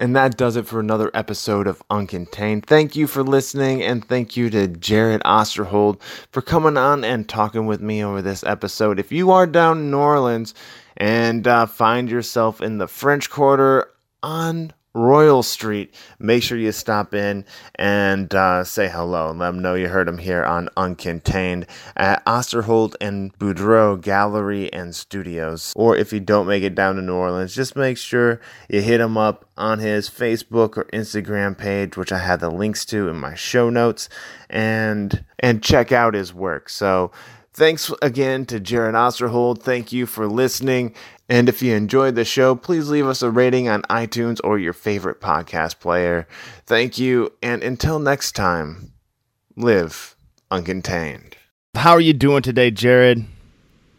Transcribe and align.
And 0.00 0.14
that 0.14 0.36
does 0.36 0.54
it 0.54 0.64
for 0.64 0.78
another 0.78 1.10
episode 1.12 1.66
of 1.66 1.82
Uncontained. 1.90 2.66
Thank 2.66 2.94
you 2.94 3.08
for 3.08 3.24
listening, 3.24 3.82
and 3.82 4.06
thank 4.06 4.36
you 4.36 4.48
to 4.48 4.68
Jared 4.68 5.22
Osterhold 5.22 6.00
for 6.30 6.40
coming 6.40 6.76
on 6.76 7.02
and 7.02 7.28
talking 7.28 7.66
with 7.66 7.80
me 7.80 8.04
over 8.04 8.22
this 8.22 8.44
episode. 8.44 9.00
If 9.00 9.10
you 9.10 9.32
are 9.32 9.44
down 9.44 9.78
in 9.78 9.90
New 9.90 9.98
Orleans 9.98 10.54
and 10.96 11.48
uh, 11.48 11.66
find 11.66 12.08
yourself 12.08 12.60
in 12.60 12.78
the 12.78 12.86
French 12.86 13.28
Quarter 13.28 13.90
on 14.22 14.72
Royal 14.94 15.42
Street. 15.42 15.94
Make 16.18 16.42
sure 16.42 16.58
you 16.58 16.72
stop 16.72 17.14
in 17.14 17.44
and 17.76 18.34
uh, 18.34 18.64
say 18.64 18.88
hello 18.88 19.30
and 19.30 19.38
let 19.38 19.52
them 19.52 19.62
know 19.62 19.74
you 19.74 19.88
heard 19.88 20.08
them 20.08 20.18
here 20.18 20.44
on 20.44 20.68
Uncontained 20.76 21.66
at 21.96 22.24
Osterhold 22.24 22.94
and 23.00 23.36
Boudreau 23.38 24.00
Gallery 24.00 24.72
and 24.72 24.94
Studios. 24.94 25.72
Or 25.76 25.96
if 25.96 26.12
you 26.12 26.20
don't 26.20 26.46
make 26.46 26.62
it 26.62 26.74
down 26.74 26.96
to 26.96 27.02
New 27.02 27.14
Orleans, 27.14 27.54
just 27.54 27.76
make 27.76 27.98
sure 27.98 28.40
you 28.68 28.80
hit 28.80 29.00
him 29.00 29.16
up 29.16 29.44
on 29.56 29.78
his 29.78 30.08
Facebook 30.08 30.76
or 30.76 30.84
Instagram 30.92 31.56
page, 31.56 31.96
which 31.96 32.12
I 32.12 32.18
have 32.18 32.40
the 32.40 32.50
links 32.50 32.84
to 32.86 33.08
in 33.08 33.16
my 33.16 33.34
show 33.34 33.70
notes, 33.70 34.08
and 34.48 35.24
and 35.38 35.62
check 35.62 35.92
out 35.92 36.14
his 36.14 36.32
work. 36.34 36.68
So 36.68 37.12
Thanks 37.58 37.90
again 38.02 38.46
to 38.46 38.60
Jared 38.60 38.94
Osterhold. 38.94 39.62
Thank 39.62 39.90
you 39.90 40.06
for 40.06 40.28
listening. 40.28 40.94
And 41.28 41.48
if 41.48 41.60
you 41.60 41.74
enjoyed 41.74 42.14
the 42.14 42.24
show, 42.24 42.54
please 42.54 42.88
leave 42.88 43.06
us 43.06 43.20
a 43.20 43.30
rating 43.30 43.68
on 43.68 43.82
iTunes 43.82 44.40
or 44.42 44.58
your 44.58 44.72
favorite 44.72 45.20
podcast 45.20 45.78
player. 45.78 46.26
Thank 46.64 46.98
you. 46.98 47.32
And 47.42 47.62
until 47.62 47.98
next 47.98 48.32
time, 48.32 48.92
live 49.54 50.16
uncontained. 50.50 51.34
How 51.74 51.92
are 51.92 52.00
you 52.00 52.14
doing 52.14 52.42
today, 52.42 52.70
Jared? 52.70 53.26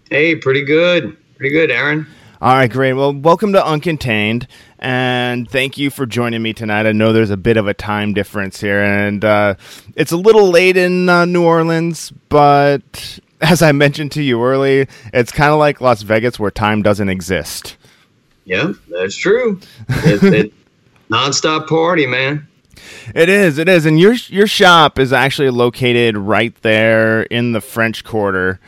Hey, 0.09 0.35
pretty 0.35 0.65
good. 0.65 1.15
Pretty 1.38 1.53
good, 1.53 1.69
Aaron. 1.69 2.07
All 2.41 2.55
right, 2.55 2.71
great. 2.71 2.93
Well, 2.93 3.13
welcome 3.13 3.52
to 3.52 3.59
Uncontained, 3.59 4.47
and 4.80 5.49
thank 5.49 5.77
you 5.77 5.89
for 5.89 6.05
joining 6.05 6.41
me 6.41 6.53
tonight. 6.53 6.85
I 6.85 6.93
know 6.93 7.11
there's 7.11 7.30
a 7.30 7.38
bit 7.38 7.57
of 7.57 7.67
a 7.67 7.73
time 7.73 8.13
difference 8.13 8.61
here, 8.61 8.81
and 8.81 9.25
uh, 9.25 9.55
it's 9.97 10.14
a 10.14 10.17
little 10.17 10.49
late 10.49 10.77
in 10.77 11.09
uh, 11.09 11.25
New 11.25 11.43
Orleans, 11.43 12.11
but 12.30 13.19
as 13.42 13.62
I 13.62 13.72
mentioned 13.72 14.12
to 14.14 14.23
you 14.23 14.44
earlier, 14.44 14.88
it's 15.14 15.32
kind 15.32 15.52
of 15.52 15.59
like 15.59 15.82
Las 15.82 16.02
Vegas 16.02 16.40
where 16.40 16.52
time 16.52 16.82
doesn't 16.82 17.09
exist. 17.09 17.78
Yeah, 18.45 18.73
that's 18.90 19.16
true. 19.16 19.59
It's 19.88 20.23
it, 20.23 20.54
nonstop 21.09 21.67
party, 21.67 22.06
man. 22.06 22.48
It 23.14 23.30
is, 23.30 23.58
it 23.58 23.67
is, 23.67 23.86
and 23.86 24.00
your 24.00 24.14
your 24.28 24.48
shop 24.48 25.00
is 25.00 25.12
actually 25.14 25.50
located 25.50 26.17
right 26.17 26.56
there 26.62 27.23
in 27.23 27.52
the 27.52 27.62
French 27.62 28.04
Quarter. 28.04 28.60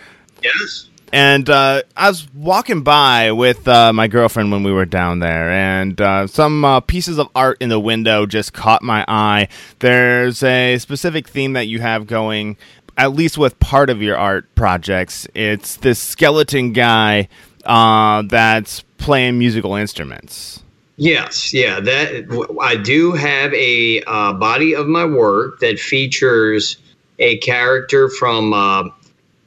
Yes. 0.44 0.90
And 1.14 1.50
uh, 1.50 1.82
I 1.98 2.08
was 2.08 2.32
walking 2.34 2.84
by 2.84 3.34
with 3.34 3.68
uh, 3.68 3.92
my 3.92 4.08
girlfriend 4.08 4.52
when 4.52 4.64
we 4.64 4.72
were 4.72 4.86
down 4.86 5.20
there, 5.20 5.50
and 5.50 6.00
uh, 6.00 6.28
some 6.28 6.64
uh, 6.64 6.80
pieces 6.80 7.18
of 7.20 7.28
art 7.36 7.58
in 7.60 7.68
the 7.68 7.80
window 7.80 8.26
just 8.26 8.54
caught 8.54 8.82
my 8.82 9.04
eye. 9.10 9.50
There's 9.80 10.42
a 10.42 10.78
specific 10.78 11.28
theme 11.28 11.54
that 11.54 11.68
you 11.68 11.82
have 11.82 12.08
going 12.08 12.56
at 12.98 13.14
least 13.14 13.38
with 13.38 13.60
part 13.60 13.90
of 13.90 14.02
your 14.02 14.18
art 14.18 14.54
projects, 14.56 15.28
it's 15.34 15.78
this 15.78 16.00
skeleton 16.00 16.74
guy 16.74 17.28
uh, 17.66 18.24
that's 18.24 18.82
playing 18.98 19.40
musical 19.40 19.76
instruments. 19.76 20.64
Yes, 20.98 21.54
yeah, 21.54 21.80
that 21.80 22.58
I 22.62 22.76
do 22.76 23.14
have 23.14 23.54
a 23.54 24.04
uh, 24.04 24.34
body 24.34 24.76
of 24.76 24.88
my 24.88 25.06
work 25.06 25.60
that 25.60 25.80
features 25.80 26.78
a 27.18 27.38
character 27.38 28.10
from 28.10 28.54
uh, 28.54 28.90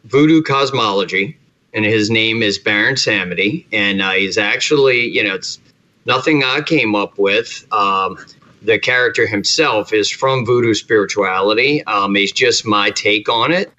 Voodoo 0.05 0.43
Cosmology, 0.43 1.39
and 1.73 1.85
his 1.85 2.11
name 2.11 2.43
is 2.43 2.59
Baron 2.59 2.97
Samedi, 2.97 3.67
and 3.73 4.03
uh, 4.03 4.13
he's 4.13 4.37
actually, 4.39 5.09
you 5.09 5.23
know, 5.23 5.35
it's 5.35 5.61
nothing 6.07 6.43
I 6.43 6.61
came 6.61 6.95
up 6.95 7.19
with. 7.19 7.67
Um, 7.73 8.19
the 8.65 8.79
character 8.79 9.27
himself 9.27 9.93
is 9.93 10.11
from 10.11 10.45
voodoo 10.47 10.75
spirituality. 10.75 11.85
Um, 11.85 12.17
it's 12.17 12.33
just 12.33 12.67
my 12.67 12.91
take 12.91 13.29
on 13.29 13.53
it. 13.53 13.73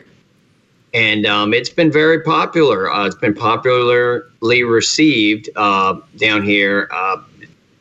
And 0.94 1.26
um, 1.26 1.54
it's 1.54 1.70
been 1.70 1.92
very 1.92 2.22
popular. 2.22 2.92
Uh, 2.92 3.06
it's 3.06 3.16
been 3.16 3.34
popularly 3.34 4.64
received 4.64 5.50
uh, 5.56 6.00
down 6.18 6.44
here. 6.44 6.88
Uh, 6.94 7.18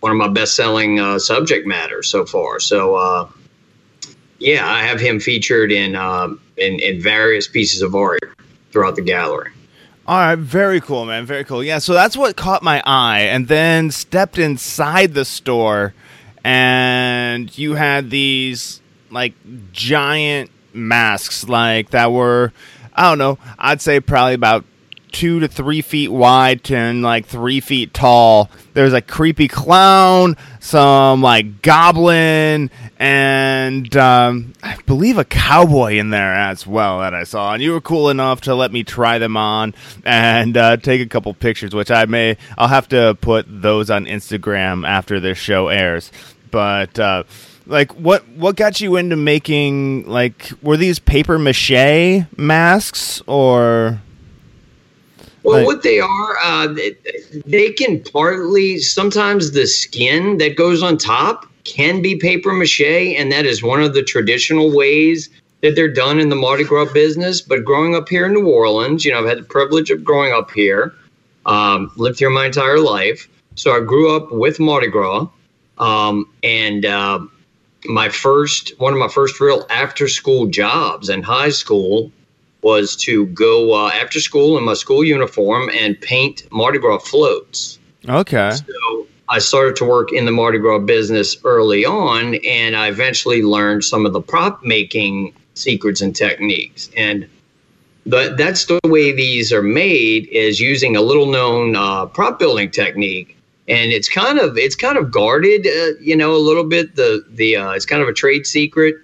one 0.01 0.11
of 0.11 0.19
my 0.19 0.29
best 0.29 0.57
selling 0.57 0.99
uh, 0.99 1.19
subject 1.19 1.67
matter 1.67 2.03
so 2.03 2.27
far. 2.27 2.59
So, 2.59 2.97
uh, 2.97 3.29
yeah, 4.39 4.67
I 4.67 4.83
have 4.83 5.01
him 5.01 5.21
featured 5.21 5.71
in, 5.71 5.95
um, 5.95 6.41
in, 6.57 6.81
in 6.81 7.01
various 7.01 7.47
pieces 7.47 7.83
of 7.83 7.95
art 7.95 8.21
throughout 8.73 8.97
the 8.97 9.03
gallery. 9.03 9.51
All 10.07 10.19
right, 10.19 10.37
very 10.37 10.81
cool, 10.81 11.07
man. 11.07 11.25
Very 11.25 11.45
cool. 11.45 11.65
Yeah, 11.65 11.79
so 11.79 11.95
that's 11.95 12.17
what 12.17 12.37
caught 12.37 12.63
my 12.63 12.83
eye, 12.85 13.21
and 13.21 13.49
then 13.49 13.91
stepped 13.91 14.37
inside 14.37 15.15
the 15.15 15.25
store 15.25 15.95
and 16.45 17.57
you 17.57 17.75
had 17.75 18.11
these 18.11 18.81
like 19.11 19.33
giant 19.73 20.51
masks 20.73 21.49
like 21.49 21.91
that 21.91 22.13
were 22.13 22.53
I 22.95 23.09
don't 23.09 23.19
know, 23.19 23.39
I'd 23.59 23.81
say 23.81 23.99
probably 23.99 24.35
about 24.35 24.65
two 25.15 25.39
to 25.39 25.47
three 25.47 25.81
feet 25.81 26.09
wide 26.09 26.69
and 26.73 27.03
like 27.03 27.27
three 27.27 27.61
feet 27.61 27.95
tall. 27.95 28.51
There's 28.75 28.93
a 28.93 29.01
creepy 29.01 29.47
clown, 29.47 30.37
some 30.59 31.23
like 31.23 31.63
goblin, 31.63 32.71
and 32.99 33.97
um, 33.97 34.53
I 34.63 34.77
believe 34.87 35.17
a 35.17 35.25
cowboy 35.25 35.95
in 35.95 36.11
there 36.11 36.35
as 36.35 36.67
well 36.67 36.99
that 36.99 37.15
I 37.15 37.23
saw. 37.23 37.55
And 37.55 37.63
you 37.63 37.71
were 37.73 37.81
cool 37.81 38.11
enough 38.11 38.41
to 38.43 38.57
let 38.57 38.73
me 38.73 38.83
try 38.83 39.19
them 39.19 39.37
on 39.37 39.75
and 40.05 40.57
uh, 40.57 40.77
take 40.79 41.01
a 41.01 41.07
couple 41.07 41.33
pictures, 41.33 41.75
which 41.75 41.93
I 41.93 42.07
may 42.07 42.37
I'll 42.59 42.69
have 42.69 42.89
to 42.89 43.17
put 43.21 43.47
those 43.49 43.91
on 43.91 44.07
Instagram 44.07 44.87
after 44.87 45.21
this 45.21 45.39
show 45.39 45.69
airs 45.69 46.11
but 46.55 46.97
uh, 47.01 47.25
like 47.67 47.93
what 47.97 48.27
what 48.29 48.55
got 48.55 48.81
you 48.81 48.95
into 48.95 49.17
making 49.17 50.09
like 50.09 50.53
were 50.63 50.77
these 50.77 51.01
paper 51.01 51.37
mache 51.37 52.25
masks 52.37 53.21
or? 53.27 54.01
Well 55.43 55.59
like, 55.59 55.67
what 55.67 55.83
they 55.83 55.99
are 55.99 56.39
uh, 56.45 56.69
they, 56.69 56.97
they 57.45 57.73
can 57.73 58.01
partly 58.05 58.79
sometimes 58.79 59.51
the 59.51 59.67
skin 59.67 60.39
that 60.39 60.57
goes 60.57 60.81
on 60.81 60.97
top 60.97 61.47
can 61.65 62.01
be 62.01 62.15
paper 62.15 62.53
mache 62.53 62.81
and 62.81 63.33
that 63.33 63.47
is 63.47 63.61
one 63.61 63.83
of 63.83 63.95
the 63.95 64.05
traditional 64.05 64.75
ways 64.75 65.29
that 65.61 65.75
they're 65.75 65.93
done 65.93 66.21
in 66.21 66.29
the 66.29 66.37
mardi 66.37 66.63
gras 66.63 66.93
business. 66.93 67.41
But 67.41 67.65
growing 67.65 67.97
up 67.97 68.09
here 68.09 68.27
in 68.27 68.35
new 68.35 68.49
orleans 68.49 69.05
you 69.05 69.13
know 69.13 69.19
i've 69.19 69.29
had 69.29 69.39
the 69.39 69.43
privilege 69.43 69.91
of 69.91 70.05
growing 70.05 70.33
up 70.33 70.53
here 70.53 70.95
um, 71.47 71.91
lived 71.97 72.21
here 72.21 72.31
my 72.31 72.47
entire 72.47 72.79
life. 72.79 73.29
So 73.57 73.77
i 73.77 73.81
grew 73.81 74.15
up 74.15 74.31
with 74.31 74.61
mardi 74.61 74.87
gras 74.87 75.27
um, 75.79 76.31
and 76.43 76.85
uh, 76.85 77.21
my 77.85 78.09
first, 78.09 78.79
one 78.79 78.93
of 78.93 78.99
my 78.99 79.09
first 79.09 79.41
real 79.41 79.67
after 79.71 80.09
school 80.09 80.47
jobs 80.47 81.09
in 81.09 81.23
high 81.23 81.51
school 81.51 82.11
was 82.63 82.97
to 82.97 83.27
go 83.27 83.75
uh, 83.75 83.91
after 83.91 84.21
school 84.21 84.57
in 84.57 84.65
my 84.65 84.75
school 84.75 85.05
uniform 85.05 85.69
and 85.75 86.01
paint 86.01 86.51
Mardi 86.51 86.79
Gras 86.79 86.99
floats. 86.99 87.79
Okay. 88.09 88.53
So 88.53 89.07
I 89.29 89.39
started 89.39 89.77
to 89.77 89.85
work 89.85 90.13
in 90.13 90.25
the 90.25 90.31
Mardi 90.33 90.59
Gras 90.59 90.79
business 90.79 91.37
early 91.45 91.85
on, 91.85 92.37
and 92.37 92.75
I 92.75 92.89
eventually 92.89 93.43
learned 93.43 93.85
some 93.85 94.07
of 94.07 94.13
the 94.13 94.21
prop 94.21 94.63
making 94.65 95.35
secrets 95.55 96.01
and 96.01 96.17
techniques. 96.17 96.91
And 96.97 97.29
but 98.07 98.37
that's 98.37 98.67
the 98.67 98.81
way 98.85 99.13
these 99.13 99.53
are 99.53 99.63
made 99.63 100.27
is 100.29 100.61
using 100.61 100.95
a 100.97 101.01
little 101.01 101.27
known 101.27 101.75
uh, 101.75 102.07
prop 102.07 102.39
building 102.39 102.71
technique 102.71 103.34
and 103.69 103.93
it's 103.93 104.09
kind 104.09 104.39
of 104.39 104.59
it's 104.59 104.77
kind 104.77 104.99
of 104.99 105.11
guarded, 105.11 105.67
uh, 105.67 105.99
you 106.01 106.17
know, 106.17 106.35
a 106.35 106.39
little 106.39 106.65
bit. 106.65 106.97
The 106.97 107.25
the 107.31 107.57
uh, 107.57 107.71
it's 107.71 107.87
kind 107.87 108.03
of 108.03 108.09
a 108.09 108.13
trade 108.13 108.47
secret 108.47 108.97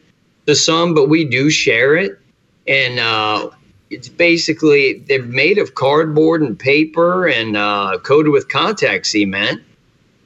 to 0.47 0.55
some, 0.55 0.95
but 0.95 1.09
we 1.09 1.25
do 1.25 1.51
share 1.51 1.97
it, 1.97 2.19
and 2.67 2.99
uh, 2.99 3.51
it's 3.89 4.09
basically 4.09 4.99
they're 5.09 5.23
made 5.23 5.59
of 5.59 5.75
cardboard 5.75 6.43
and 6.43 6.59
paper 6.59 7.27
and 7.27 7.57
uh, 7.57 7.99
coated 8.03 8.33
with 8.33 8.49
contact 8.49 9.07
cement. 9.07 9.63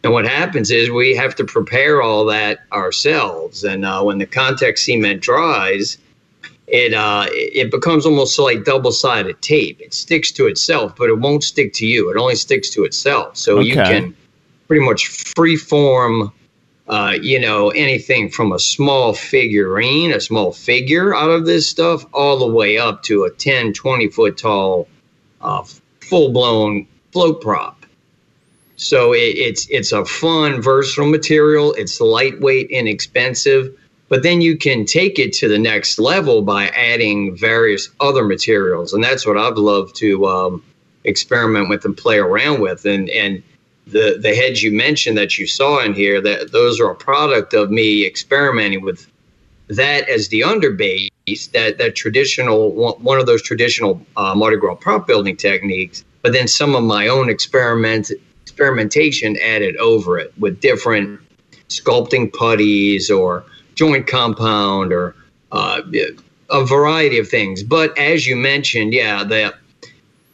And 0.02 0.12
what 0.12 0.26
happens 0.26 0.70
is 0.70 0.90
we 0.90 1.16
have 1.16 1.34
to 1.36 1.44
prepare 1.44 2.02
all 2.02 2.26
that 2.26 2.60
ourselves, 2.72 3.62
and 3.62 3.84
uh, 3.84 4.02
when 4.02 4.18
the 4.18 4.26
contact 4.26 4.80
cement 4.80 5.22
dries, 5.22 5.96
it 6.66 6.92
uh, 6.92 7.26
it 7.30 7.70
becomes 7.70 8.04
almost 8.04 8.36
like 8.40 8.64
double 8.64 8.90
sided 8.90 9.40
tape. 9.42 9.80
It 9.80 9.94
sticks 9.94 10.32
to 10.32 10.48
itself, 10.48 10.96
but 10.96 11.08
it 11.08 11.20
won't 11.20 11.44
stick 11.44 11.72
to 11.74 11.86
you. 11.86 12.10
It 12.10 12.16
only 12.16 12.34
sticks 12.34 12.68
to 12.70 12.82
itself. 12.82 13.36
So 13.36 13.58
okay. 13.60 13.68
you 13.68 13.74
can 13.76 14.16
pretty 14.68 14.84
much 14.84 15.06
free 15.36 15.56
form, 15.56 16.32
uh, 16.88 17.16
you 17.20 17.40
know, 17.40 17.70
anything 17.70 18.30
from 18.30 18.52
a 18.52 18.58
small 18.58 19.14
figurine, 19.14 20.12
a 20.12 20.20
small 20.20 20.52
figure 20.52 21.14
out 21.14 21.30
of 21.30 21.46
this 21.46 21.68
stuff, 21.68 22.04
all 22.12 22.38
the 22.38 22.46
way 22.46 22.78
up 22.78 23.02
to 23.04 23.24
a 23.24 23.30
10, 23.30 23.72
20 23.72 24.08
foot 24.08 24.36
tall, 24.36 24.88
uh, 25.40 25.62
full 26.00 26.30
blown 26.32 26.86
float 27.12 27.40
prop. 27.40 27.84
So 28.76 29.12
it, 29.14 29.36
it's 29.36 29.68
it's 29.70 29.92
a 29.92 30.04
fun, 30.04 30.60
versatile 30.60 31.06
material. 31.06 31.72
It's 31.74 32.00
lightweight, 32.00 32.70
inexpensive, 32.70 33.78
but 34.08 34.22
then 34.22 34.40
you 34.40 34.56
can 34.56 34.84
take 34.84 35.18
it 35.18 35.32
to 35.34 35.48
the 35.48 35.58
next 35.58 35.98
level 35.98 36.42
by 36.42 36.68
adding 36.68 37.36
various 37.36 37.88
other 38.00 38.24
materials, 38.24 38.92
and 38.92 39.02
that's 39.02 39.26
what 39.26 39.38
I've 39.38 39.56
loved 39.56 39.94
to 39.96 40.26
um, 40.26 40.64
experiment 41.04 41.68
with 41.68 41.84
and 41.84 41.96
play 41.96 42.18
around 42.18 42.60
with. 42.60 42.84
And 42.84 43.08
and 43.10 43.42
the 43.86 44.18
the 44.20 44.34
heads 44.34 44.62
you 44.62 44.72
mentioned 44.72 45.16
that 45.18 45.38
you 45.38 45.46
saw 45.46 45.80
in 45.80 45.94
here 45.94 46.20
that 46.20 46.52
those 46.52 46.80
are 46.80 46.90
a 46.90 46.94
product 46.94 47.54
of 47.54 47.70
me 47.70 48.06
experimenting 48.06 48.82
with 48.82 49.06
that 49.68 50.08
as 50.08 50.28
the 50.28 50.40
underbase 50.40 51.10
that 51.52 51.78
that 51.78 51.94
traditional 51.94 52.70
one 52.72 53.18
of 53.18 53.26
those 53.26 53.42
traditional 53.42 54.00
uh, 54.16 54.34
Mardi 54.34 54.56
Gras 54.56 54.76
prop 54.76 55.06
building 55.06 55.36
techniques, 55.36 56.04
but 56.22 56.32
then 56.32 56.48
some 56.48 56.74
of 56.74 56.82
my 56.82 57.08
own 57.08 57.28
experiment 57.28 58.10
experimentation 58.42 59.36
added 59.42 59.76
over 59.76 60.18
it 60.18 60.32
with 60.38 60.60
different 60.60 61.20
sculpting 61.68 62.32
putties 62.32 63.10
or 63.10 63.44
joint 63.74 64.06
compound 64.06 64.92
or 64.92 65.14
uh, 65.52 65.80
a 66.50 66.64
variety 66.64 67.18
of 67.18 67.28
things. 67.28 67.62
But 67.62 67.96
as 67.98 68.26
you 68.26 68.36
mentioned, 68.36 68.92
yeah, 68.92 69.24
the 69.24 69.54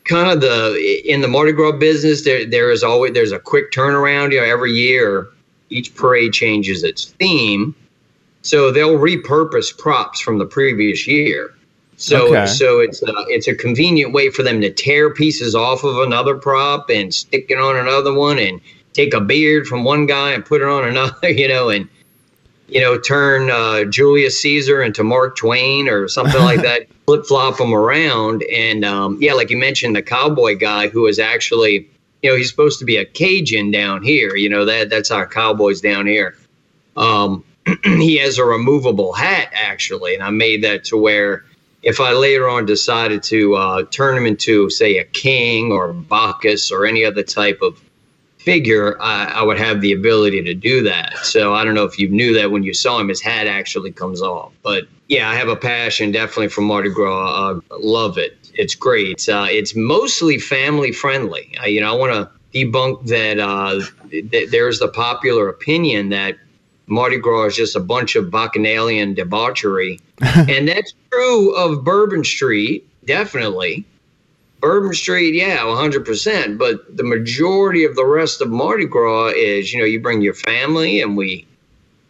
kind 0.05 0.31
of 0.31 0.41
the 0.41 1.03
in 1.05 1.21
the 1.21 1.29
Mardi 1.29 1.53
Gras 1.53 1.73
business, 1.73 2.25
there 2.25 2.45
there 2.45 2.71
is 2.71 2.83
always 2.83 3.13
there's 3.13 3.33
a 3.33 3.39
quick 3.39 3.73
turnaround. 3.73 4.33
You 4.33 4.41
know, 4.41 4.47
every 4.47 4.73
year 4.73 5.29
each 5.69 5.95
parade 5.95 6.33
changes 6.33 6.83
its 6.83 7.07
theme, 7.07 7.75
so 8.43 8.71
they'll 8.71 8.99
repurpose 8.99 9.77
props 9.77 10.21
from 10.21 10.39
the 10.39 10.47
previous 10.47 11.07
year. 11.07 11.55
So 11.97 12.35
okay. 12.35 12.47
so 12.47 12.81
it's 12.81 13.03
a, 13.03 13.13
it's 13.29 13.47
a 13.47 13.55
convenient 13.55 14.13
way 14.13 14.31
for 14.31 14.43
them 14.43 14.63
to 14.63 14.71
tear 14.73 15.13
pieces 15.13 15.55
off 15.55 15.85
of 15.85 15.99
another 15.99 16.35
prop 16.35 16.89
and 16.89 17.15
stick 17.15 17.47
it 17.51 17.59
on 17.59 17.77
another 17.77 18.15
one 18.15 18.39
and 18.39 18.59
take 18.95 19.13
a 19.13 19.21
beard 19.21 19.67
from 19.67 19.85
one 19.85 20.07
guy 20.07 20.33
and 20.33 20.45
put 20.45 20.63
it 20.63 20.67
on 20.67 20.89
another, 20.89 21.29
you 21.31 21.47
know, 21.47 21.69
and 21.69 21.89
you 22.71 22.81
know 22.81 22.99
turn 22.99 23.51
uh, 23.51 23.85
Julius 23.85 24.41
Caesar 24.43 24.83
into 24.83 25.05
Mark 25.05 25.37
Twain 25.37 25.89
or 25.89 26.09
something 26.09 26.43
like 26.43 26.63
that. 26.63 26.87
Flip 27.07 27.27
flop 27.27 27.59
them 27.59 27.75
around, 27.75 28.45
and 28.45 28.85
um, 28.85 29.19
yeah, 29.21 29.33
like 29.33 29.51
you 29.51 29.57
mentioned, 29.57 29.97
the 29.97 30.03
cowboy 30.03 30.57
guy 30.57 30.89
who 30.89 31.07
is 31.07 31.19
actually, 31.19 31.89
you 32.23 32.31
know, 32.31 32.37
he's 32.37 32.49
supposed 32.49 32.79
to 32.79 32.85
be 32.85 32.99
a 32.99 33.05
Cajun 33.05 33.73
down 33.73 34.03
here. 34.03 34.37
You 34.37 34.49
know 34.49 34.65
that 34.67 34.91
that's 34.91 35.11
our 35.11 35.27
cowboys 35.27 35.81
down 35.81 36.07
here. 36.07 36.37
Um, 36.97 37.45
he 37.85 38.19
has 38.19 38.39
a 38.39 38.45
removable 38.45 39.13
hat 39.13 39.51
actually, 39.53 40.15
and 40.15 40.23
I 40.23 40.31
made 40.31 40.63
that 40.65 40.85
to 40.85 40.97
where 40.97 41.45
if 41.83 42.01
I 42.01 42.13
later 42.13 42.49
on 42.49 42.67
decided 42.67 43.23
to 43.25 43.55
uh, 43.55 43.83
turn 43.91 44.17
him 44.17 44.27
into, 44.27 44.69
say, 44.71 44.99
a 44.99 45.05
king 45.05 45.73
or 45.73 45.93
Bacchus 45.93 46.71
or 46.71 46.85
any 46.85 47.05
other 47.05 47.23
type 47.23 47.61
of 47.63 47.83
figure, 48.45 49.01
I, 49.01 49.25
I, 49.25 49.43
would 49.43 49.59
have 49.59 49.81
the 49.81 49.93
ability 49.93 50.43
to 50.43 50.55
do 50.55 50.83
that. 50.85 51.17
So 51.19 51.55
I 51.55 51.65
don't 51.65 51.75
know 51.75 51.85
if 51.85 51.99
you 51.99 52.09
knew 52.09 52.35
that 52.35 52.51
when 52.51 52.63
you 52.63 52.73
saw 52.73 52.99
him, 52.99 53.09
his 53.09 53.21
hat 53.21 53.47
actually 53.47 53.93
comes 53.93 54.23
off. 54.23 54.53
But 54.63 54.85
yeah, 55.09 55.29
I 55.29 55.35
have 55.35 55.49
a 55.49 55.57
passion 55.57 56.11
definitely 56.11 56.49
for 56.49 56.63
Mardi 56.63 56.91
Gras. 56.91 57.51
Uh, 57.51 57.61
love 57.79 58.17
it. 58.17 58.39
It's 58.55 58.75
great. 58.75 59.29
Uh, 59.29 59.47
it's 59.49 59.77
mostly 59.77 60.39
family 60.39 60.93
friendly. 60.93 61.55
you 61.67 61.81
know, 61.81 61.93
I 61.93 61.97
want 61.97 62.13
to 62.13 62.31
debunk 62.59 63.07
that. 63.07 63.39
Uh, 63.39 63.81
th- 64.11 64.51
there's 64.51 64.79
the 64.79 64.89
popular 64.89 65.49
opinion 65.49 66.09
that 66.09 66.37
Mardi 66.87 67.19
Gras 67.19 67.47
is 67.47 67.57
just 67.57 67.77
a 67.77 67.81
bunch 67.81 68.17
of 68.17 68.31
bacchanalian 68.31 69.15
debauchery, 69.15 70.01
and 70.21 70.67
that's 70.67 70.95
true 71.13 71.55
of 71.55 71.85
Bourbon 71.85 72.25
Street, 72.25 72.89
definitely. 73.05 73.85
Bourbon 74.61 74.95
Street, 74.95 75.35
yeah, 75.35 75.59
100%. 75.59 76.59
But 76.59 76.97
the 76.97 77.05
majority 77.05 77.85
of 77.85 77.97
the 77.97 78.05
rest 78.05 78.41
of 78.41 78.51
Mardi 78.51 78.87
Gras 78.87 79.29
is, 79.29 79.73
you 79.73 79.81
know, 79.81 79.87
you 79.87 80.01
bring 80.01 80.21
your 80.21 80.35
family 80.35 81.01
and 81.01 81.17
we, 81.17 81.47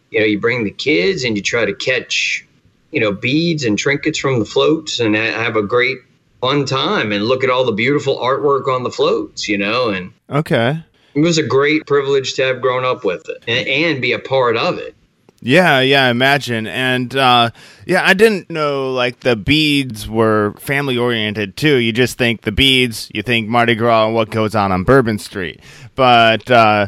you 0.09 0.19
know, 0.19 0.25
you 0.25 0.39
bring 0.39 0.63
the 0.63 0.71
kids 0.71 1.23
and 1.23 1.35
you 1.35 1.41
try 1.41 1.65
to 1.65 1.73
catch, 1.73 2.45
you 2.91 2.99
know, 2.99 3.11
beads 3.11 3.63
and 3.63 3.77
trinkets 3.77 4.19
from 4.19 4.39
the 4.39 4.45
floats 4.45 4.99
and 4.99 5.15
have 5.15 5.55
a 5.55 5.63
great 5.63 5.99
fun 6.41 6.65
time 6.65 7.11
and 7.11 7.25
look 7.25 7.43
at 7.43 7.49
all 7.49 7.63
the 7.63 7.71
beautiful 7.71 8.17
artwork 8.17 8.67
on 8.67 8.83
the 8.83 8.91
floats, 8.91 9.47
you 9.47 9.57
know, 9.57 9.89
and 9.89 10.11
okay. 10.29 10.83
It 11.13 11.21
was 11.21 11.37
a 11.37 11.43
great 11.43 11.85
privilege 11.85 12.33
to 12.35 12.43
have 12.43 12.61
grown 12.61 12.85
up 12.85 13.03
with 13.03 13.27
it 13.29 13.43
and, 13.47 13.67
and 13.67 14.01
be 14.01 14.13
a 14.13 14.19
part 14.19 14.57
of 14.57 14.77
it. 14.77 14.95
Yeah, 15.43 15.79
yeah, 15.79 16.09
imagine. 16.09 16.67
And 16.67 17.15
uh, 17.15 17.49
yeah, 17.87 18.05
I 18.05 18.13
didn't 18.13 18.51
know 18.51 18.93
like 18.93 19.21
the 19.21 19.35
beads 19.35 20.07
were 20.07 20.53
family 20.59 20.97
oriented 20.97 21.57
too. 21.57 21.77
You 21.77 21.91
just 21.91 22.17
think 22.17 22.41
the 22.41 22.51
beads, 22.51 23.09
you 23.13 23.23
think 23.23 23.49
Mardi 23.49 23.73
Gras 23.73 24.05
and 24.05 24.15
what 24.15 24.29
goes 24.29 24.53
on 24.53 24.71
on 24.71 24.83
Bourbon 24.83 25.17
Street. 25.17 25.59
But 25.95 26.49
uh, 26.51 26.87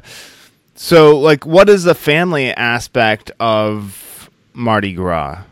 so, 0.75 1.19
like, 1.19 1.45
what 1.45 1.67
is 1.67 1.83
the 1.83 1.95
family 1.95 2.51
aspect 2.51 3.31
of 3.39 4.29
Mardi 4.53 4.94
Gras? 4.94 5.44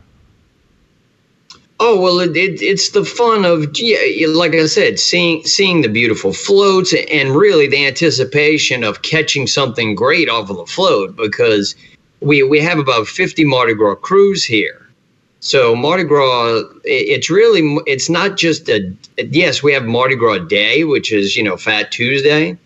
Oh 1.80 2.00
well, 2.00 2.20
it, 2.20 2.36
it, 2.36 2.62
it's 2.62 2.90
the 2.90 3.04
fun 3.04 3.44
of 3.44 3.76
yeah, 3.76 4.28
like 4.28 4.54
I 4.54 4.66
said, 4.66 5.00
seeing 5.00 5.44
seeing 5.44 5.82
the 5.82 5.88
beautiful 5.88 6.32
floats 6.32 6.94
and 7.10 7.34
really 7.34 7.66
the 7.66 7.84
anticipation 7.84 8.84
of 8.84 9.02
catching 9.02 9.48
something 9.48 9.96
great 9.96 10.28
off 10.28 10.48
of 10.48 10.58
the 10.58 10.66
float 10.66 11.16
because 11.16 11.74
we 12.22 12.42
we 12.42 12.60
have 12.60 12.78
about 12.78 13.06
50 13.06 13.44
Mardi 13.44 13.74
Gras 13.74 13.96
crews 13.96 14.44
here. 14.44 14.88
So 15.40 15.74
Mardi 15.74 16.04
Gras, 16.04 16.62
it's 16.84 17.28
really 17.28 17.78
it's 17.86 18.08
not 18.08 18.36
just 18.36 18.68
a 18.68 18.94
yes, 19.18 19.62
we 19.62 19.72
have 19.72 19.84
Mardi 19.84 20.16
Gras 20.16 20.38
Day, 20.38 20.84
which 20.84 21.12
is 21.12 21.36
you 21.36 21.42
know 21.42 21.56
Fat 21.56 21.90
Tuesday, 21.90 22.56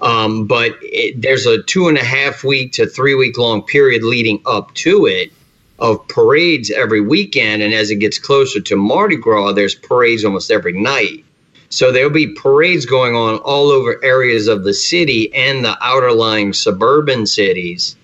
um, 0.00 0.46
but 0.46 0.76
it, 0.82 1.20
there's 1.20 1.46
a 1.46 1.62
two 1.62 1.88
and 1.88 1.98
a 1.98 2.04
half 2.04 2.44
week 2.44 2.72
to 2.72 2.86
three 2.86 3.14
week 3.14 3.38
long 3.38 3.62
period 3.62 4.04
leading 4.04 4.40
up 4.46 4.72
to 4.74 5.06
it 5.06 5.32
of 5.78 6.06
parades 6.08 6.70
every 6.70 7.00
weekend, 7.00 7.62
and 7.62 7.74
as 7.74 7.90
it 7.90 7.96
gets 7.96 8.18
closer 8.18 8.60
to 8.60 8.76
Mardi 8.76 9.16
Gras, 9.16 9.52
there's 9.52 9.74
parades 9.74 10.24
almost 10.24 10.50
every 10.50 10.72
night. 10.72 11.24
So 11.68 11.90
there'll 11.90 12.10
be 12.10 12.28
parades 12.28 12.86
going 12.86 13.16
on 13.16 13.38
all 13.38 13.70
over 13.70 14.02
areas 14.04 14.46
of 14.46 14.62
the 14.62 14.72
city 14.72 15.34
and 15.34 15.64
the 15.64 15.76
outerlying 15.82 16.54
suburban 16.54 17.26
cities 17.26 17.96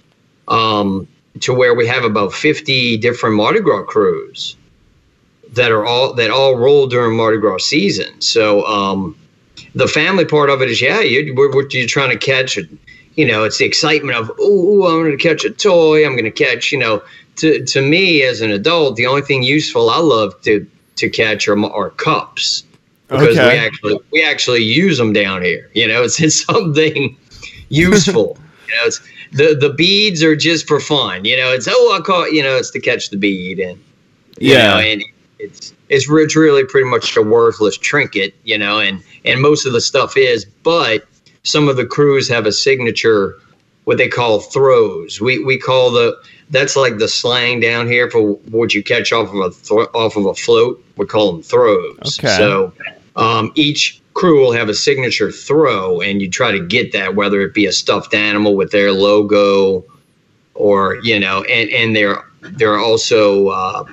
um, 0.48 1.08
to 1.40 1.54
where 1.54 1.74
we 1.74 1.86
have 1.86 2.04
about 2.04 2.32
50 2.32 2.98
different 2.98 3.36
Mardi 3.36 3.60
Gras 3.60 3.84
crews 3.84 4.56
that 5.52 5.70
are 5.70 5.84
all 5.84 6.14
that 6.14 6.30
all 6.30 6.56
roll 6.56 6.86
during 6.86 7.16
Mardi 7.16 7.38
Gras 7.38 7.58
season. 7.58 8.20
So 8.20 8.64
um, 8.66 9.16
the 9.74 9.86
family 9.86 10.24
part 10.24 10.50
of 10.50 10.62
it 10.62 10.70
is 10.70 10.80
yeah, 10.80 11.00
you, 11.00 11.34
we're, 11.34 11.66
you're 11.68 11.86
trying 11.86 12.10
to 12.10 12.18
catch 12.18 12.56
it. 12.56 12.68
You 13.14 13.26
know, 13.26 13.44
it's 13.44 13.58
the 13.58 13.66
excitement 13.66 14.16
of 14.16 14.30
oh, 14.38 14.86
I'm 14.86 15.02
going 15.02 15.16
to 15.16 15.22
catch 15.22 15.44
a 15.44 15.50
toy. 15.50 16.06
I'm 16.06 16.12
going 16.12 16.24
to 16.24 16.30
catch. 16.30 16.72
You 16.72 16.78
know, 16.78 17.02
to 17.36 17.64
to 17.64 17.82
me 17.82 18.22
as 18.22 18.40
an 18.40 18.50
adult, 18.50 18.96
the 18.96 19.06
only 19.06 19.22
thing 19.22 19.42
useful 19.42 19.90
I 19.90 19.98
love 19.98 20.40
to 20.42 20.66
to 20.96 21.10
catch 21.10 21.46
are, 21.48 21.58
are 21.66 21.90
cups 21.90 22.64
because 23.08 23.38
okay. 23.38 23.48
we 23.48 23.58
actually 23.58 23.98
we 24.12 24.24
actually 24.24 24.62
use 24.62 24.96
them 24.96 25.12
down 25.12 25.42
here. 25.42 25.70
You 25.74 25.88
know, 25.88 26.02
it's, 26.02 26.20
it's 26.22 26.44
something 26.44 27.16
useful. 27.68 28.38
you 28.68 28.74
know, 28.76 28.86
it's 28.86 29.00
the 29.32 29.56
the 29.58 29.70
beads 29.70 30.22
are 30.22 30.36
just 30.36 30.68
for 30.68 30.80
fun. 30.80 31.24
You 31.24 31.36
know, 31.36 31.52
it's 31.52 31.68
oh 31.68 31.98
I 31.98 32.04
caught 32.04 32.32
you 32.32 32.42
know 32.42 32.56
it's 32.56 32.70
to 32.70 32.80
catch 32.80 33.10
the 33.10 33.16
bead 33.16 33.58
and 33.58 33.82
yeah, 34.38 34.74
know, 34.74 34.78
and 34.78 35.04
it's 35.38 35.74
it's 35.88 36.08
it's 36.08 36.36
really 36.36 36.64
pretty 36.64 36.88
much 36.88 37.16
a 37.16 37.22
worthless 37.22 37.76
trinket. 37.76 38.34
You 38.44 38.58
know, 38.58 38.78
and 38.78 39.02
and 39.24 39.40
most 39.40 39.66
of 39.66 39.72
the 39.72 39.80
stuff 39.80 40.16
is, 40.16 40.44
but 40.44 41.06
some 41.42 41.68
of 41.68 41.76
the 41.76 41.86
crews 41.86 42.28
have 42.28 42.46
a 42.46 42.52
signature 42.52 43.38
what 43.84 43.98
they 43.98 44.08
call 44.08 44.40
throws. 44.40 45.20
We 45.20 45.42
we 45.42 45.58
call 45.58 45.90
the 45.90 46.16
that's 46.50 46.76
like 46.76 46.98
the 46.98 47.08
slang 47.08 47.60
down 47.60 47.88
here 47.88 48.10
for 48.10 48.34
what 48.50 48.74
you 48.74 48.82
catch 48.82 49.12
off 49.12 49.28
of 49.30 49.36
a 49.36 49.50
th- 49.50 49.88
off 49.94 50.16
of 50.16 50.26
a 50.26 50.34
float. 50.34 50.84
We 50.96 51.06
call 51.06 51.32
them 51.32 51.42
throws. 51.42 52.18
Okay. 52.18 52.36
So 52.36 52.72
um, 53.16 53.52
each 53.54 54.01
crew 54.14 54.40
will 54.40 54.52
have 54.52 54.68
a 54.68 54.74
signature 54.74 55.30
throw, 55.30 56.00
and 56.00 56.20
you 56.20 56.30
try 56.30 56.52
to 56.52 56.60
get 56.60 56.92
that, 56.92 57.14
whether 57.14 57.40
it 57.40 57.54
be 57.54 57.66
a 57.66 57.72
stuffed 57.72 58.14
animal 58.14 58.56
with 58.56 58.70
their 58.70 58.92
logo, 58.92 59.84
or 60.54 60.96
you 61.02 61.18
know, 61.18 61.42
and 61.44 61.70
and 61.70 61.96
there 61.96 62.24
there 62.42 62.72
are 62.72 62.80
also 62.80 63.48
uh, 63.48 63.84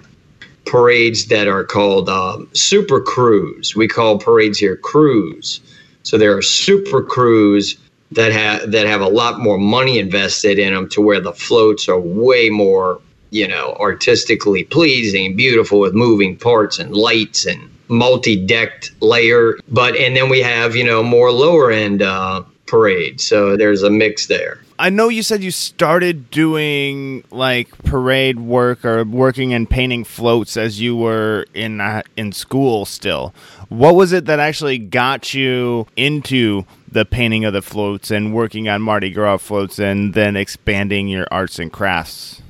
parades 0.65 1.27
that 1.27 1.47
are 1.47 1.63
called 1.63 2.09
um, 2.09 2.49
super 2.53 3.01
crews. 3.01 3.75
We 3.75 3.87
call 3.87 4.17
parades 4.19 4.57
here 4.57 4.75
crews. 4.75 5.61
So 6.03 6.17
there 6.17 6.35
are 6.35 6.41
super 6.41 7.03
crews 7.03 7.77
that 8.11 8.31
have 8.31 8.71
that 8.71 8.87
have 8.87 9.01
a 9.01 9.07
lot 9.07 9.39
more 9.39 9.57
money 9.57 9.99
invested 9.99 10.59
in 10.59 10.73
them 10.73 10.89
to 10.89 11.01
where 11.01 11.19
the 11.19 11.33
floats 11.33 11.87
are 11.87 11.99
way 11.99 12.49
more 12.49 13.01
you 13.31 13.47
know 13.47 13.75
artistically 13.79 14.63
pleasing 14.63 15.35
beautiful 15.35 15.79
with 15.79 15.93
moving 15.93 16.35
parts 16.35 16.79
and 16.79 16.95
lights 16.95 17.45
and 17.45 17.69
multi-decked 17.89 18.91
layer. 19.01 19.57
But 19.67 19.95
and 19.95 20.15
then 20.15 20.29
we 20.29 20.41
have 20.41 20.75
you 20.75 20.83
know 20.83 21.03
more 21.03 21.31
lower 21.31 21.71
end 21.71 22.01
uh, 22.01 22.43
parades. 22.67 23.25
So 23.25 23.57
there's 23.57 23.83
a 23.83 23.89
mix 23.89 24.27
there. 24.27 24.59
I 24.81 24.89
know 24.89 25.09
you 25.09 25.23
said 25.23 25.43
you 25.43 25.51
started 25.51 26.31
doing 26.31 27.25
like 27.31 27.77
parade 27.83 28.39
work 28.39 28.85
or 28.85 29.03
working 29.03 29.53
and 29.53 29.69
painting 29.69 30.05
floats 30.05 30.55
as 30.55 30.79
you 30.79 30.95
were 30.95 31.47
in 31.53 31.81
uh, 31.81 32.03
in 32.15 32.31
school 32.31 32.85
still. 32.85 33.33
What 33.67 33.95
was 33.95 34.13
it 34.13 34.25
that 34.25 34.39
actually 34.39 34.77
got 34.77 35.33
you 35.33 35.85
into 35.97 36.65
the 36.89 37.03
painting 37.03 37.43
of 37.43 37.51
the 37.51 37.61
floats 37.61 38.09
and 38.09 38.33
working 38.33 38.69
on 38.69 38.81
Mardi 38.81 39.11
Gras 39.11 39.37
floats 39.39 39.79
and 39.79 40.13
then 40.13 40.37
expanding 40.37 41.09
your 41.09 41.27
arts 41.29 41.59
and 41.59 41.71
crafts? 41.71 42.41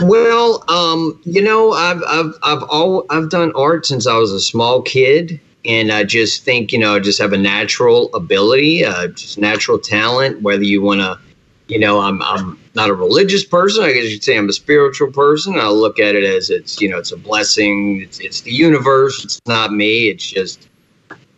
Well, 0.00 0.64
um, 0.68 1.20
you 1.24 1.42
know, 1.42 1.72
I've 1.72 2.02
I've 2.06 2.34
I've 2.42 2.62
all 2.64 3.04
I've 3.10 3.30
done 3.30 3.52
art 3.54 3.86
since 3.86 4.06
I 4.06 4.16
was 4.16 4.32
a 4.32 4.40
small 4.40 4.82
kid. 4.82 5.40
and 5.64 5.92
I 5.92 6.04
just 6.04 6.44
think 6.44 6.72
you 6.72 6.78
know 6.78 6.96
I 6.96 6.98
just 6.98 7.20
have 7.20 7.32
a 7.32 7.38
natural 7.38 8.10
ability, 8.14 8.84
uh, 8.84 9.08
just 9.08 9.38
natural 9.38 9.78
talent. 9.78 10.42
Whether 10.42 10.64
you 10.64 10.82
want 10.82 11.00
to, 11.00 11.18
you 11.68 11.78
know, 11.78 12.00
I'm 12.00 12.22
I'm 12.22 12.58
not 12.74 12.90
a 12.90 12.94
religious 12.94 13.44
person. 13.44 13.84
I 13.84 13.92
guess 13.92 14.10
you'd 14.10 14.24
say 14.24 14.36
I'm 14.36 14.48
a 14.48 14.52
spiritual 14.52 15.12
person. 15.12 15.58
I 15.58 15.68
look 15.68 15.98
at 16.00 16.14
it 16.14 16.24
as 16.24 16.50
it's 16.50 16.80
you 16.80 16.88
know 16.88 16.98
it's 16.98 17.12
a 17.12 17.16
blessing. 17.16 18.02
It's, 18.02 18.18
it's 18.20 18.40
the 18.42 18.52
universe. 18.52 19.24
It's 19.24 19.40
not 19.46 19.72
me. 19.72 20.08
It's 20.08 20.26
just 20.26 20.68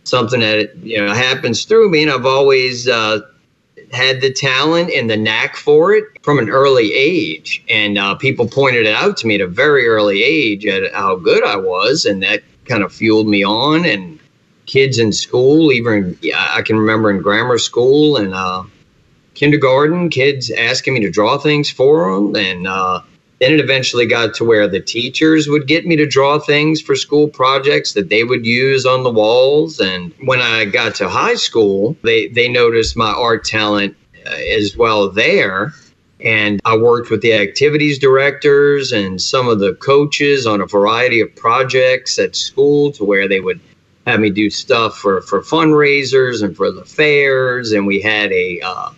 something 0.05 0.41
that 0.41 0.77
you 0.77 1.05
know 1.05 1.13
happens 1.13 1.65
through 1.65 1.91
me, 1.91 2.03
and 2.03 2.11
I've 2.11 2.27
always 2.27 2.89
uh, 2.89 3.21
had 3.93 4.21
the 4.21 4.33
talent 4.33 4.91
and 4.91 5.09
the 5.09 5.17
knack 5.17 5.57
for 5.57 5.93
it 5.93 6.05
from 6.23 6.39
an 6.39 6.51
early 6.51 6.93
age. 6.95 7.65
And 7.69 7.99
uh, 7.99 8.15
people 8.15 8.49
pointed 8.49 8.87
it 8.87 8.95
out 8.95 9.17
to 9.19 9.27
me 9.27 9.37
at 9.37 9.41
a 9.41 9.47
very 9.47 9.87
early 9.87 10.23
age 10.23 10.67
at 10.67 10.93
how 10.93 11.17
good 11.17 11.45
I 11.45 11.57
was, 11.57 12.05
and 12.05 12.23
that 12.23 12.43
kind 12.67 12.83
of 12.83 12.93
fueled 12.93 13.29
me 13.29 13.45
on. 13.45 13.85
And 13.85 14.19
kids 14.67 14.99
in 14.99 15.13
school, 15.13 15.73
even 15.73 16.19
I 16.35 16.63
can 16.63 16.79
remember 16.79 17.11
in 17.11 17.21
grammar 17.23 17.59
school 17.59 18.17
and 18.17 18.35
uh, 18.35 18.65
kindergarten, 19.35 20.09
kids 20.09 20.51
asking 20.51 20.95
me 20.95 21.01
to 21.01 21.11
draw 21.11 21.39
things 21.39 21.71
for 21.71 22.15
them, 22.15 22.37
and 22.37 22.67
uh, 22.67 23.03
then 23.45 23.53
it 23.53 23.61
eventually 23.61 24.07
got 24.07 24.33
to 24.33 24.43
where 24.43 24.67
the 24.67 24.81
teachers 24.81 25.49
would 25.49 25.67
get 25.67 25.85
me 25.85 25.97
to 25.97 26.07
draw 26.07 26.39
things 26.39 26.81
for 26.81 26.97
school 26.97 27.29
projects 27.29 27.93
that 27.93 28.09
they 28.09 28.25
would 28.25 28.47
use 28.47 28.87
on 28.87 29.03
the 29.03 29.11
walls. 29.11 29.81
And 29.81 30.15
when 30.25 30.41
I 30.41 30.65
got 30.65 30.95
to 30.97 31.11
high 31.11 31.35
school, 31.35 31.95
they, 32.03 32.29
they 32.29 32.49
noticed 32.49 32.97
my 32.97 33.11
art 33.11 33.45
talent 33.45 33.95
uh, 34.27 34.31
as 34.31 34.79
well 34.79 35.11
there. 35.11 35.75
And 36.21 36.59
I 36.65 36.75
worked 36.75 37.11
with 37.11 37.21
the 37.21 37.35
activities 37.35 37.99
directors 37.99 38.93
and 38.93 39.21
some 39.21 39.47
of 39.47 39.59
the 39.59 39.75
coaches 39.75 40.47
on 40.47 40.63
a 40.63 40.67
variety 40.67 41.21
of 41.21 41.37
projects 41.37 42.19
at 42.19 42.35
school 42.35 42.93
to 42.93 43.05
where 43.05 43.29
they 43.29 43.41
would 43.41 43.61
have 44.07 44.21
me 44.21 44.31
do 44.31 44.49
stuff 44.49 44.97
for, 44.97 45.21
for 45.21 45.43
fundraisers 45.43 46.43
and 46.43 46.57
for 46.57 46.73
the 46.73 46.87
fairs. 46.87 47.73
And 47.73 47.87
we 47.87 48.01
had 48.01 48.33
a, 48.33 48.63
uh, 48.63 48.91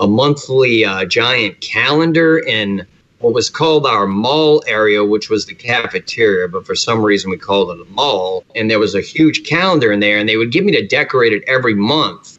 a 0.00 0.06
monthly 0.06 0.82
uh, 0.82 1.04
giant 1.04 1.60
calendar 1.60 2.38
in 2.38 2.86
what 3.22 3.32
was 3.32 3.48
called 3.48 3.86
our 3.86 4.06
mall 4.06 4.62
area, 4.66 5.04
which 5.04 5.30
was 5.30 5.46
the 5.46 5.54
cafeteria, 5.54 6.48
but 6.48 6.66
for 6.66 6.74
some 6.74 7.00
reason 7.02 7.30
we 7.30 7.38
called 7.38 7.70
it 7.70 7.86
a 7.86 7.90
mall. 7.90 8.44
And 8.56 8.70
there 8.70 8.80
was 8.80 8.94
a 8.94 9.00
huge 9.00 9.44
calendar 9.48 9.92
in 9.92 10.00
there, 10.00 10.18
and 10.18 10.28
they 10.28 10.36
would 10.36 10.50
give 10.50 10.64
me 10.64 10.72
to 10.72 10.86
decorate 10.86 11.32
it 11.32 11.44
every 11.46 11.74
month 11.74 12.38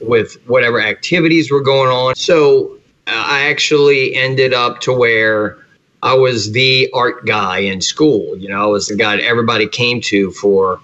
with 0.00 0.36
whatever 0.46 0.80
activities 0.80 1.50
were 1.50 1.62
going 1.62 1.90
on. 1.90 2.14
So 2.16 2.78
uh, 3.06 3.12
I 3.26 3.48
actually 3.48 4.14
ended 4.14 4.52
up 4.52 4.80
to 4.82 4.92
where 4.92 5.58
I 6.02 6.14
was 6.14 6.52
the 6.52 6.90
art 6.94 7.24
guy 7.26 7.58
in 7.58 7.80
school. 7.80 8.36
You 8.36 8.50
know, 8.50 8.62
I 8.62 8.66
was 8.66 8.88
the 8.88 8.96
guy 8.96 9.16
that 9.16 9.24
everybody 9.24 9.66
came 9.66 10.02
to 10.02 10.32
for 10.32 10.80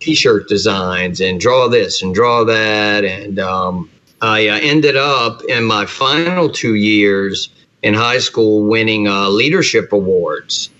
t-shirt 0.00 0.48
designs 0.48 1.20
and 1.20 1.38
draw 1.38 1.68
this 1.68 2.02
and 2.02 2.12
draw 2.12 2.42
that. 2.44 3.04
And 3.04 3.38
um, 3.38 3.88
I 4.20 4.48
uh, 4.48 4.58
ended 4.60 4.96
up 4.96 5.42
in 5.44 5.64
my 5.64 5.86
final 5.86 6.48
two 6.48 6.74
years 6.74 7.50
in 7.82 7.94
high 7.94 8.18
school 8.18 8.64
winning 8.64 9.08
uh, 9.08 9.28
leadership 9.28 9.92
awards 9.92 10.70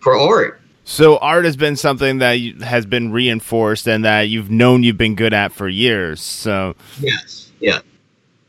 for 0.00 0.16
art. 0.16 0.60
So 0.84 1.18
art 1.18 1.44
has 1.44 1.56
been 1.56 1.74
something 1.74 2.18
that 2.18 2.36
has 2.62 2.86
been 2.86 3.10
reinforced 3.10 3.88
and 3.88 4.04
that 4.04 4.22
you've 4.22 4.50
known 4.50 4.84
you've 4.84 4.96
been 4.96 5.16
good 5.16 5.34
at 5.34 5.52
for 5.52 5.68
years. 5.68 6.20
So 6.20 6.76
yes, 7.00 7.50
yeah. 7.58 7.80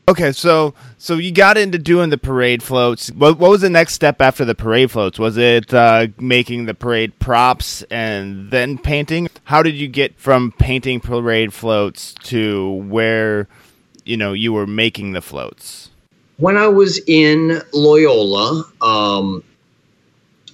Okay, 0.08 0.32
so 0.32 0.72
so 0.96 1.16
you 1.16 1.32
got 1.32 1.58
into 1.58 1.78
doing 1.78 2.10
the 2.10 2.16
parade 2.16 2.62
floats. 2.62 3.10
What, 3.10 3.38
what 3.38 3.50
was 3.50 3.60
the 3.60 3.68
next 3.68 3.92
step 3.92 4.22
after 4.22 4.44
the 4.44 4.54
parade 4.54 4.90
floats? 4.90 5.18
Was 5.18 5.36
it 5.36 5.74
uh, 5.74 6.06
making 6.18 6.64
the 6.64 6.74
parade 6.74 7.18
props 7.18 7.82
and 7.90 8.50
then 8.50 8.78
painting? 8.78 9.28
How 9.44 9.62
did 9.62 9.74
you 9.74 9.88
get 9.88 10.18
from 10.18 10.52
painting 10.52 11.00
parade 11.00 11.52
floats 11.52 12.14
to 12.24 12.72
where 12.88 13.48
you 14.04 14.16
know 14.16 14.32
you 14.32 14.52
were 14.52 14.66
making 14.66 15.12
the 15.12 15.20
floats? 15.20 15.87
When 16.38 16.56
I 16.56 16.68
was 16.68 17.00
in 17.06 17.60
Loyola, 17.72 18.64
um, 18.80 19.44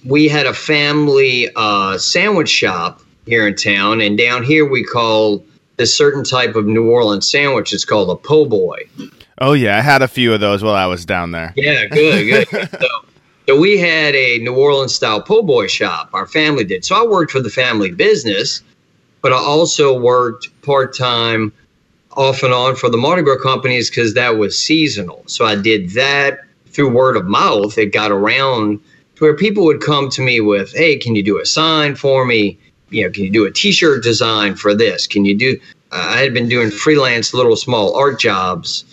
we 0.03 0.27
had 0.27 0.45
a 0.45 0.53
family 0.53 1.49
uh, 1.55 1.97
sandwich 1.97 2.49
shop 2.49 3.01
here 3.25 3.47
in 3.47 3.55
town, 3.55 4.01
and 4.01 4.17
down 4.17 4.43
here 4.43 4.67
we 4.67 4.83
call 4.83 5.43
this 5.77 5.95
certain 5.95 6.23
type 6.23 6.55
of 6.55 6.65
New 6.65 6.89
Orleans 6.89 7.29
sandwich. 7.29 7.73
It's 7.73 7.85
called 7.85 8.09
a 8.09 8.15
po' 8.15 8.45
boy. 8.45 8.83
Oh 9.39 9.53
yeah, 9.53 9.77
I 9.77 9.81
had 9.81 10.01
a 10.01 10.07
few 10.07 10.33
of 10.33 10.39
those 10.39 10.63
while 10.63 10.75
I 10.75 10.85
was 10.85 11.05
down 11.05 11.31
there. 11.31 11.53
Yeah, 11.55 11.85
good, 11.85 12.49
good. 12.49 12.69
so, 12.81 12.87
so 13.47 13.59
we 13.59 13.77
had 13.77 14.15
a 14.15 14.39
New 14.39 14.55
Orleans 14.55 14.93
style 14.95 15.21
po' 15.21 15.43
boy 15.43 15.67
shop. 15.67 16.09
Our 16.13 16.27
family 16.27 16.63
did. 16.63 16.85
So 16.85 16.95
I 16.95 17.05
worked 17.05 17.31
for 17.31 17.41
the 17.41 17.49
family 17.49 17.91
business, 17.91 18.63
but 19.21 19.33
I 19.33 19.37
also 19.37 19.99
worked 19.99 20.49
part 20.61 20.95
time 20.95 21.51
off 22.15 22.43
and 22.43 22.53
on 22.53 22.75
for 22.75 22.89
the 22.89 22.97
Mardi 22.97 23.21
Gras 23.21 23.37
companies 23.41 23.89
because 23.89 24.13
that 24.13 24.37
was 24.37 24.57
seasonal. 24.57 25.23
So 25.27 25.45
I 25.45 25.55
did 25.55 25.91
that 25.91 26.39
through 26.67 26.89
word 26.89 27.17
of 27.17 27.25
mouth. 27.25 27.77
It 27.77 27.93
got 27.93 28.11
around 28.11 28.79
to 29.15 29.23
where 29.23 29.35
people 29.35 29.63
would 29.65 29.81
come 29.81 30.09
to 30.09 30.21
me 30.21 30.41
with, 30.41 30.73
"Hey, 30.73 30.97
can 30.97 31.15
you 31.15 31.23
do 31.23 31.39
a 31.39 31.45
sign 31.45 31.95
for 31.95 32.25
me? 32.25 32.57
You 32.89 33.03
know, 33.03 33.09
can 33.11 33.23
you 33.23 33.29
do 33.31 33.45
a 33.45 33.51
T-shirt 33.51 34.03
design 34.03 34.55
for 34.55 34.73
this? 34.73 35.07
Can 35.07 35.25
you 35.25 35.35
do?" 35.35 35.57
I 35.91 36.19
had 36.19 36.33
been 36.33 36.49
doing 36.49 36.71
freelance 36.71 37.33
little 37.33 37.55
small 37.55 37.95
art 37.95 38.19
jobs 38.19 38.83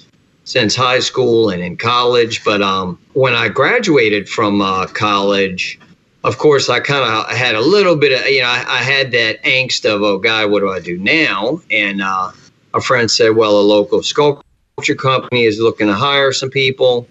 since 0.45 0.75
high 0.77 1.01
school 1.01 1.51
and 1.51 1.63
in 1.63 1.77
college, 1.77 2.45
but 2.45 2.63
um, 2.63 2.99
when 3.15 3.35
I 3.35 3.49
graduated 3.49 4.29
from 4.29 4.61
uh, 4.61 4.87
college, 4.87 5.79
of 6.25 6.39
course, 6.39 6.69
I 6.69 6.81
kind 6.81 7.05
of 7.05 7.37
had 7.37 7.55
a 7.55 7.61
little 7.61 7.97
bit 7.97 8.13
of, 8.13 8.29
you 8.29 8.43
know, 8.43 8.49
I, 8.49 8.65
I, 8.69 8.83
had 8.83 9.11
that 9.13 9.43
angst 9.43 9.85
of, 9.85 10.03
oh, 10.03 10.19
God, 10.19 10.51
what 10.51 10.61
do 10.61 10.71
I 10.71 10.79
do 10.79 10.99
now? 10.99 11.61
And 11.71 12.01
uh, 12.01 12.31
a 12.75 12.81
friend 12.81 13.11
said, 13.11 13.37
well, 13.37 13.59
a 13.59 13.63
local 13.63 14.03
sculpture 14.03 14.95
company 14.97 15.45
is 15.45 15.61
looking 15.61 15.87
to 15.87 15.95
hire 15.95 16.33
some 16.33 16.51
people. 16.51 17.07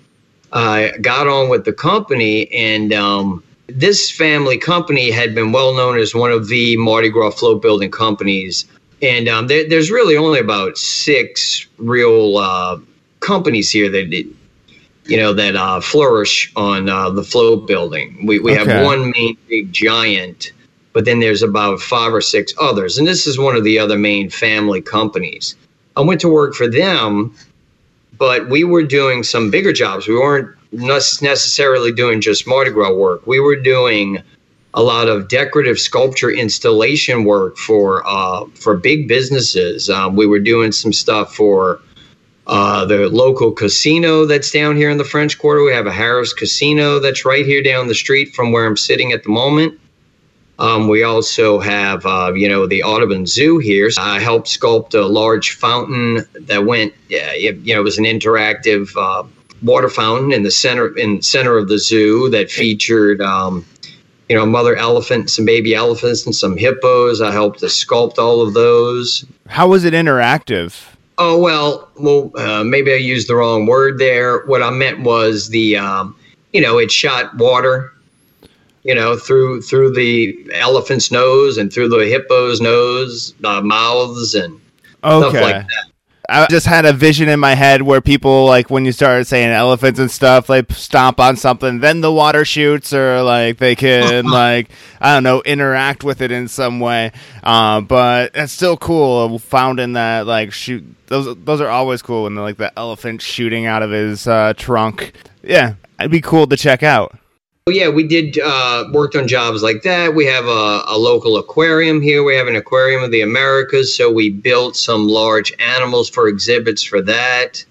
I 0.52 0.94
got 1.02 1.28
on 1.28 1.50
with 1.50 1.66
the 1.66 1.74
company, 1.74 2.52
and 2.52 2.92
um, 2.94 3.44
this 3.68 4.12
family 4.12 4.58
company 4.58 5.12
had 5.12 5.34
been 5.34 5.52
well 5.52 5.74
known 5.74 5.98
as 5.98 6.14
one 6.14 6.32
of 6.32 6.48
the 6.48 6.76
Mardi 6.78 7.10
Gras 7.10 7.32
float 7.32 7.62
building 7.62 7.92
companies. 7.92 8.66
And 9.02 9.28
um, 9.28 9.48
there, 9.48 9.68
there's 9.68 9.90
really 9.90 10.18
only 10.18 10.40
about 10.40 10.78
six 10.78 11.68
real 11.78 12.38
uh, 12.38 12.80
companies 13.20 13.72
here 13.72 13.90
that, 13.90 14.12
you 14.12 15.18
know, 15.18 15.34
that 15.34 15.56
uh, 15.56 15.80
flourish 15.82 16.52
on 16.56 16.90
uh, 16.90 17.10
the 17.10 17.24
float 17.24 17.66
building. 17.66 18.26
We, 18.26 18.40
we 18.40 18.52
okay. 18.52 18.72
have 18.72 18.86
one 18.86 19.12
main 19.12 19.38
big 19.48 19.72
giant 19.72 20.52
but 20.94 21.06
then 21.06 21.20
there's 21.20 21.44
about 21.44 21.80
five 21.80 22.14
or 22.14 22.22
six 22.22 22.54
others. 22.60 22.98
And 22.98 23.08
this 23.08 23.28
is 23.28 23.40
one 23.40 23.56
of 23.56 23.64
the 23.64 23.80
other 23.80 23.98
main 23.98 24.30
family 24.30 24.82
companies. 24.82 25.56
I 25.96 26.02
went 26.02 26.22
to 26.22 26.30
work 26.30 26.54
for 26.54 26.68
them, 26.68 27.36
but 28.18 28.50
we 28.50 28.64
were 28.64 28.84
doing 28.84 29.24
some 29.24 29.52
bigger 29.52 29.74
jobs. 29.74 30.08
We 30.08 30.16
weren't 30.16 30.56
necessarily 30.72 31.92
doing 31.92 32.22
just 32.22 32.48
Mardi 32.48 32.72
Gras 32.72 32.94
work. 32.94 33.26
We 33.28 33.40
were 33.40 33.56
doing 33.58 34.22
a 34.74 34.82
lot 34.82 35.10
of 35.10 35.28
decorative 35.28 35.78
sculpture 35.80 36.32
installation 36.32 37.26
work 37.26 37.58
for 37.58 38.04
uh, 38.08 38.46
for 38.56 38.78
big 38.78 39.08
businesses. 39.08 39.90
Um, 39.90 40.16
we 40.16 40.26
were 40.26 40.40
doing 40.40 40.72
some 40.72 40.94
stuff 40.94 41.36
for 41.36 41.82
uh, 42.48 42.86
the 42.86 43.10
local 43.10 43.52
casino 43.52 44.26
that's 44.26 44.52
down 44.52 44.78
here 44.78 44.90
in 44.90 44.98
the 44.98 45.04
French 45.04 45.38
Quarter. 45.38 45.64
We 45.64 45.74
have 45.74 45.88
a 45.88 45.92
Harrah's 45.92 46.34
Casino 46.34 47.00
that's 47.00 47.26
right 47.26 47.46
here 47.46 47.62
down 47.62 47.88
the 47.88 47.96
street 47.96 48.34
from 48.34 48.52
where 48.52 48.66
I'm 48.66 48.78
sitting 48.78 49.12
at 49.12 49.24
the 49.24 49.30
moment. 49.30 49.80
Um, 50.62 50.88
we 50.88 51.02
also 51.02 51.60
have, 51.60 52.06
uh, 52.06 52.34
you 52.36 52.48
know, 52.48 52.68
the 52.68 52.84
Audubon 52.84 53.26
Zoo 53.26 53.58
here. 53.58 53.90
I 53.98 54.20
helped 54.20 54.48
sculpt 54.48 54.94
a 54.94 55.08
large 55.08 55.56
fountain 55.56 56.24
that 56.42 56.66
went, 56.68 56.94
uh, 57.12 57.32
you 57.34 57.74
know, 57.74 57.80
it 57.80 57.84
was 57.84 57.98
an 57.98 58.06
interactive 58.06 58.96
uh, 58.96 59.28
water 59.64 59.90
fountain 59.90 60.32
in 60.32 60.44
the 60.44 60.52
center 60.52 60.96
in 60.96 61.24
center 61.24 61.58
of 61.58 61.68
the 61.68 61.80
zoo 61.80 62.30
that 62.30 62.52
featured, 62.52 63.22
um, 63.22 63.66
you 64.30 64.36
know, 64.36 64.46
mother 64.46 64.76
elephant, 64.76 65.32
some 65.32 65.46
baby 65.46 65.74
elephants, 65.74 66.28
and 66.28 66.36
some 66.36 66.56
hippos. 66.56 67.22
I 67.22 67.32
helped 67.32 67.62
to 67.62 67.66
sculpt 67.66 68.20
all 68.20 68.44
of 68.44 68.54
those. 68.54 69.26
How 69.48 69.68
was 69.68 69.84
it 69.84 69.96
interactive? 69.96 70.86
Oh 71.18 71.40
well, 71.40 71.90
well, 71.96 72.32
uh, 72.36 72.64
maybe 72.64 72.94
I 72.94 72.98
used 72.98 73.28
the 73.28 73.36
wrong 73.36 73.66
word 73.66 73.98
there. 73.98 74.46
What 74.46 74.62
I 74.62 74.70
meant 74.70 75.00
was 75.00 75.50
the, 75.50 75.78
um, 75.78 76.16
you 76.54 76.62
know, 76.62 76.78
it 76.78 76.92
shot 76.92 77.36
water 77.38 77.94
you 78.84 78.96
know, 78.96 79.16
through 79.16 79.62
through 79.62 79.94
the 79.94 80.50
elephant's 80.54 81.12
nose 81.12 81.58
and 81.58 81.72
through 81.72 81.90
the 81.90 81.98
hippo's 81.98 82.62
nose, 82.62 83.34
uh, 83.44 83.62
mouths, 83.62 84.36
and 84.36 84.60
okay. 85.04 85.30
stuff 85.30 85.42
like 85.42 85.68
that. 85.68 85.92
I 86.32 86.48
just 86.50 86.66
had 86.66 86.86
a 86.86 86.94
vision 86.94 87.28
in 87.28 87.42
my 87.42 87.56
head 87.56 87.82
where 87.82 88.00
people 88.00 88.46
like 88.46 88.70
when 88.70 88.86
you 88.86 88.94
started 88.94 89.26
saying 89.26 89.52
elephants 89.52 90.00
and 90.00 90.10
stuff, 90.10 90.48
like 90.48 90.72
stomp 90.72 91.20
on 91.20 91.36
something, 91.36 91.80
then 91.80 92.00
the 92.00 92.12
water 92.12 92.46
shoots, 92.46 92.94
or 92.94 93.22
like 93.22 93.58
they 93.58 93.76
can 93.76 94.26
like 94.32 94.70
I 95.02 95.14
don't 95.14 95.24
know 95.24 95.42
interact 95.42 96.04
with 96.04 96.22
it 96.22 96.32
in 96.32 96.48
some 96.48 96.80
way. 96.80 97.12
Uh, 97.44 97.82
but 97.82 98.32
it's 98.34 98.54
still 98.54 98.78
cool. 98.78 99.40
Found 99.40 99.80
in 99.80 99.94
that 99.94 100.26
like 100.26 100.54
shoot 100.54 100.86
those 101.08 101.36
those 101.44 101.60
are 101.60 101.70
always 101.70 102.02
cool 102.02 102.24
when 102.24 102.36
they're 102.36 102.44
like 102.44 102.58
the 102.58 102.78
elephant 102.80 103.22
shooting 103.22 103.66
out 103.66 103.84
of 103.84 103.92
his 103.92 104.26
uh, 104.26 104.54
trunk. 104.56 105.14
Yeah, 105.44 105.76
it'd 106.00 106.12
be 106.12 106.22
cool 106.22 106.48
to 106.48 106.56
check 106.56 106.82
out. 106.82 107.18
Yeah, 107.70 107.90
we 107.90 108.08
did 108.08 108.40
uh, 108.40 108.86
worked 108.92 109.16
on 109.16 109.28
jobs 109.28 109.62
like 109.62 109.84
that. 109.84 110.16
We 110.16 110.26
have 110.26 110.46
a, 110.46 110.84
a, 110.88 110.98
local 110.98 111.38
aquarium 111.38 112.02
here. 112.02 112.24
We 112.24 112.36
have 112.36 112.48
an 112.48 112.56
aquarium 112.56 113.04
of 113.04 113.12
the 113.12 113.22
Americas, 113.22 113.96
so 113.96 114.12
we 114.12 114.32
built 114.32 114.76
some 114.76 115.08
large 115.08 115.54
animals 115.60 116.10
for 116.10 116.28
exhibits 116.28 116.82
for 116.82 117.04
that. 117.04 117.64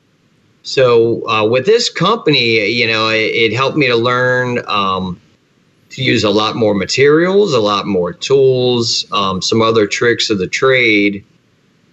So 0.62 1.28
uh, 1.28 1.44
with 1.44 1.66
this 1.66 1.90
company, 1.90 2.66
you 2.66 2.86
know, 2.86 3.08
it, 3.08 3.34
it 3.34 3.52
helped 3.52 3.76
me 3.76 3.88
to 3.88 3.96
learn 3.96 4.60
um, 4.68 5.20
to 5.88 6.04
use 6.04 6.22
a 6.22 6.30
lot 6.30 6.54
more 6.54 6.72
materials, 6.72 7.52
a 7.52 7.60
lot 7.60 7.84
more 7.84 8.12
tools, 8.12 9.04
um, 9.10 9.42
some 9.42 9.60
other 9.60 9.88
tricks 9.88 10.30
of 10.30 10.38
the 10.38 10.46
trade, 10.46 11.24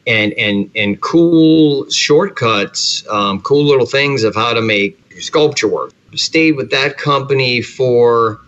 and 0.06 0.34
and 0.34 0.70
and 0.76 1.02
cool 1.02 1.90
shortcuts, 1.90 3.08
um, 3.10 3.42
cool 3.42 3.66
little 3.66 3.88
things 3.88 4.24
of 4.24 4.36
how 4.36 4.54
to 4.54 4.62
make 4.62 5.00
sculpture 5.20 5.68
work. 5.68 5.94
Stayed 6.16 6.54
with 6.54 6.72
that 6.72 6.98
company 6.98 7.62
for 7.62 8.40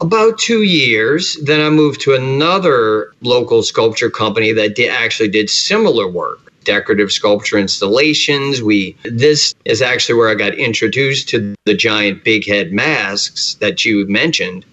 about 0.00 0.38
two 0.38 0.62
years. 0.62 1.36
Then 1.42 1.60
I 1.60 1.70
moved 1.70 2.00
to 2.02 2.14
another 2.14 3.12
local 3.22 3.62
sculpture 3.62 4.10
company 4.10 4.52
that 4.52 4.78
actually 4.90 5.28
did 5.28 5.50
similar 5.50 6.08
work 6.08 6.40
decorative 6.64 7.12
sculpture 7.12 7.58
installations. 7.58 8.60
We 8.60 8.96
this 9.04 9.54
is 9.64 9.80
actually 9.80 10.16
where 10.16 10.28
I 10.28 10.34
got 10.34 10.54
introduced 10.54 11.28
to 11.28 11.54
the 11.64 11.74
giant 11.74 12.24
big 12.24 12.44
head 12.44 12.72
masks 12.72 13.54
that 13.60 13.84
you 13.84 14.04
mentioned 14.08 14.64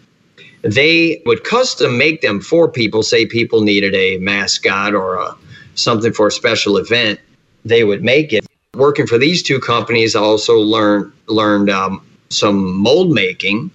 they 0.63 1.21
would 1.25 1.43
custom 1.43 1.97
make 1.97 2.21
them 2.21 2.39
for 2.39 2.69
people. 2.69 3.03
Say 3.03 3.25
people 3.25 3.61
needed 3.61 3.93
a 3.93 4.17
mascot 4.17 4.95
or 4.95 5.15
a, 5.15 5.35
something 5.75 6.13
for 6.13 6.27
a 6.27 6.31
special 6.31 6.77
event, 6.77 7.19
they 7.65 7.83
would 7.83 8.03
make 8.03 8.33
it. 8.33 8.45
Working 8.75 9.05
for 9.05 9.17
these 9.17 9.43
two 9.43 9.59
companies, 9.59 10.15
I 10.15 10.21
also 10.21 10.57
learned 10.57 11.11
learned 11.27 11.69
um, 11.69 12.03
some 12.33 12.75
mold 12.75 13.11
making, 13.11 13.71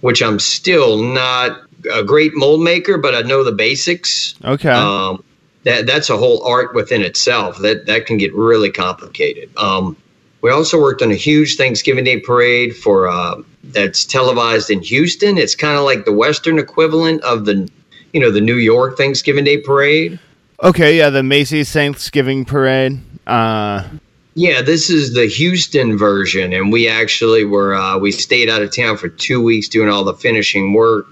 which 0.00 0.22
I'm 0.22 0.38
still 0.38 1.02
not 1.02 1.62
a 1.92 2.02
great 2.02 2.32
mold 2.34 2.62
maker, 2.62 2.98
but 2.98 3.14
I 3.14 3.22
know 3.22 3.42
the 3.44 3.52
basics. 3.52 4.34
Okay. 4.44 4.70
Um, 4.70 5.24
that 5.64 5.86
that's 5.86 6.10
a 6.10 6.16
whole 6.16 6.44
art 6.44 6.74
within 6.74 7.02
itself. 7.02 7.58
That 7.58 7.86
that 7.86 8.06
can 8.06 8.18
get 8.18 8.34
really 8.34 8.70
complicated. 8.70 9.50
Um, 9.56 9.96
we 10.40 10.50
also 10.50 10.80
worked 10.80 11.02
on 11.02 11.10
a 11.10 11.16
huge 11.16 11.56
Thanksgiving 11.56 12.04
Day 12.04 12.18
parade 12.18 12.76
for 12.76 13.08
uh, 13.08 13.36
that's 13.64 14.04
televised 14.04 14.70
in 14.70 14.82
Houston. 14.82 15.38
It's 15.38 15.54
kind 15.54 15.78
of 15.78 15.84
like 15.84 16.04
the 16.04 16.12
Western 16.12 16.58
equivalent 16.58 17.22
of 17.22 17.44
the, 17.44 17.70
you 18.12 18.20
know, 18.20 18.30
the 18.30 18.40
New 18.40 18.56
York 18.56 18.96
Thanksgiving 18.96 19.44
Day 19.44 19.58
parade. 19.58 20.18
Okay, 20.62 20.98
yeah, 20.98 21.10
the 21.10 21.22
Macy's 21.22 21.70
Thanksgiving 21.72 22.44
parade. 22.44 23.00
Uh... 23.26 23.84
Yeah, 24.34 24.62
this 24.62 24.88
is 24.88 25.12
the 25.12 25.26
Houston 25.26 25.98
version, 25.98 26.54
and 26.54 26.72
we 26.72 26.88
actually 26.88 27.44
were 27.44 27.74
uh, 27.74 27.98
we 27.98 28.12
stayed 28.12 28.48
out 28.48 28.62
of 28.62 28.74
town 28.74 28.96
for 28.96 29.08
two 29.08 29.42
weeks 29.42 29.68
doing 29.68 29.90
all 29.90 30.04
the 30.04 30.14
finishing 30.14 30.72
work 30.72 31.06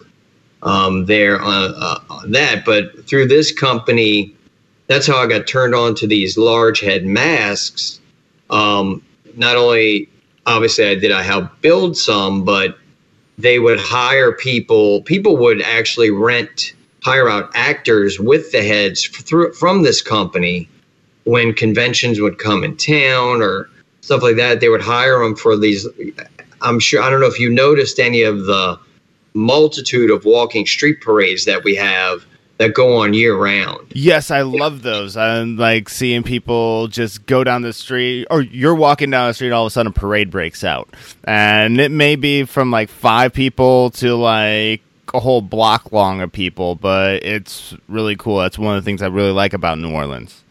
um, 0.62 1.05
there 1.05 1.41
on, 1.41 1.75
uh, 1.77 1.99
on 2.09 2.33
that. 2.33 2.65
But 2.65 3.07
through 3.07 3.29
this 3.29 3.53
company, 3.53 4.35
that's 4.87 5.07
how 5.07 5.19
I 5.19 5.27
got 5.27 5.47
turned 5.47 5.75
on 5.75 5.95
to 5.97 6.07
these 6.07 6.39
large 6.39 6.81
head 6.81 7.05
masks. 7.05 8.00
Um, 8.49 9.03
not 9.37 9.57
only 9.57 10.09
obviously 10.47 10.87
I 10.87 10.95
did 10.95 11.12
I 11.12 11.23
help 11.23 11.61
build 11.61 11.99
some, 11.99 12.45
but 12.45 12.79
they 13.37 13.59
would 13.59 13.79
hire 13.79 14.33
people. 14.33 15.03
People 15.03 15.37
would 15.37 15.61
actually 15.61 16.11
rent, 16.11 16.73
hire 17.03 17.29
out 17.29 17.50
actors 17.55 18.19
with 18.19 18.50
the 18.50 18.62
heads 18.62 19.07
through 19.07 19.53
from 19.53 19.83
this 19.83 20.00
company 20.00 20.71
when 21.31 21.55
conventions 21.55 22.21
would 22.21 22.39
come 22.39 22.65
in 22.65 22.77
town 22.77 23.41
or 23.41 23.71
stuff 24.01 24.21
like 24.21 24.35
that. 24.35 24.59
They 24.59 24.69
would 24.69 24.83
hire 24.83 25.21
them 25.23 25.37
for 25.37 25.57
these. 25.57 25.87
I'm 26.61 26.81
sure 26.81 27.01
I 27.01 27.09
don't 27.09 27.21
know 27.21 27.29
if 27.29 27.39
you 27.39 27.49
noticed 27.51 28.01
any 28.01 28.23
of 28.23 28.47
the 28.47 28.79
multitude 29.33 30.11
of 30.11 30.25
walking 30.25 30.67
street 30.67 31.01
parades 31.01 31.45
that 31.45 31.63
we 31.63 31.77
have 31.77 32.25
that 32.59 32.75
go 32.75 32.97
on 32.97 33.15
year 33.15 33.37
round. 33.37 33.87
Yes, 33.95 34.33
I 34.33 34.43
love 34.43 34.83
those. 34.83 35.17
I'm 35.17 35.57
like 35.57 35.89
seeing 35.89 36.25
people 36.25 36.89
just 36.89 37.25
go 37.27 37.45
down 37.45 37.63
the 37.63 37.73
street, 37.73 38.27
or 38.29 38.43
you're 38.43 38.75
walking 38.75 39.11
down 39.11 39.29
the 39.29 39.35
street, 39.35 39.53
all 39.53 39.65
of 39.65 39.69
a 39.69 39.71
sudden 39.71 39.93
a 39.93 39.95
parade 39.95 40.33
breaks 40.33 40.65
out, 40.65 40.93
and 41.25 41.81
it 41.81 41.93
may 41.93 42.17
be 42.17 42.45
from 42.45 42.73
like 42.73 42.91
five 42.91 43.33
people 43.33 43.91
to 43.93 44.17
like 44.17 44.83
a 45.15 45.21
whole 45.21 45.43
block 45.43 45.93
long 45.93 46.21
of 46.21 46.33
people, 46.33 46.75
but 46.75 47.23
it's 47.25 47.73
really 47.89 48.17
cool. 48.17 48.39
That's 48.39 48.59
one 48.59 48.76
of 48.76 48.83
the 48.83 48.85
things 48.85 49.00
I 49.00 49.07
really 49.07 49.33
like 49.33 49.52
about 49.52 49.78
New 49.78 49.93
Orleans. 49.93 50.43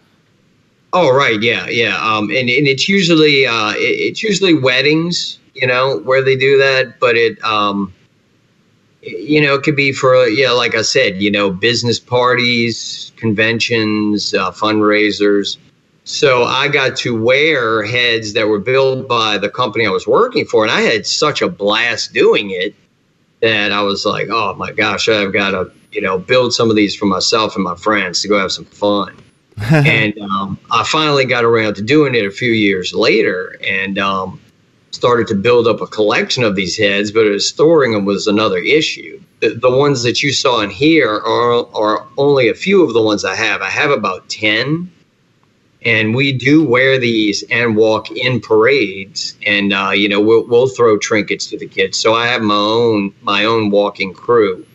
Oh 0.91 1.13
right, 1.15 1.41
yeah, 1.41 1.67
yeah, 1.67 1.97
um, 1.97 2.30
and 2.32 2.49
and 2.49 2.67
it's 2.67 2.89
usually 2.89 3.45
uh, 3.45 3.73
it's 3.75 4.23
usually 4.23 4.56
weddings, 4.56 5.38
you 5.54 5.67
know, 5.67 5.99
where 5.99 6.23
they 6.23 6.36
do 6.36 6.58
that, 6.58 6.99
but 6.99 7.15
it 7.15 7.41
um 7.43 7.93
you 9.02 9.41
know, 9.41 9.56
it 9.56 9.63
could 9.63 9.75
be 9.75 9.91
for, 9.91 10.28
yeah, 10.28 10.52
like 10.52 10.75
I 10.75 10.82
said, 10.82 11.21
you 11.21 11.32
know, 11.32 11.49
business 11.49 11.99
parties, 11.99 13.12
conventions, 13.15 14.34
uh, 14.34 14.52
fundraisers. 14.52 15.58
So 16.04 16.43
I 16.43 16.67
got 16.67 16.97
to 16.97 17.21
wear 17.21 17.84
heads 17.84 18.34
that 18.34 18.47
were 18.47 18.60
built 18.60 19.08
by 19.08 19.38
the 19.38 19.49
company 19.49 19.86
I 19.86 19.89
was 19.89 20.08
working 20.08 20.45
for. 20.45 20.63
And 20.63 20.71
I 20.71 20.82
had 20.82 21.06
such 21.06 21.41
a 21.41 21.47
blast 21.47 22.13
doing 22.13 22.52
it 22.52 22.75
that 23.41 23.71
I 23.71 23.82
was 23.82 24.06
like, 24.06 24.28
oh 24.30 24.56
my 24.56 24.71
gosh, 24.71 25.08
I've 25.08 25.32
got 25.32 25.52
to, 25.52 25.71
you 25.91 26.02
know, 26.02 26.17
build 26.17 26.54
some 26.54 26.69
of 26.69 26.75
these 26.75 26.95
for 26.95 27.06
myself 27.06 27.56
and 27.56 27.63
my 27.63 27.75
friends 27.75 28.21
to 28.23 28.28
go 28.28 28.39
have 28.39 28.52
some 28.52 28.65
fun. 28.65 29.15
and 29.72 30.17
um, 30.19 30.60
I 30.72 30.84
finally 30.84 31.26
got 31.26 31.43
around 31.43 31.76
to 31.76 31.82
doing 31.82 32.15
it 32.15 32.26
a 32.26 32.32
few 32.32 32.52
years 32.52 32.93
later. 32.93 33.58
And, 33.63 33.98
um, 33.98 34.39
started 34.91 35.28
to 35.28 35.36
build 35.36 35.67
up 35.67 35.82
a 35.82 35.88
collection 35.88 36.43
of 36.43 36.56
these 36.56 36.76
heads, 36.78 37.12
but 37.12 37.39
storing 37.39 37.91
them 37.91 38.06
was 38.06 38.28
another 38.28 38.58
issue. 38.58 39.22
The, 39.39 39.50
the 39.50 39.69
ones 39.69 40.04
that 40.04 40.22
you 40.24 40.34
saw 40.34 40.62
in 40.62 40.69
here 40.69 41.13
are, 41.13 41.74
are 41.76 42.08
only 42.17 42.50
a 42.50 42.54
few 42.54 42.84
of 42.84 42.93
the 42.93 43.02
ones 43.02 43.24
I 43.24 43.36
have. 43.36 43.62
I 43.62 43.69
have 43.69 43.91
about 43.91 44.28
10 44.30 44.91
and 45.84 46.13
we 46.13 46.34
do 46.34 46.63
wear 46.63 46.98
these 46.98 47.43
and 47.50 47.76
walk 47.76 48.12
in 48.12 48.41
parades 48.41 49.38
and 49.45 49.72
uh, 49.72 49.91
you 49.91 50.10
know 50.10 50.19
we'll, 50.19 50.45
we'll 50.48 50.67
throw 50.67 50.98
trinkets 50.98 51.48
to 51.48 51.58
the 51.58 51.67
kids 51.67 51.98
so 51.98 52.13
i 52.13 52.28
have 52.28 52.41
my 52.41 52.54
own 52.54 53.13
my 53.22 53.45
own 53.45 53.69
walking 53.69 54.13
crew 54.13 54.65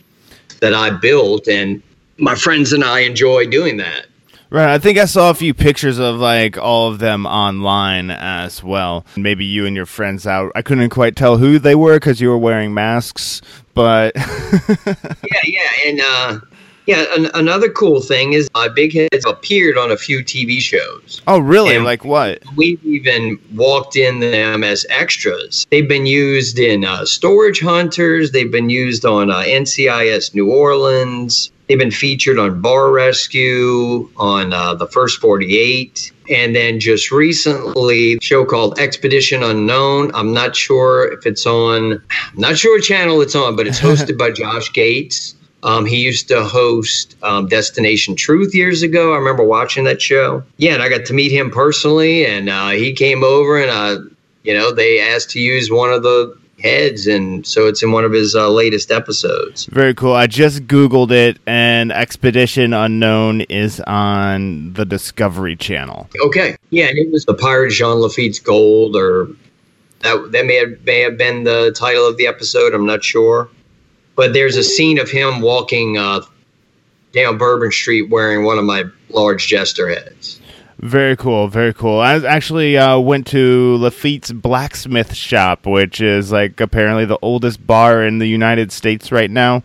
that 0.60 0.72
i 0.72 0.88
built 0.88 1.46
and 1.46 1.82
my 2.16 2.34
friends 2.34 2.72
and 2.72 2.82
i 2.82 3.00
enjoy 3.00 3.46
doing 3.46 3.76
that 3.76 4.06
Right. 4.54 4.72
I 4.72 4.78
think 4.78 4.98
I 4.98 5.06
saw 5.06 5.30
a 5.30 5.34
few 5.34 5.52
pictures 5.52 5.98
of 5.98 6.14
like 6.20 6.56
all 6.56 6.86
of 6.86 7.00
them 7.00 7.26
online 7.26 8.12
as 8.12 8.62
well. 8.62 9.04
Maybe 9.16 9.44
you 9.44 9.66
and 9.66 9.74
your 9.74 9.84
friends 9.84 10.28
out. 10.28 10.52
I 10.54 10.62
couldn't 10.62 10.90
quite 10.90 11.16
tell 11.16 11.38
who 11.38 11.58
they 11.58 11.74
were 11.74 11.96
because 11.96 12.20
you 12.20 12.28
were 12.28 12.38
wearing 12.38 12.72
masks, 12.72 13.42
but 13.74 14.12
yeah, 14.86 14.94
yeah, 15.42 15.70
and 15.86 16.00
uh, 16.00 16.38
yeah. 16.86 17.04
An- 17.16 17.32
another 17.34 17.68
cool 17.68 18.00
thing 18.00 18.34
is 18.34 18.48
uh, 18.54 18.68
Big 18.68 18.94
Heads 18.94 19.24
appeared 19.26 19.76
on 19.76 19.90
a 19.90 19.96
few 19.96 20.20
TV 20.20 20.60
shows. 20.60 21.20
Oh, 21.26 21.40
really? 21.40 21.74
And 21.74 21.84
like 21.84 22.04
what? 22.04 22.40
We've 22.54 22.84
even 22.84 23.40
walked 23.54 23.96
in 23.96 24.20
them 24.20 24.62
as 24.62 24.86
extras. 24.88 25.66
They've 25.72 25.88
been 25.88 26.06
used 26.06 26.60
in 26.60 26.84
uh, 26.84 27.06
Storage 27.06 27.60
Hunters. 27.60 28.30
They've 28.30 28.52
been 28.52 28.70
used 28.70 29.04
on 29.04 29.32
uh, 29.32 29.38
NCIS 29.38 30.32
New 30.32 30.52
Orleans. 30.52 31.50
They've 31.68 31.78
been 31.78 31.90
featured 31.90 32.38
on 32.38 32.60
Bar 32.60 32.90
Rescue, 32.90 34.10
on 34.16 34.52
uh, 34.52 34.74
the 34.74 34.86
First 34.86 35.18
48, 35.20 36.12
and 36.30 36.54
then 36.54 36.78
just 36.78 37.10
recently, 37.10 38.18
show 38.20 38.44
called 38.44 38.78
Expedition 38.78 39.42
Unknown. 39.42 40.14
I'm 40.14 40.34
not 40.34 40.54
sure 40.54 41.10
if 41.10 41.24
it's 41.24 41.46
on, 41.46 41.92
I'm 41.92 42.40
not 42.40 42.58
sure 42.58 42.76
what 42.76 42.84
channel 42.84 43.22
it's 43.22 43.34
on, 43.34 43.56
but 43.56 43.66
it's 43.66 43.80
hosted 43.88 44.18
by 44.18 44.30
Josh 44.30 44.72
Gates. 44.72 45.34
Um, 45.62 45.86
he 45.86 45.96
used 45.96 46.28
to 46.28 46.44
host 46.44 47.16
um, 47.22 47.48
Destination 47.48 48.14
Truth 48.14 48.54
years 48.54 48.82
ago. 48.82 49.14
I 49.14 49.16
remember 49.16 49.42
watching 49.42 49.84
that 49.84 50.02
show. 50.02 50.44
Yeah, 50.58 50.74
and 50.74 50.82
I 50.82 50.90
got 50.90 51.06
to 51.06 51.14
meet 51.14 51.32
him 51.32 51.50
personally, 51.50 52.26
and 52.26 52.50
uh, 52.50 52.70
he 52.70 52.92
came 52.92 53.24
over 53.24 53.58
and, 53.58 53.70
uh, 53.70 54.04
you 54.42 54.52
know, 54.52 54.72
they 54.72 55.00
asked 55.00 55.30
to 55.30 55.40
use 55.40 55.70
one 55.70 55.90
of 55.90 56.02
the 56.02 56.38
heads, 56.64 57.06
and 57.06 57.46
so 57.46 57.66
it's 57.66 57.82
in 57.82 57.92
one 57.92 58.04
of 58.04 58.12
his 58.12 58.34
uh, 58.34 58.50
latest 58.50 58.90
episodes. 58.90 59.66
Very 59.66 59.94
cool. 59.94 60.14
I 60.14 60.26
just 60.26 60.66
googled 60.66 61.12
it, 61.12 61.38
and 61.46 61.92
Expedition 61.92 62.72
Unknown 62.72 63.42
is 63.42 63.80
on 63.80 64.72
the 64.72 64.84
Discovery 64.84 65.54
Channel. 65.54 66.08
Okay, 66.24 66.56
yeah, 66.70 66.86
and 66.86 66.98
it 66.98 67.12
was 67.12 67.24
the 67.26 67.34
Pirate 67.34 67.70
Jean 67.70 68.00
Lafitte's 68.00 68.38
Gold, 68.40 68.96
or 68.96 69.28
that 70.00 70.32
that 70.32 70.46
may 70.46 70.56
have 70.56 70.84
may 70.84 71.00
have 71.00 71.16
been 71.18 71.44
the 71.44 71.72
title 71.76 72.08
of 72.08 72.16
the 72.16 72.26
episode. 72.26 72.74
I'm 72.74 72.86
not 72.86 73.04
sure, 73.04 73.48
but 74.16 74.32
there's 74.32 74.56
a 74.56 74.64
scene 74.64 74.98
of 74.98 75.10
him 75.10 75.40
walking 75.40 75.98
uh, 75.98 76.22
down 77.12 77.38
Bourbon 77.38 77.70
Street 77.70 78.10
wearing 78.10 78.44
one 78.44 78.58
of 78.58 78.64
my 78.64 78.84
large 79.10 79.46
jester 79.46 79.88
heads. 79.88 80.40
Very 80.84 81.16
cool, 81.16 81.48
very 81.48 81.72
cool. 81.72 81.98
I 81.98 82.16
actually 82.16 82.76
uh, 82.76 82.98
went 82.98 83.26
to 83.28 83.76
Lafitte's 83.78 84.30
Blacksmith 84.30 85.14
Shop, 85.14 85.64
which 85.64 86.02
is 86.02 86.30
like 86.30 86.60
apparently 86.60 87.06
the 87.06 87.18
oldest 87.22 87.66
bar 87.66 88.04
in 88.04 88.18
the 88.18 88.26
United 88.26 88.70
States 88.70 89.10
right 89.10 89.30
now. 89.30 89.62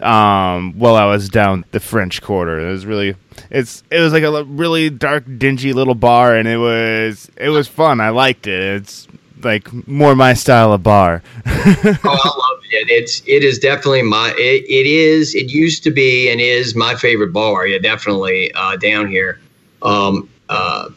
Um, 0.00 0.72
while 0.78 0.96
I 0.96 1.04
was 1.04 1.28
down 1.28 1.66
the 1.72 1.78
French 1.78 2.22
Quarter, 2.22 2.58
it 2.58 2.70
was 2.72 2.86
really 2.86 3.14
it's 3.50 3.82
it 3.90 4.00
was 4.00 4.14
like 4.14 4.22
a 4.22 4.44
really 4.44 4.88
dark, 4.88 5.24
dingy 5.36 5.74
little 5.74 5.94
bar, 5.94 6.34
and 6.34 6.48
it 6.48 6.56
was 6.56 7.30
it 7.36 7.50
was 7.50 7.68
fun. 7.68 8.00
I 8.00 8.08
liked 8.08 8.46
it. 8.46 8.80
It's 8.80 9.06
like 9.42 9.70
more 9.86 10.16
my 10.16 10.32
style 10.32 10.72
of 10.72 10.82
bar. 10.82 11.22
oh, 11.46 11.50
I 11.52 12.28
love 12.38 12.62
it 12.70 12.72
it, 12.72 12.90
it's 12.90 13.22
it 13.26 13.44
is 13.44 13.58
definitely 13.58 14.02
my 14.02 14.34
it, 14.38 14.64
it 14.64 14.86
is 14.86 15.34
it 15.34 15.50
used 15.50 15.82
to 15.84 15.90
be 15.90 16.30
and 16.30 16.40
is 16.40 16.74
my 16.74 16.94
favorite 16.94 17.34
bar. 17.34 17.66
Yeah, 17.66 17.78
definitely 17.78 18.50
uh, 18.54 18.76
down 18.76 19.08
here. 19.08 19.38
Um, 19.82 20.30
uh, 20.48 20.88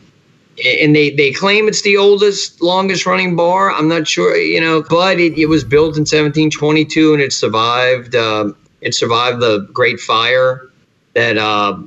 and 0.63 0.95
they, 0.95 1.09
they 1.09 1.31
claim 1.31 1.67
it's 1.67 1.81
the 1.81 1.97
oldest, 1.97 2.61
longest 2.61 3.05
running 3.05 3.35
bar. 3.35 3.71
I'm 3.71 3.87
not 3.87 4.07
sure, 4.07 4.35
you 4.37 4.61
know, 4.61 4.83
but 4.89 5.19
it, 5.19 5.37
it 5.37 5.47
was 5.47 5.63
built 5.63 5.97
in 5.97 6.01
1722 6.01 7.13
and 7.13 7.21
it 7.21 7.33
survived. 7.33 8.15
Uh, 8.15 8.53
it 8.81 8.93
survived 8.93 9.41
the 9.41 9.67
Great 9.73 9.99
Fire 9.99 10.69
that 11.13 11.37
uh, 11.37 11.77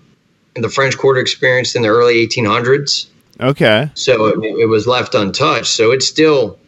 the 0.54 0.68
French 0.68 0.98
Quarter 0.98 1.20
experienced 1.20 1.76
in 1.76 1.82
the 1.82 1.88
early 1.88 2.26
1800s. 2.26 3.06
Okay. 3.40 3.90
So 3.94 4.26
it, 4.26 4.44
it 4.44 4.66
was 4.66 4.86
left 4.86 5.14
untouched. 5.14 5.68
So 5.68 5.90
it's 5.92 6.06
still, 6.06 6.58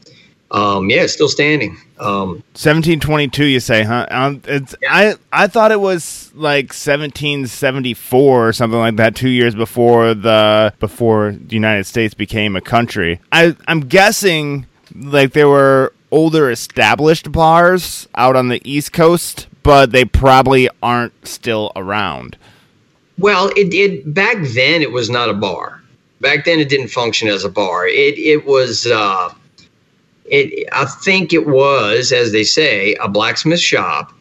um, 0.52 0.90
yeah, 0.90 1.02
it's 1.02 1.12
still 1.12 1.28
standing. 1.28 1.76
Um, 1.98 2.42
1722, 2.54 3.44
you 3.44 3.60
say, 3.60 3.84
huh? 3.84 4.06
Um, 4.10 4.42
it's, 4.46 4.74
I 4.88 5.14
I 5.32 5.46
thought 5.46 5.70
it 5.70 5.80
was 5.80 6.32
like 6.34 6.72
1774 6.72 8.48
or 8.48 8.52
something 8.52 8.78
like 8.78 8.96
that, 8.96 9.14
two 9.14 9.28
years 9.28 9.54
before 9.54 10.14
the 10.14 10.74
before 10.80 11.32
the 11.32 11.54
United 11.54 11.84
States 11.84 12.14
became 12.14 12.56
a 12.56 12.60
country. 12.60 13.20
I 13.30 13.54
I'm 13.68 13.80
guessing 13.80 14.66
like 14.94 15.34
there 15.34 15.48
were 15.48 15.92
older 16.10 16.50
established 16.50 17.30
bars 17.30 18.08
out 18.16 18.34
on 18.34 18.48
the 18.48 18.60
East 18.68 18.92
Coast, 18.92 19.46
but 19.62 19.92
they 19.92 20.04
probably 20.04 20.68
aren't 20.82 21.28
still 21.28 21.70
around. 21.76 22.36
Well, 23.18 23.50
it, 23.56 23.72
it 23.72 24.12
back 24.12 24.38
then 24.54 24.82
it 24.82 24.90
was 24.90 25.10
not 25.10 25.28
a 25.28 25.34
bar. 25.34 25.80
Back 26.20 26.44
then 26.44 26.58
it 26.58 26.68
didn't 26.68 26.88
function 26.88 27.28
as 27.28 27.44
a 27.44 27.48
bar. 27.48 27.86
It 27.86 28.18
it 28.18 28.44
was. 28.44 28.86
Uh, 28.86 29.32
it, 30.30 30.68
I 30.72 30.84
think 30.84 31.32
it 31.32 31.46
was, 31.46 32.12
as 32.12 32.32
they 32.32 32.44
say, 32.44 32.94
a 32.94 33.08
blacksmith 33.08 33.60
shop, 33.60 34.12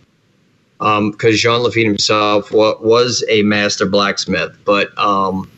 because 0.79 0.97
um, 0.97 1.13
Jean 1.35 1.61
Lafitte 1.61 1.85
himself 1.85 2.51
was 2.51 3.23
a 3.29 3.43
master 3.43 3.85
blacksmith. 3.85 4.57
But 4.65 4.97
um, 4.97 5.49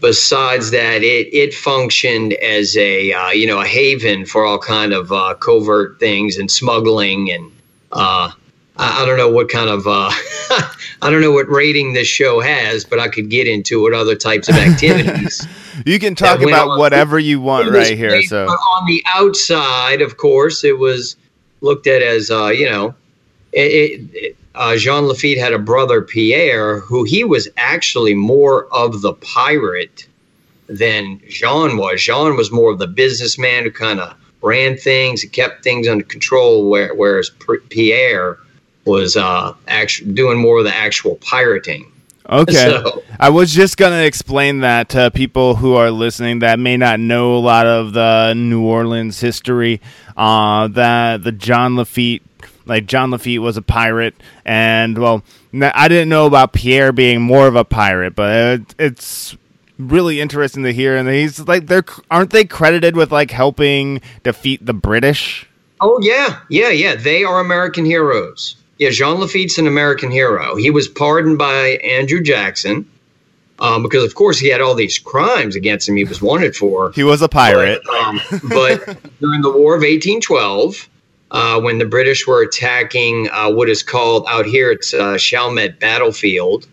besides 0.00 0.72
that, 0.72 1.02
it 1.02 1.32
it 1.32 1.54
functioned 1.54 2.32
as 2.34 2.76
a 2.76 3.12
uh, 3.12 3.30
you 3.30 3.46
know 3.46 3.60
a 3.60 3.66
haven 3.66 4.26
for 4.26 4.44
all 4.44 4.58
kind 4.58 4.92
of 4.92 5.12
uh, 5.12 5.34
covert 5.34 6.00
things 6.00 6.38
and 6.38 6.50
smuggling 6.50 7.30
and 7.30 7.52
uh, 7.92 8.32
I, 8.76 9.02
I, 9.02 9.06
don't 9.06 9.16
know 9.16 9.30
what 9.30 9.48
kind 9.48 9.70
of 9.70 9.86
uh, 9.86 10.10
I 11.02 11.10
don't 11.10 11.20
know 11.20 11.32
what 11.32 11.48
rating 11.48 11.92
this 11.92 12.08
show 12.08 12.40
has, 12.40 12.84
but 12.84 12.98
I 12.98 13.08
could 13.08 13.30
get 13.30 13.46
into 13.46 13.80
what 13.82 13.92
other 13.92 14.14
types 14.14 14.48
of 14.48 14.54
activities. 14.56 15.46
You 15.86 15.98
can 15.98 16.14
talk 16.14 16.40
about 16.42 16.78
whatever 16.78 17.18
you 17.18 17.40
want 17.40 17.70
right 17.70 17.96
here. 17.96 18.22
So 18.22 18.46
on 18.46 18.86
the 18.86 19.02
outside, 19.06 20.02
of 20.02 20.16
course, 20.16 20.64
it 20.64 20.78
was 20.78 21.16
looked 21.60 21.86
at 21.86 22.02
as 22.02 22.30
uh, 22.30 22.48
you 22.48 22.68
know, 22.68 22.94
it, 23.52 24.00
it, 24.12 24.36
uh, 24.54 24.76
Jean 24.76 25.06
Lafitte 25.06 25.38
had 25.38 25.52
a 25.52 25.58
brother 25.58 26.02
Pierre, 26.02 26.80
who 26.80 27.04
he 27.04 27.24
was 27.24 27.48
actually 27.56 28.14
more 28.14 28.66
of 28.72 29.02
the 29.02 29.14
pirate 29.14 30.06
than 30.68 31.20
Jean 31.28 31.76
was. 31.76 32.02
Jean 32.02 32.36
was 32.36 32.50
more 32.50 32.72
of 32.72 32.78
the 32.78 32.86
businessman 32.86 33.64
who 33.64 33.70
kind 33.70 34.00
of 34.00 34.14
ran 34.42 34.76
things 34.76 35.22
and 35.22 35.32
kept 35.32 35.64
things 35.64 35.88
under 35.88 36.04
control, 36.04 36.68
where, 36.68 36.94
whereas 36.94 37.30
Pierre 37.70 38.38
was 38.84 39.16
uh, 39.16 39.54
actually 39.66 40.12
doing 40.12 40.38
more 40.38 40.58
of 40.58 40.64
the 40.64 40.74
actual 40.74 41.16
pirating. 41.16 41.90
Okay. 42.28 42.52
So, 42.52 43.02
I 43.18 43.30
was 43.30 43.52
just 43.52 43.76
going 43.76 43.92
to 43.92 44.04
explain 44.04 44.60
that 44.60 44.90
to 44.90 45.10
people 45.10 45.56
who 45.56 45.74
are 45.74 45.90
listening 45.90 46.40
that 46.40 46.58
may 46.58 46.76
not 46.76 47.00
know 47.00 47.36
a 47.36 47.38
lot 47.38 47.66
of 47.66 47.94
the 47.94 48.34
New 48.34 48.64
Orleans 48.64 49.18
history. 49.18 49.80
Uh, 50.16 50.68
that 50.68 51.24
the 51.24 51.32
John 51.32 51.76
Lafitte, 51.76 52.22
like 52.66 52.86
John 52.86 53.10
Lafitte 53.10 53.40
was 53.40 53.56
a 53.56 53.62
pirate, 53.62 54.14
and 54.44 54.98
well, 54.98 55.22
I 55.54 55.88
didn't 55.88 56.10
know 56.10 56.26
about 56.26 56.52
Pierre 56.52 56.92
being 56.92 57.22
more 57.22 57.46
of 57.46 57.56
a 57.56 57.64
pirate, 57.64 58.14
but 58.14 58.60
it, 58.60 58.74
it's 58.78 59.36
really 59.78 60.20
interesting 60.20 60.64
to 60.64 60.72
hear. 60.72 60.96
And 60.96 61.08
he's 61.08 61.40
like, 61.40 61.66
they're 61.66 61.84
aren't 62.10 62.30
they 62.30 62.44
credited 62.44 62.94
with 62.94 63.10
like 63.10 63.30
helping 63.30 64.02
defeat 64.22 64.66
the 64.66 64.74
British? 64.74 65.48
Oh 65.80 65.98
yeah, 66.02 66.40
yeah, 66.50 66.70
yeah. 66.70 66.94
They 66.94 67.24
are 67.24 67.40
American 67.40 67.84
heroes. 67.84 68.56
Yeah, 68.78 68.90
Jean 68.90 69.18
Lafitte's 69.20 69.58
an 69.58 69.66
American 69.66 70.10
hero. 70.10 70.56
He 70.56 70.70
was 70.70 70.88
pardoned 70.88 71.38
by 71.38 71.78
Andrew 71.84 72.22
Jackson 72.22 72.88
um, 73.58 73.82
because, 73.82 74.04
of 74.04 74.14
course, 74.14 74.38
he 74.38 74.48
had 74.48 74.60
all 74.60 74.74
these 74.74 74.98
crimes 74.98 75.56
against 75.56 75.88
him 75.88 75.96
he 75.96 76.04
was 76.04 76.22
wanted 76.22 76.54
for. 76.54 76.92
He 76.92 77.02
was 77.02 77.20
a 77.20 77.28
pirate. 77.28 77.82
But, 77.84 77.94
um, 77.94 78.20
but 78.48 78.98
during 79.20 79.42
the 79.42 79.50
War 79.50 79.74
of 79.74 79.80
1812, 79.80 80.88
uh, 81.30 81.60
when 81.60 81.78
the 81.78 81.84
British 81.84 82.26
were 82.26 82.42
attacking 82.42 83.28
uh, 83.30 83.50
what 83.50 83.68
is 83.68 83.82
called 83.82 84.26
out 84.28 84.46
here, 84.46 84.70
it's 84.70 84.94
uh, 84.94 85.18
Chalmette 85.18 85.80
Battlefield, 85.80 86.66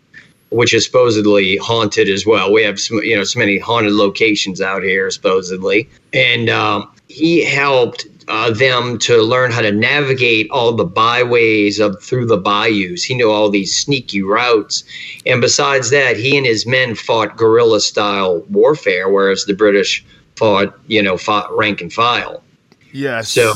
which 0.50 0.74
is 0.74 0.86
supposedly 0.86 1.58
haunted 1.58 2.08
as 2.08 2.26
well. 2.26 2.54
We 2.54 2.64
have 2.64 2.80
some, 2.80 2.98
you 3.00 3.16
know, 3.16 3.24
so 3.24 3.40
many 3.40 3.58
haunted 3.58 3.94
locations 3.94 4.62
out 4.62 4.84
here, 4.84 5.10
supposedly. 5.10 5.90
And 6.14 6.50
um, 6.50 6.92
he 7.08 7.44
helped 7.44 8.06
uh, 8.28 8.52
them 8.52 8.98
to 9.00 9.22
learn 9.22 9.52
how 9.52 9.62
to 9.62 9.72
navigate 9.72 10.50
all 10.50 10.74
the 10.74 10.86
byways 10.86 11.80
of 11.80 12.02
through 12.02 12.26
the 12.26 12.38
bayous. 12.38 13.04
He 13.04 13.16
knew 13.16 13.30
all 13.30 13.50
these 13.50 13.76
sneaky 13.76 14.22
routes, 14.22 14.84
and 15.26 15.42
besides 15.42 15.90
that, 15.92 16.18
he 16.18 16.38
and 16.38 16.46
his 16.46 16.66
men 16.66 16.96
fought 16.96 17.38
guerrilla 17.38 17.80
style 17.80 18.42
warfare, 18.50 19.10
whereas 19.10 19.46
the 19.46 19.54
British 19.54 20.04
fought, 20.36 20.78
you 20.88 21.02
know, 21.02 21.18
fought 21.18 21.56
rank 21.56 21.82
and 21.82 21.94
file. 21.94 22.44
Yes. 22.92 23.30
So, 23.30 23.54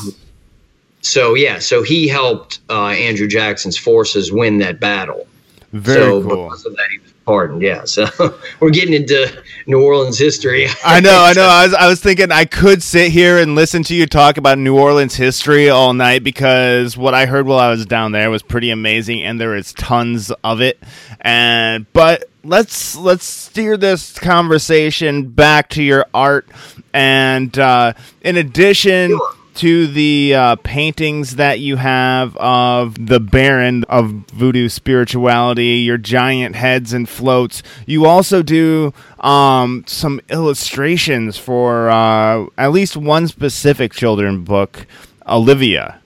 so 1.02 1.34
yeah, 1.34 1.60
so 1.60 1.82
he 1.82 2.08
helped 2.08 2.60
uh, 2.70 2.88
Andrew 2.88 3.28
Jackson's 3.28 3.78
forces 3.78 4.32
win 4.32 4.60
that 4.60 4.80
battle. 4.80 5.28
Very 5.72 6.00
so 6.00 6.22
cool. 6.24 6.46
Because 6.46 6.66
of 6.66 6.76
that, 6.76 6.88
he 6.92 6.98
was 7.00 7.09
pardoned. 7.30 7.62
Yeah. 7.62 7.86
So 7.90 8.40
we're 8.60 8.70
getting 8.70 8.94
into 8.94 9.44
New 9.66 9.84
Orleans 9.84 10.18
history. 10.18 10.68
I 10.86 11.00
know, 11.00 11.24
I 11.24 11.34
know. 11.34 11.42
I 11.50 11.66
was, 11.66 11.74
I 11.74 11.88
was 11.88 12.00
thinking 12.00 12.32
I 12.32 12.46
could 12.46 12.84
sit 12.84 13.12
here 13.12 13.40
and 13.40 13.56
listen 13.56 13.84
to 13.84 13.96
you 13.96 14.06
talk 14.06 14.38
about 14.38 14.58
New 14.58 14.78
Orleans 14.78 15.16
history 15.16 15.70
all 15.70 15.94
night 15.94 16.24
because 16.24 16.96
what 16.96 17.14
I 17.14 17.26
heard 17.26 17.46
while 17.46 17.58
I 17.58 17.70
was 17.70 17.86
down 17.86 18.12
there 18.12 18.30
was 18.30 18.44
pretty 18.44 18.70
amazing, 18.70 19.24
and 19.24 19.40
there 19.40 19.56
is 19.56 19.74
tons 19.74 20.32
of 20.44 20.62
it. 20.62 20.80
And 21.20 21.92
but 21.94 22.30
let's 22.44 22.96
let's 22.96 23.26
steer 23.26 23.76
this 23.76 24.18
conversation 24.18 25.30
back 25.30 25.70
to 25.72 25.84
your 25.84 26.06
art. 26.14 26.48
And 26.94 27.58
uh, 27.58 27.94
in 28.22 28.38
addition. 28.38 29.10
Sure 29.10 29.34
to 29.60 29.88
the 29.88 30.34
uh, 30.34 30.56
paintings 30.64 31.36
that 31.36 31.60
you 31.60 31.76
have 31.76 32.34
of 32.38 33.08
the 33.08 33.20
Baron 33.20 33.84
of 33.90 34.12
voodoo 34.32 34.70
spirituality, 34.70 35.80
your 35.80 35.98
giant 35.98 36.56
heads 36.56 36.94
and 36.94 37.10
floats. 37.10 37.62
You 37.86 38.06
also 38.06 38.42
do 38.42 38.94
um, 39.20 39.84
some 39.86 40.22
illustrations 40.30 41.38
for 41.38 41.90
uh, 41.90 42.46
at 42.58 42.72
least 42.72 42.96
one 42.96 43.28
specific 43.28 43.92
children 43.92 44.46
book, 44.46 44.88
Olivia. 45.28 46.00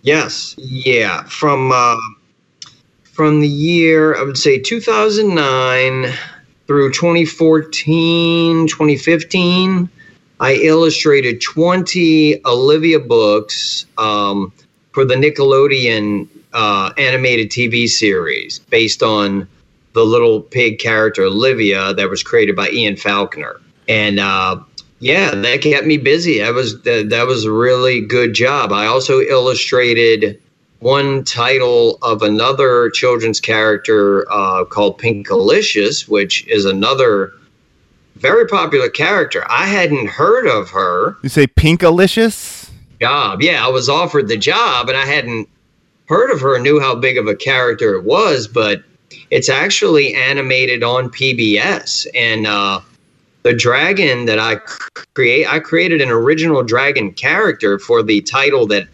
Yes, 0.00 0.54
yeah, 0.56 1.24
from 1.24 1.72
uh, 1.72 1.96
from 3.04 3.42
the 3.42 3.48
year 3.48 4.16
I 4.16 4.22
would 4.22 4.38
say 4.38 4.58
2009 4.58 6.10
through 6.66 6.92
2014, 6.92 8.66
2015. 8.66 9.90
I 10.42 10.54
illustrated 10.54 11.40
20 11.40 12.44
Olivia 12.44 12.98
books 12.98 13.86
um, 13.96 14.52
for 14.90 15.04
the 15.04 15.14
Nickelodeon 15.14 16.26
uh, 16.52 16.90
animated 16.98 17.50
TV 17.50 17.86
series 17.88 18.58
based 18.58 19.04
on 19.04 19.46
the 19.92 20.04
little 20.04 20.40
pig 20.40 20.80
character 20.80 21.22
Olivia 21.22 21.94
that 21.94 22.10
was 22.10 22.24
created 22.24 22.56
by 22.56 22.70
Ian 22.70 22.96
Falconer. 22.96 23.60
And 23.88 24.18
uh, 24.18 24.58
yeah, 24.98 25.32
that 25.32 25.62
kept 25.62 25.86
me 25.86 25.96
busy. 25.96 26.40
That 26.40 26.54
was 26.54 26.82
that, 26.82 27.10
that 27.10 27.28
was 27.28 27.44
a 27.44 27.52
really 27.52 28.00
good 28.00 28.34
job. 28.34 28.72
I 28.72 28.86
also 28.86 29.20
illustrated 29.20 30.42
one 30.80 31.22
title 31.22 31.98
of 32.02 32.22
another 32.22 32.90
children's 32.90 33.38
character 33.38 34.26
uh, 34.28 34.64
called 34.64 34.98
Pinkalicious, 34.98 36.08
which 36.08 36.44
is 36.48 36.64
another 36.64 37.32
very 38.22 38.46
popular 38.46 38.88
character. 38.88 39.44
I 39.50 39.66
hadn't 39.66 40.08
heard 40.08 40.46
of 40.46 40.70
her. 40.70 41.16
You 41.22 41.28
say 41.28 41.46
Pinkalicious? 41.46 42.70
Job. 43.00 43.42
Yeah, 43.42 43.66
I 43.66 43.68
was 43.68 43.88
offered 43.88 44.28
the 44.28 44.36
job 44.36 44.88
and 44.88 44.96
I 44.96 45.04
hadn't 45.04 45.48
heard 46.06 46.30
of 46.30 46.40
her, 46.40 46.58
knew 46.60 46.78
how 46.78 46.94
big 46.94 47.18
of 47.18 47.26
a 47.26 47.34
character 47.34 47.94
it 47.94 48.04
was, 48.04 48.46
but 48.46 48.84
it's 49.30 49.48
actually 49.48 50.14
animated 50.14 50.84
on 50.84 51.10
PBS. 51.10 52.06
And 52.14 52.46
uh, 52.46 52.80
the 53.42 53.52
dragon 53.52 54.26
that 54.26 54.38
I 54.38 54.56
create, 55.14 55.48
I 55.48 55.58
created 55.58 56.00
an 56.00 56.10
original 56.10 56.62
dragon 56.62 57.12
character 57.12 57.80
for 57.80 58.04
the 58.04 58.20
title 58.20 58.68
that 58.68 58.86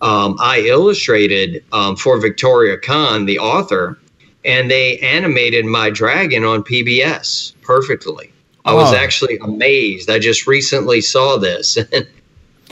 um, 0.00 0.36
I 0.38 0.60
illustrated 0.60 1.64
um, 1.72 1.96
for 1.96 2.20
Victoria 2.20 2.78
Kann, 2.78 3.26
the 3.26 3.40
author, 3.40 3.98
and 4.44 4.70
they 4.70 4.98
animated 4.98 5.64
my 5.64 5.90
dragon 5.90 6.44
on 6.44 6.62
PBS 6.62 7.52
perfectly. 7.62 8.32
I 8.64 8.74
was 8.74 8.92
oh. 8.92 8.96
actually 8.96 9.38
amazed. 9.38 10.10
I 10.10 10.18
just 10.18 10.46
recently 10.46 11.00
saw 11.00 11.38
this 11.38 11.76
and 11.92 12.06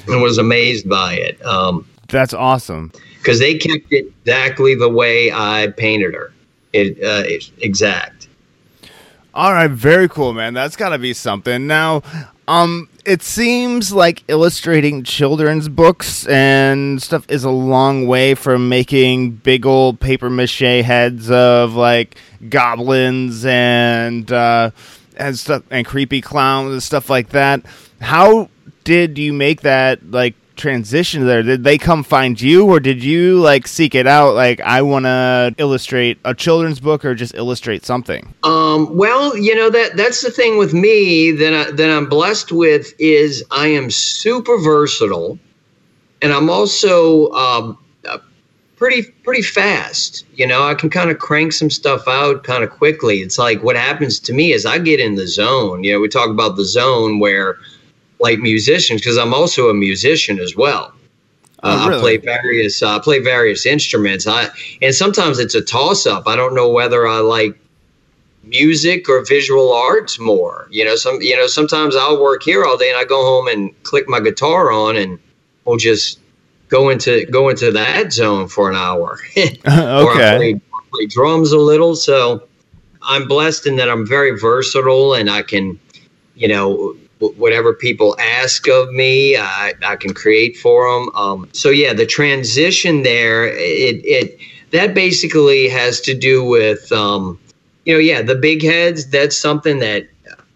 was 0.07 0.39
amazed 0.39 0.89
by 0.89 1.15
it. 1.15 1.45
Um, 1.45 1.87
That's 2.09 2.35
awesome. 2.35 2.93
Because 3.19 3.39
they 3.39 3.57
kept 3.57 3.93
it 3.93 4.13
exactly 4.25 4.75
the 4.75 4.89
way 4.89 5.33
I 5.33 5.73
painted 5.77 6.15
her. 6.15 6.33
It, 6.73 7.03
uh, 7.03 7.25
exact. 7.61 8.29
All 9.35 9.53
right, 9.53 9.71
very 9.71 10.09
cool, 10.09 10.33
man. 10.33 10.55
That's 10.55 10.77
got 10.77 10.91
to 10.91 10.99
be 10.99 11.15
something. 11.15 11.67
Now, 11.67 12.03
um, 12.49 12.89
it 13.05 13.23
seems 13.23 13.93
like 13.93 14.25
illustrating 14.29 15.05
children's 15.05 15.69
books 15.69 16.27
and 16.27 17.01
stuff 17.03 17.27
is 17.29 17.45
a 17.45 17.51
long 17.51 18.07
way 18.07 18.35
from 18.35 18.69
making 18.69 19.33
big 19.33 19.67
old 19.67 20.01
paper 20.01 20.31
mache 20.31 20.61
heads 20.61 21.31
of 21.31 21.75
like 21.75 22.17
goblins 22.49 23.45
and 23.45 24.33
uh, 24.33 24.71
and 25.19 25.39
stuff 25.39 25.63
and 25.71 25.87
creepy 25.87 26.21
clowns 26.21 26.73
and 26.73 26.83
stuff 26.83 27.11
like 27.11 27.31
that. 27.31 27.65
How 28.01 28.49
did 28.85 29.19
you 29.19 29.33
make 29.33 29.63
that 29.63 30.11
like 30.11 30.35
transition 30.59 31.27
there? 31.27 31.43
Did 31.43 31.65
they 31.65 31.79
come 31.79 32.03
find 32.03 32.39
you, 32.39 32.67
or 32.67 32.81
did 32.81 33.03
you 33.03 33.41
like 33.41 33.67
seek 33.67 33.95
it 33.95 34.07
out? 34.07 34.35
Like, 34.35 34.61
I 34.61 34.83
want 34.83 35.07
to 35.07 35.55
illustrate 35.57 36.19
a 36.25 36.35
children's 36.35 36.81
book, 36.81 37.05
or 37.05 37.15
just 37.15 37.35
illustrate 37.35 37.87
something. 37.87 38.35
Um, 38.43 38.95
well, 38.95 39.35
you 39.37 39.55
know 39.55 39.71
that 39.71 39.97
that's 39.97 40.21
the 40.21 40.31
thing 40.31 40.59
with 40.59 40.75
me 40.75 41.31
that 41.31 41.55
I, 41.55 41.71
that 41.71 41.91
I'm 41.91 42.09
blessed 42.09 42.53
with 42.53 42.93
is 42.99 43.43
I 43.51 43.69
am 43.69 43.91
super 43.91 44.59
versatile, 44.59 45.39
and 46.21 46.33
I'm 46.33 46.51
also 46.51 47.31
um, 47.31 47.79
pretty 48.79 49.03
pretty 49.03 49.43
fast. 49.43 50.25
You 50.35 50.47
know, 50.47 50.63
I 50.63 50.75
can 50.75 50.89
kind 50.89 51.11
of 51.11 51.19
crank 51.19 51.53
some 51.53 51.71
stuff 51.71 52.07
out 52.07 52.45
kind 52.45 52.65
of 52.65 52.71
quickly. 52.71 53.19
It's 53.19 53.39
like 53.39 53.63
what 53.63 53.77
happens 53.77 54.19
to 54.21 54.33
me 54.33 54.53
is 54.53 54.65
I 54.65 54.79
get 54.79 55.01
in 55.01 55.17
the 55.17 55.27
zone. 55.27 55.85
You 55.85 55.93
know, 55.93 56.01
we 56.01 56.09
talk 56.09 56.31
about 56.31 56.57
the 56.57 56.65
zone 56.65 57.19
where 57.19 57.57
like 58.21 58.39
musicians 58.39 59.01
because 59.01 59.19
I'm 59.19 59.35
also 59.35 59.69
a 59.69 59.75
musician 59.75 60.39
as 60.39 60.57
well. 60.57 60.93
Uh, 61.63 61.87
oh, 61.87 61.89
really? 61.89 61.99
I 61.99 62.01
play 62.01 62.17
various 62.19 62.83
uh, 62.83 62.97
I 62.97 63.01
play 63.01 63.19
various 63.19 63.67
instruments. 63.67 64.27
I 64.27 64.49
and 64.81 64.95
sometimes 64.95 65.39
it's 65.39 65.55
a 65.55 65.63
toss 65.63 66.07
up. 66.07 66.27
I 66.27 66.37
don't 66.37 66.55
know 66.55 66.69
whether 66.69 67.07
I 67.07 67.19
like 67.19 67.59
music 68.45 69.09
or 69.09 69.25
visual 69.25 69.73
arts 69.73 70.19
more. 70.19 70.69
You 70.71 70.85
know, 70.85 70.95
some 70.95 71.21
you 71.21 71.37
know 71.37 71.49
sometimes 71.49 71.97
I'll 71.97 72.23
work 72.23 72.45
here 72.45 72.65
all 72.65 72.77
day 72.77 72.89
and 72.89 72.99
I 72.99 73.05
go 73.05 73.23
home 73.23 73.49
and 73.49 73.83
click 73.83 74.09
my 74.09 74.21
guitar 74.21 74.71
on 74.71 74.97
and 74.97 75.19
we'll 75.65 75.79
just 75.79 76.21
go 76.69 76.91
into 76.91 77.27
go 77.27 77.49
into 77.49 77.73
that 77.73 78.13
zone 78.13 78.49
for 78.49 78.71
an 78.71 78.77
hour. 78.77 79.19
okay. 79.37 79.61
or 79.67 80.13
I 80.13 80.37
play, 80.37 80.61
play 80.93 81.07
drums 81.07 81.53
a 81.53 81.59
little. 81.59 81.97
So 81.97 82.47
I'm 83.03 83.27
blessed 83.27 83.67
in 83.67 83.77
that 83.77 83.91
I'm 83.91 84.07
very 84.07 84.39
versatile 84.39 85.15
and 85.15 85.31
I 85.31 85.43
can, 85.43 85.79
you 86.35 86.49
know, 86.49 86.97
whatever 87.19 87.75
people 87.75 88.17
ask 88.21 88.69
of 88.69 88.93
me, 88.93 89.37
I, 89.37 89.75
I 89.85 89.97
can 89.97 90.15
create 90.15 90.57
for 90.57 90.93
them. 90.93 91.11
Um, 91.15 91.49
so 91.53 91.71
yeah, 91.71 91.93
the 91.93 92.07
transition 92.07 93.03
there, 93.03 93.47
it, 93.49 94.05
it 94.05 94.39
that 94.71 94.95
basically 94.95 95.69
has 95.69 96.01
to 96.03 96.15
do 96.15 96.45
with, 96.45 96.93
um, 96.93 97.39
you 97.85 97.95
know, 97.95 98.01
yeah, 98.01 98.23
the 98.23 98.35
big 98.35 98.63
heads. 98.63 99.07
That's 99.07 99.37
something 99.37 99.79
that, 99.79 100.09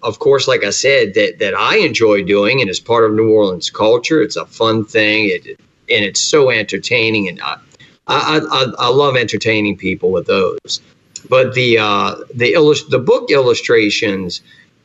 of 0.02 0.18
course, 0.18 0.46
like 0.46 0.64
I 0.64 0.70
said, 0.70 1.14
that 1.14 1.38
that 1.38 1.54
I 1.54 1.78
enjoy 1.78 2.22
doing, 2.22 2.60
and 2.60 2.68
it's 2.68 2.80
part 2.80 3.04
of 3.04 3.14
New 3.14 3.30
Orleans 3.30 3.70
culture. 3.70 4.20
It's 4.20 4.36
a 4.36 4.46
fun 4.46 4.84
thing, 4.84 5.30
it, 5.30 5.58
and 5.90 6.04
it's 6.04 6.20
so 6.20 6.50
entertaining, 6.50 7.28
and 7.28 7.40
I, 7.42 7.58
I, 8.06 8.40
I, 8.50 8.72
I 8.78 8.88
love 8.88 9.16
entertaining 9.16 9.76
people 9.76 10.10
with 10.10 10.26
those. 10.26 10.80
But 11.28 11.54
the 11.54 11.78
uh, 11.78 12.16
the 12.34 12.52
illust- 12.52 12.90
the 12.90 12.98
book 12.98 13.30
illustrations 13.30 14.42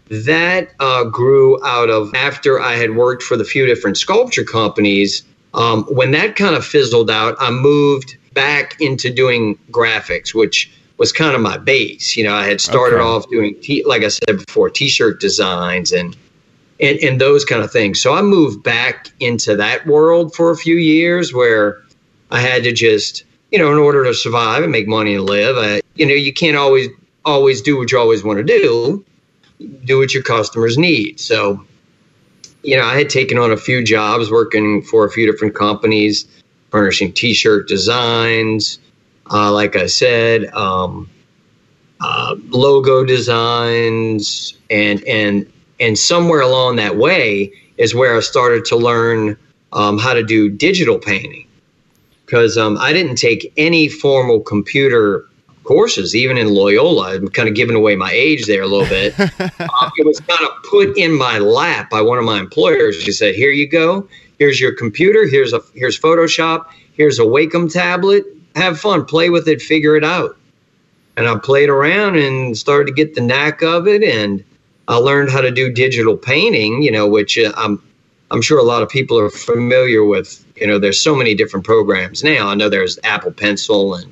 that 0.09 0.69
uh, 0.79 1.03
grew 1.05 1.63
out 1.65 1.89
of 1.89 2.13
after 2.13 2.61
I 2.61 2.73
had 2.75 2.95
worked 2.95 3.23
for 3.23 3.37
the 3.37 3.43
few 3.43 3.65
different 3.65 3.97
sculpture 3.97 4.43
companies. 4.43 5.23
Um, 5.53 5.83
when 5.85 6.11
that 6.11 6.35
kind 6.35 6.55
of 6.55 6.65
fizzled 6.65 7.09
out, 7.09 7.35
I 7.39 7.49
moved 7.49 8.17
back 8.33 8.79
into 8.79 9.11
doing 9.11 9.57
graphics, 9.71 10.33
which 10.33 10.71
was 10.97 11.11
kind 11.11 11.35
of 11.35 11.41
my 11.41 11.57
base. 11.57 12.15
You 12.15 12.23
know, 12.23 12.33
I 12.33 12.45
had 12.45 12.61
started 12.61 12.97
okay. 12.97 13.05
off 13.05 13.29
doing, 13.29 13.55
t- 13.61 13.83
like 13.85 14.03
I 14.03 14.09
said 14.09 14.43
before, 14.45 14.69
t-shirt 14.69 15.19
designs 15.19 15.91
and, 15.91 16.15
and 16.79 16.99
and 16.99 17.21
those 17.21 17.45
kind 17.45 17.63
of 17.63 17.71
things. 17.71 18.01
So 18.01 18.13
I 18.13 18.21
moved 18.21 18.63
back 18.63 19.09
into 19.19 19.55
that 19.55 19.85
world 19.85 20.35
for 20.35 20.51
a 20.51 20.57
few 20.57 20.75
years, 20.75 21.33
where 21.33 21.81
I 22.31 22.41
had 22.41 22.63
to 22.63 22.71
just, 22.71 23.23
you 23.51 23.59
know, 23.59 23.71
in 23.71 23.77
order 23.77 24.03
to 24.03 24.13
survive 24.13 24.63
and 24.63 24.71
make 24.71 24.87
money 24.87 25.15
and 25.15 25.25
live, 25.25 25.57
I, 25.57 25.81
you 25.95 26.05
know, 26.05 26.13
you 26.13 26.33
can't 26.33 26.57
always 26.57 26.87
always 27.25 27.61
do 27.61 27.77
what 27.77 27.91
you 27.91 27.99
always 27.99 28.23
want 28.23 28.37
to 28.37 28.43
do 28.43 29.03
do 29.85 29.97
what 29.97 30.13
your 30.13 30.23
customers 30.23 30.77
need. 30.77 31.19
So, 31.19 31.65
you 32.63 32.77
know, 32.77 32.85
I 32.85 32.97
had 32.97 33.09
taken 33.09 33.37
on 33.37 33.51
a 33.51 33.57
few 33.57 33.83
jobs 33.83 34.29
working 34.29 34.83
for 34.83 35.05
a 35.05 35.09
few 35.09 35.29
different 35.29 35.55
companies, 35.55 36.27
furnishing 36.69 37.11
T-shirt 37.11 37.67
designs. 37.67 38.79
Uh, 39.31 39.51
like 39.51 39.75
I 39.75 39.87
said, 39.87 40.45
um, 40.53 41.09
uh, 41.99 42.35
logo 42.49 43.03
designs, 43.03 44.55
and 44.69 45.03
and 45.05 45.51
and 45.79 45.97
somewhere 45.97 46.41
along 46.41 46.77
that 46.77 46.97
way 46.97 47.51
is 47.77 47.93
where 47.93 48.15
I 48.15 48.19
started 48.21 48.65
to 48.65 48.75
learn 48.75 49.37
um, 49.73 49.97
how 49.97 50.13
to 50.13 50.23
do 50.23 50.49
digital 50.49 50.97
painting 50.97 51.47
because 52.25 52.57
um, 52.57 52.77
I 52.77 52.91
didn't 52.91 53.15
take 53.15 53.53
any 53.57 53.87
formal 53.87 54.41
computer 54.41 55.25
courses, 55.63 56.15
even 56.15 56.37
in 56.37 56.47
Loyola. 56.49 57.15
I'm 57.15 57.27
kind 57.29 57.47
of 57.47 57.55
giving 57.55 57.75
away 57.75 57.95
my 57.95 58.11
age 58.11 58.47
there 58.47 58.61
a 58.61 58.67
little 58.67 58.87
bit. 58.87 59.17
um, 59.19 59.91
it 59.97 60.05
was 60.05 60.19
kind 60.19 60.41
of 60.41 60.63
put 60.63 60.97
in 60.97 61.17
my 61.17 61.39
lap 61.39 61.89
by 61.89 62.01
one 62.01 62.17
of 62.17 62.25
my 62.25 62.39
employers. 62.39 63.01
She 63.01 63.11
said, 63.11 63.35
"Here 63.35 63.51
you 63.51 63.67
go. 63.67 64.07
Here's 64.39 64.59
your 64.59 64.73
computer. 64.73 65.27
Here's 65.27 65.53
a 65.53 65.61
here's 65.73 65.99
Photoshop. 65.99 66.67
Here's 66.93 67.19
a 67.19 67.23
Wacom 67.23 67.71
tablet. 67.71 68.25
Have 68.55 68.79
fun. 68.79 69.05
Play 69.05 69.29
with 69.29 69.47
it. 69.47 69.61
Figure 69.61 69.95
it 69.95 70.03
out." 70.03 70.37
And 71.15 71.27
I 71.27 71.37
played 71.37 71.69
around 71.69 72.17
and 72.17 72.55
started 72.57 72.87
to 72.87 72.93
get 72.93 73.15
the 73.15 73.21
knack 73.21 73.61
of 73.61 73.87
it, 73.87 74.03
and 74.03 74.43
I 74.87 74.97
learned 74.97 75.31
how 75.31 75.41
to 75.41 75.51
do 75.51 75.71
digital 75.71 76.17
painting. 76.17 76.81
You 76.81 76.91
know, 76.91 77.07
which 77.07 77.37
uh, 77.37 77.53
I'm 77.55 77.81
I'm 78.31 78.41
sure 78.41 78.59
a 78.59 78.63
lot 78.63 78.83
of 78.83 78.89
people 78.89 79.19
are 79.19 79.29
familiar 79.29 80.03
with. 80.03 80.43
You 80.55 80.67
know, 80.67 80.79
there's 80.79 81.01
so 81.01 81.15
many 81.15 81.35
different 81.35 81.65
programs 81.65 82.23
now. 82.23 82.47
I 82.47 82.55
know 82.55 82.69
there's 82.69 82.97
Apple 83.03 83.31
Pencil 83.31 83.95
and 83.95 84.11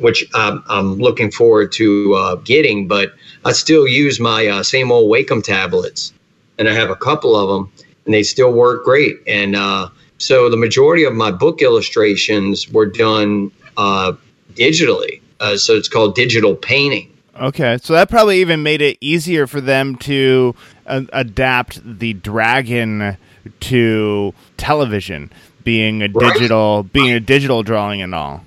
which 0.00 0.32
um, 0.34 0.62
I'm 0.68 0.94
looking 0.94 1.30
forward 1.30 1.72
to 1.72 2.14
uh, 2.14 2.34
getting. 2.36 2.88
But 2.88 3.14
I 3.44 3.52
still 3.52 3.86
use 3.86 4.20
my 4.20 4.46
uh, 4.46 4.62
same 4.62 4.92
old 4.92 5.10
Wacom 5.10 5.42
tablets, 5.42 6.12
and 6.58 6.68
I 6.68 6.72
have 6.72 6.90
a 6.90 6.96
couple 6.96 7.36
of 7.36 7.48
them, 7.48 7.72
and 8.04 8.14
they 8.14 8.22
still 8.22 8.52
work 8.52 8.84
great. 8.84 9.20
And 9.26 9.56
uh, 9.56 9.88
so 10.18 10.48
the 10.50 10.56
majority 10.56 11.04
of 11.04 11.14
my 11.14 11.30
book 11.30 11.62
illustrations 11.62 12.68
were 12.70 12.86
done 12.86 13.50
uh, 13.76 14.12
digitally. 14.54 15.20
So 15.56 15.74
it's 15.74 15.88
called 15.88 16.16
digital 16.16 16.56
painting. 16.56 17.12
Okay, 17.40 17.78
so 17.80 17.92
that 17.92 18.10
probably 18.10 18.40
even 18.40 18.62
made 18.62 18.82
it 18.82 18.98
easier 19.00 19.46
for 19.46 19.60
them 19.60 19.96
to 19.96 20.54
uh, 20.86 21.02
adapt 21.12 21.80
the 21.98 22.14
dragon 22.14 23.16
to 23.60 24.34
television, 24.56 25.30
being 25.62 26.02
a 26.02 26.08
digital, 26.08 26.82
being 26.82 27.12
a 27.12 27.20
digital 27.20 27.62
drawing 27.62 28.02
and 28.02 28.14
all. 28.14 28.44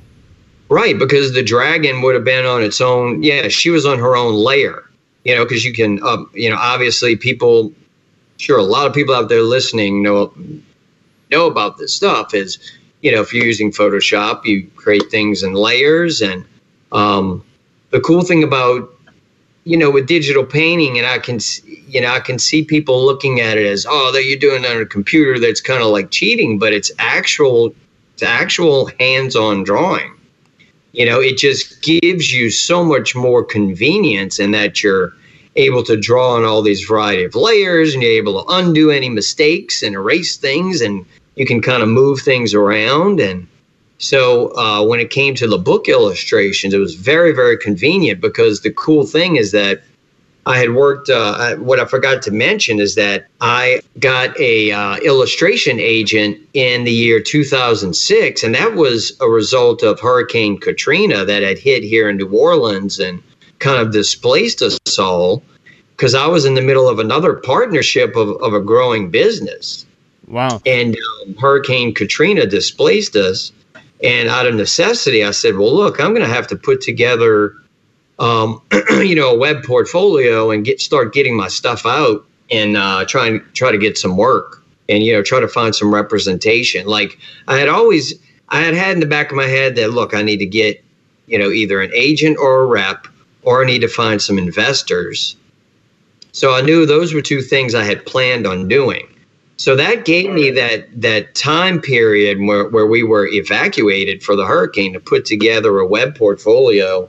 Right, 0.70 0.98
because 0.98 1.34
the 1.34 1.44
dragon 1.44 2.02
would 2.02 2.16
have 2.16 2.24
been 2.24 2.46
on 2.46 2.64
its 2.64 2.82
own. 2.82 3.24
Yeah, 3.24 3.48
she 3.48 3.70
was 3.70 3.86
on 3.86 4.00
her 4.00 4.16
own 4.16 4.34
layer. 4.34 4.84
You 5.24 5.36
know, 5.36 5.44
because 5.44 5.64
you 5.64 5.74
can, 5.74 6.02
uh, 6.02 6.24
you 6.34 6.50
know, 6.50 6.58
obviously 6.58 7.16
people, 7.16 7.72
sure, 8.38 8.58
a 8.58 8.64
lot 8.64 8.88
of 8.88 8.94
people 8.94 9.14
out 9.14 9.30
there 9.30 9.44
listening 9.44 10.02
know 10.02 10.34
know 11.30 11.48
about 11.48 11.78
this 11.78 11.94
stuff. 11.94 12.34
Is 12.34 12.58
you 13.02 13.12
know, 13.12 13.22
if 13.22 13.34
you're 13.34 13.46
using 13.46 13.72
Photoshop, 13.72 14.46
you 14.46 14.70
create 14.76 15.12
things 15.12 15.44
in 15.44 15.54
layers, 15.54 16.22
and 16.22 16.46
um, 16.92 17.44
the 17.92 18.00
cool 18.02 18.22
thing 18.22 18.44
about 18.44 18.94
you 19.64 19.78
know 19.78 19.92
with 19.92 20.08
digital 20.08 20.46
painting, 20.46 20.98
and 20.98 21.08
I 21.08 21.20
can, 21.20 21.40
you 21.66 22.02
know, 22.02 22.12
I 22.12 22.20
can 22.20 22.40
see 22.40 22.64
people 22.64 23.06
looking 23.06 23.40
at 23.40 23.58
it 23.58 23.66
as, 23.66 23.86
oh, 23.88 24.12
that 24.12 24.26
you're 24.26 24.40
doing 24.40 24.64
it 24.64 24.72
on 24.72 24.82
a 24.82 24.86
computer. 24.86 25.40
That's 25.40 25.62
kind 25.62 25.82
of 25.84 25.90
like 25.90 26.12
cheating, 26.12 26.58
but 26.58 26.74
it's 26.74 26.92
actual, 27.00 27.74
it's 28.14 28.24
actual 28.24 28.90
hands-on 29.00 29.64
drawing 29.64 30.18
you 30.92 31.06
know 31.06 31.20
it 31.20 31.38
just 31.38 31.82
gives 31.82 32.32
you 32.32 32.50
so 32.50 32.84
much 32.84 33.16
more 33.16 33.44
convenience 33.44 34.40
in 34.40 34.52
that 34.52 34.84
you're 34.84 35.14
able 35.56 35.84
to 35.84 35.98
draw 35.98 36.36
on 36.36 36.46
all 36.46 36.62
these 36.62 36.86
variety 36.86 37.24
of 37.24 37.36
layers 37.36 37.94
and 37.94 38.04
you're 38.04 38.12
able 38.12 38.44
to 38.44 38.54
undo 38.54 38.90
any 38.90 39.10
mistakes 39.10 39.84
and 39.84 39.96
erase 39.96 40.38
things 40.38 40.82
and 40.82 41.06
you 41.36 41.46
can 41.46 41.62
kind 41.62 41.84
of 41.84 41.90
move 41.90 42.20
things 42.22 42.54
around 42.54 43.20
and 43.20 43.48
so 44.02 44.56
uh, 44.58 44.84
when 44.84 45.00
it 45.00 45.10
came 45.10 45.36
to 45.36 45.48
the 45.48 45.58
book 45.58 45.88
illustrations 45.88 46.74
it 46.74 46.80
was 46.80 46.96
very 46.96 47.32
very 47.32 47.58
convenient 47.58 48.20
because 48.20 48.62
the 48.62 48.72
cool 48.72 49.06
thing 49.06 49.36
is 49.36 49.52
that 49.52 49.82
I 50.44 50.58
had 50.58 50.74
worked. 50.74 51.08
Uh, 51.08 51.56
what 51.58 51.80
I 51.80 51.86
forgot 51.86 52.24
to 52.24 52.32
mention 52.32 52.80
is 52.80 52.96
that 52.96 53.28
I 53.42 53.80
got 54.00 54.36
a 54.40 54.72
uh, 54.72 54.98
illustration 54.98 55.80
agent 55.80 56.40
in 56.56 56.84
the 56.84 56.92
year 56.92 57.22
2006, 57.22 58.44
and 58.44 58.56
that 58.56 58.74
was 58.74 59.16
a 59.22 59.30
result 59.30 59.84
of 59.84 60.00
Hurricane 60.00 60.60
Katrina 60.60 61.26
that 61.26 61.44
had 61.44 61.60
hit 61.60 61.84
here 61.84 62.10
in 62.10 62.18
New 62.18 62.30
Orleans 62.30 62.98
and 62.98 63.22
kind 63.60 63.80
of 63.80 63.92
displaced 63.92 64.64
us 64.64 64.80
all. 64.98 65.44
Because 65.92 66.16
I 66.16 66.26
was 66.26 66.46
in 66.46 66.56
the 66.56 66.62
middle 66.64 66.90
of 66.90 66.98
another 66.98 67.36
partnership 67.36 68.16
of, 68.16 68.30
of 68.42 68.56
a 68.56 68.60
growing 68.60 69.12
business, 69.12 69.86
Wow. 70.32 70.62
And 70.66 70.98
um, 71.26 71.36
Hurricane 71.36 71.94
Katrina 71.94 72.46
displaced 72.46 73.16
us. 73.16 73.52
And 74.04 74.30
out 74.30 74.48
of 74.48 74.56
necessity, 74.56 75.24
I 75.24 75.32
said, 75.32 75.58
well, 75.58 75.74
look, 75.74 76.00
I'm 76.00 76.14
going 76.14 76.26
to 76.26 76.34
have 76.34 76.48
to 76.48 76.56
put 76.56 76.82
together, 76.82 77.56
um, 78.20 78.62
you 78.90 79.16
know, 79.16 79.32
a 79.32 79.38
web 79.38 79.64
portfolio 79.64 80.50
and 80.52 80.66
get 80.66 80.82
start 80.82 81.14
getting 81.14 81.36
my 81.36 81.48
stuff 81.48 81.86
out 81.86 82.26
and 82.52 82.78
uh, 82.78 83.06
try 83.06 83.28
and 83.28 83.42
try 83.54 83.72
to 83.72 83.78
get 83.78 83.98
some 83.98 84.18
work 84.18 84.62
and 84.90 85.04
you 85.04 85.14
know 85.14 85.24
try 85.24 85.40
to 85.40 85.48
find 85.48 85.76
some 85.76 85.94
representation. 85.94 86.88
Like 86.88 87.18
I 87.48 87.58
had 87.58 87.70
always, 87.70 88.14
I 88.50 88.62
had 88.62 88.74
had 88.74 88.94
in 88.94 89.00
the 89.00 89.06
back 89.06 89.32
of 89.32 89.38
my 89.38 89.48
head 89.48 89.76
that 89.76 89.92
look, 89.92 90.14
I 90.14 90.22
need 90.22 90.38
to 90.38 90.46
get, 90.46 90.84
you 91.28 91.38
know, 91.38 91.50
either 91.50 91.82
an 91.82 91.92
agent 91.94 92.38
or 92.40 92.62
a 92.62 92.66
rep, 92.66 93.08
or 93.44 93.64
I 93.64 93.66
need 93.66 93.80
to 93.80 93.88
find 93.88 94.22
some 94.22 94.38
investors. 94.38 95.36
So 96.34 96.56
I 96.56 96.62
knew 96.62 96.86
those 96.86 97.14
were 97.14 97.22
two 97.22 97.42
things 97.42 97.76
I 97.76 97.84
had 97.84 98.06
planned 98.06 98.48
on 98.48 98.68
doing. 98.68 99.08
So 99.62 99.76
that 99.76 100.06
gave 100.06 100.32
me 100.32 100.50
that 100.50 100.88
that 101.04 101.36
time 101.36 101.82
period 101.82 102.40
where, 102.40 102.68
where 102.70 102.88
we 102.88 103.04
were 103.04 103.28
evacuated 103.28 104.24
for 104.24 104.36
the 104.36 104.44
hurricane 104.44 104.92
to 104.94 105.00
put 105.00 105.24
together 105.24 105.78
a 105.78 105.86
web 105.86 106.18
portfolio. 106.18 107.08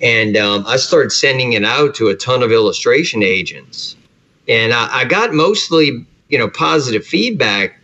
And 0.00 0.34
um, 0.38 0.64
I 0.66 0.78
started 0.78 1.10
sending 1.10 1.52
it 1.52 1.66
out 1.66 1.94
to 1.96 2.08
a 2.08 2.16
ton 2.16 2.42
of 2.42 2.50
illustration 2.50 3.22
agents. 3.22 3.94
And 4.48 4.72
I, 4.72 5.00
I 5.00 5.04
got 5.04 5.34
mostly, 5.34 6.06
you 6.30 6.38
know, 6.38 6.48
positive 6.48 7.04
feedback 7.04 7.78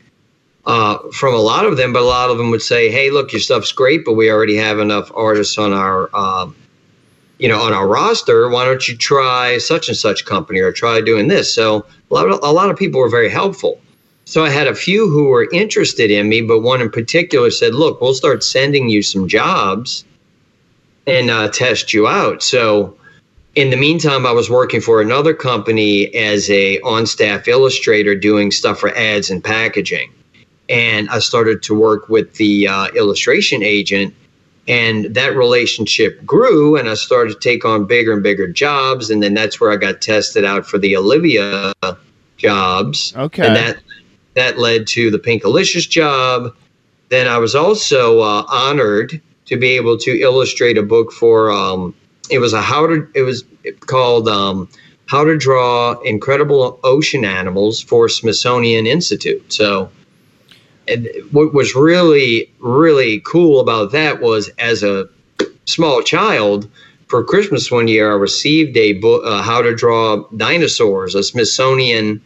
uh, 0.65 0.97
from 1.13 1.35
a 1.35 1.43
lot 1.43 1.67
of 1.67 1.77
them, 1.77 1.93
but 1.93 2.01
a 2.01 2.07
lot 2.07 2.31
of 2.31 2.39
them 2.39 2.51
would 2.51 2.63
say, 2.63 2.91
"Hey, 2.91 3.11
look, 3.11 3.31
your 3.35 3.41
stuff's 3.41 3.73
great, 3.73 4.07
but 4.07 4.15
we 4.15 4.31
already 4.31 4.57
have 4.57 4.79
enough 4.79 5.13
artists 5.15 5.59
on 5.59 5.75
our, 5.75 6.09
uh, 6.15 6.51
you 7.37 7.47
know, 7.47 7.61
on 7.61 7.75
our 7.75 7.87
roster. 7.87 8.49
Why 8.49 8.65
don't 8.65 8.89
you 8.89 8.97
try 8.97 9.59
such 9.59 9.89
and 9.89 9.97
such 9.99 10.25
company 10.25 10.61
or 10.61 10.73
try 10.73 11.03
doing 11.03 11.29
this?" 11.29 11.53
So 11.53 11.85
a 12.11 12.15
lot 12.15 12.31
of, 12.31 12.41
a 12.43 12.53
lot 12.53 12.71
of 12.71 12.79
people 12.79 13.03
were 13.03 13.11
very 13.11 13.29
helpful. 13.29 13.83
So 14.29 14.45
I 14.45 14.51
had 14.51 14.67
a 14.67 14.75
few 14.75 15.09
who 15.09 15.29
were 15.29 15.49
interested 15.55 16.11
in 16.11 16.29
me, 16.29 16.43
but 16.43 16.61
one 16.61 16.83
in 16.83 16.91
particular 16.91 17.51
said, 17.51 17.75
"Look, 17.75 18.03
we'll 18.03 18.13
start 18.13 18.45
sending 18.45 18.91
you 18.91 19.01
some 19.01 19.27
jobs 19.27 20.05
and 21.07 21.31
uh, 21.31 21.49
test 21.49 21.95
you 21.95 22.07
out." 22.07 22.43
So 22.43 22.95
in 23.55 23.71
the 23.71 23.79
meantime, 23.79 24.27
I 24.27 24.33
was 24.33 24.51
working 24.51 24.83
for 24.83 25.01
another 25.01 25.33
company 25.33 26.15
as 26.15 26.51
a 26.51 26.79
on-staff 26.81 27.49
illustrator, 27.49 28.15
doing 28.15 28.51
stuff 28.51 28.79
for 28.81 28.95
ads 28.95 29.31
and 29.31 29.43
packaging, 29.43 30.13
and 30.69 31.09
I 31.09 31.21
started 31.21 31.63
to 31.63 31.75
work 31.75 32.11
with 32.11 32.35
the 32.35 32.69
uh, 32.69 32.89
illustration 32.89 33.63
agent. 33.63 34.15
And 34.69 35.15
that 35.15 35.35
relationship 35.35 36.23
grew, 36.27 36.77
and 36.77 36.91
I 36.91 36.95
started 36.97 37.33
to 37.33 37.41
take 37.41 37.65
on 37.65 37.87
bigger 37.87 38.13
and 38.13 38.23
bigger 38.23 38.47
jobs. 38.47 39.09
And 39.09 39.23
then 39.23 39.33
that's 39.33 39.59
where 39.59 39.73
I 39.73 39.77
got 39.77 40.03
tested 40.03 40.45
out 40.45 40.67
for 40.67 40.77
the 40.77 40.95
Olivia 40.99 41.73
jobs. 42.37 43.15
Okay. 43.17 43.47
And 43.47 43.57
that 43.57 43.79
that 44.39 44.59
led 44.59 44.87
to 44.89 45.11
the 45.11 45.19
Pinkalicious 45.19 45.89
job. 45.89 46.55
Then 47.09 47.27
I 47.27 47.39
was 47.39 47.55
also 47.55 48.21
uh, 48.21 48.45
honored 48.49 49.21
to 49.47 49.57
be 49.57 49.71
able 49.71 49.97
to 49.99 50.11
illustrate 50.21 50.79
a 50.79 50.83
book 50.83 51.13
for. 51.13 51.51
Um, 51.51 51.95
it 52.31 52.39
was 52.39 52.53
a 52.53 52.61
how 52.61 52.87
to. 52.87 53.09
It 53.15 53.23
was 53.23 53.45
called 53.87 54.29
um, 54.29 54.69
"How 55.07 55.25
to 55.25 55.37
Draw 55.37 56.01
Incredible 56.03 56.79
Ocean 56.85 57.25
Animals" 57.25 57.81
for 57.81 58.09
Smithsonian 58.09 58.87
Institute. 58.87 59.53
So, 59.53 59.91
and 60.87 61.09
what 61.31 61.55
was 61.55 61.75
really 61.75 62.51
really 62.61 63.21
cool 63.21 63.61
about 63.61 63.93
that 63.93 64.21
was 64.21 64.51
as 64.59 64.83
a 64.83 65.09
small 65.65 66.03
child. 66.03 66.69
For 67.07 67.25
Christmas 67.25 67.71
one 67.71 67.89
year, 67.89 68.13
I 68.13 68.17
received 68.17 68.77
a 68.77 68.93
book, 68.93 69.23
uh, 69.25 69.41
"How 69.41 69.63
to 69.63 69.75
Draw 69.75 70.25
Dinosaurs," 70.37 71.15
a 71.15 71.23
Smithsonian 71.23 72.21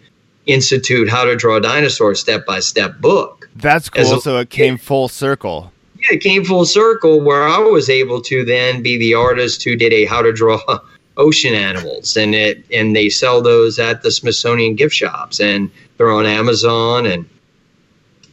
Institute 0.46 1.08
How 1.08 1.24
to 1.24 1.36
Draw 1.36 1.60
Dinosaurs 1.60 2.20
step 2.20 2.44
by 2.46 2.60
step 2.60 3.00
book. 3.00 3.48
That's 3.56 3.88
cool. 3.88 4.14
a- 4.14 4.20
so 4.20 4.38
it 4.38 4.50
came 4.50 4.76
full 4.78 5.08
circle. 5.08 5.72
Yeah, 5.98 6.16
it 6.16 6.20
came 6.22 6.44
full 6.44 6.64
circle 6.64 7.20
where 7.20 7.44
I 7.44 7.58
was 7.58 7.88
able 7.88 8.20
to 8.22 8.44
then 8.44 8.82
be 8.82 8.98
the 8.98 9.14
artist 9.14 9.62
who 9.62 9.76
did 9.76 9.92
a 9.92 10.04
How 10.04 10.22
to 10.22 10.32
Draw 10.32 10.60
Ocean 11.16 11.54
Animals, 11.54 12.16
and 12.16 12.34
it 12.34 12.64
and 12.72 12.96
they 12.96 13.08
sell 13.08 13.40
those 13.42 13.78
at 13.78 14.02
the 14.02 14.10
Smithsonian 14.10 14.74
gift 14.74 14.94
shops, 14.94 15.40
and 15.40 15.70
they're 15.96 16.10
on 16.10 16.26
Amazon 16.26 17.06
and 17.06 17.28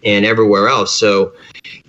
and 0.04 0.26
everywhere 0.26 0.69
else. 0.69 0.95
So, 0.95 1.34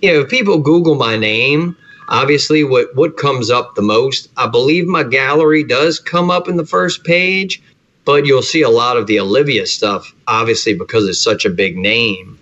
you 0.01 0.11
know, 0.11 0.19
if 0.21 0.29
people 0.29 0.57
Google 0.59 0.95
my 0.95 1.15
name, 1.15 1.75
obviously 2.09 2.63
what 2.63 2.93
what 2.95 3.17
comes 3.17 3.49
up 3.49 3.73
the 3.75 3.81
most, 3.81 4.29
I 4.37 4.47
believe 4.47 4.85
my 4.85 5.03
gallery 5.03 5.63
does 5.63 5.99
come 5.99 6.29
up 6.29 6.47
in 6.47 6.57
the 6.57 6.65
first 6.65 7.03
page, 7.05 7.63
but 8.05 8.25
you'll 8.25 8.41
see 8.41 8.61
a 8.61 8.69
lot 8.69 8.97
of 8.97 9.07
the 9.07 9.19
Olivia 9.19 9.65
stuff, 9.65 10.13
obviously 10.27 10.73
because 10.73 11.07
it's 11.07 11.21
such 11.21 11.45
a 11.45 11.49
big 11.49 11.77
name. 11.77 12.37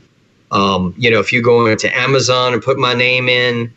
Um, 0.51 0.93
you 0.97 1.11
know, 1.11 1.19
if 1.19 1.31
you 1.31 1.41
go 1.41 1.65
into 1.67 1.95
Amazon 1.95 2.53
and 2.53 2.61
put 2.61 2.77
my 2.77 2.93
name 2.93 3.29
in, 3.29 3.73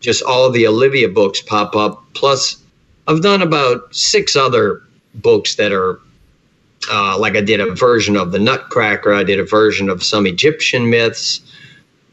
just 0.00 0.22
all 0.22 0.50
the 0.50 0.66
Olivia 0.66 1.08
books 1.08 1.40
pop 1.40 1.74
up. 1.74 2.04
Plus, 2.14 2.62
I've 3.08 3.22
done 3.22 3.42
about 3.42 3.94
six 3.94 4.36
other 4.36 4.82
books 5.14 5.56
that 5.56 5.72
are 5.72 6.00
uh, 6.90 7.18
like 7.18 7.36
I 7.36 7.40
did 7.40 7.60
a 7.60 7.74
version 7.74 8.16
of 8.16 8.32
the 8.32 8.38
Nutcracker, 8.38 9.12
I 9.12 9.24
did 9.24 9.40
a 9.40 9.44
version 9.44 9.88
of 9.88 10.02
some 10.02 10.26
Egyptian 10.26 10.90
myths. 10.90 11.40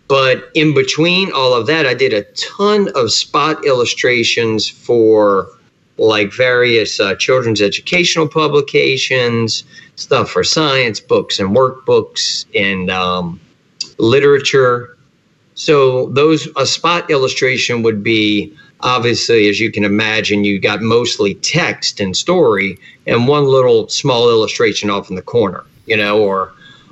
But 0.08 0.50
in 0.56 0.74
between 0.74 1.32
all 1.32 1.54
of 1.54 1.68
that, 1.68 1.86
I 1.86 1.94
did 1.94 2.14
a 2.14 2.24
ton 2.34 2.90
of 2.96 3.12
spot 3.12 3.66
illustrations 3.66 4.68
for 4.68 5.48
like 6.02 6.34
various 6.34 7.00
uh, 7.00 7.16
children's 7.16 7.62
educational 7.62 8.28
publications, 8.28 9.64
stuff 9.96 10.32
for 10.32 10.44
science 10.44 11.00
books 11.00 11.40
and 11.40 11.56
workbooks 11.56 12.46
and 12.56 12.90
um, 12.90 13.40
literature. 14.00 14.98
So 15.54 16.08
those 16.10 16.48
a 16.58 16.66
spot 16.66 17.12
illustration 17.12 17.84
would 17.84 18.04
be 18.04 18.52
obviously, 18.80 19.48
as 19.48 19.60
you 19.60 19.72
can 19.72 19.84
imagine, 19.84 20.44
you 20.44 20.60
got 20.60 20.82
mostly 20.82 21.36
text 21.36 22.00
and 22.00 22.18
story, 22.18 22.80
and 23.06 23.28
one 23.28 23.46
little 23.46 23.88
small 23.90 24.30
illustration 24.30 24.90
off 24.90 25.10
in 25.12 25.16
the 25.16 25.22
corner, 25.22 25.64
you 25.86 25.96
know, 25.96 26.20
or 26.20 26.52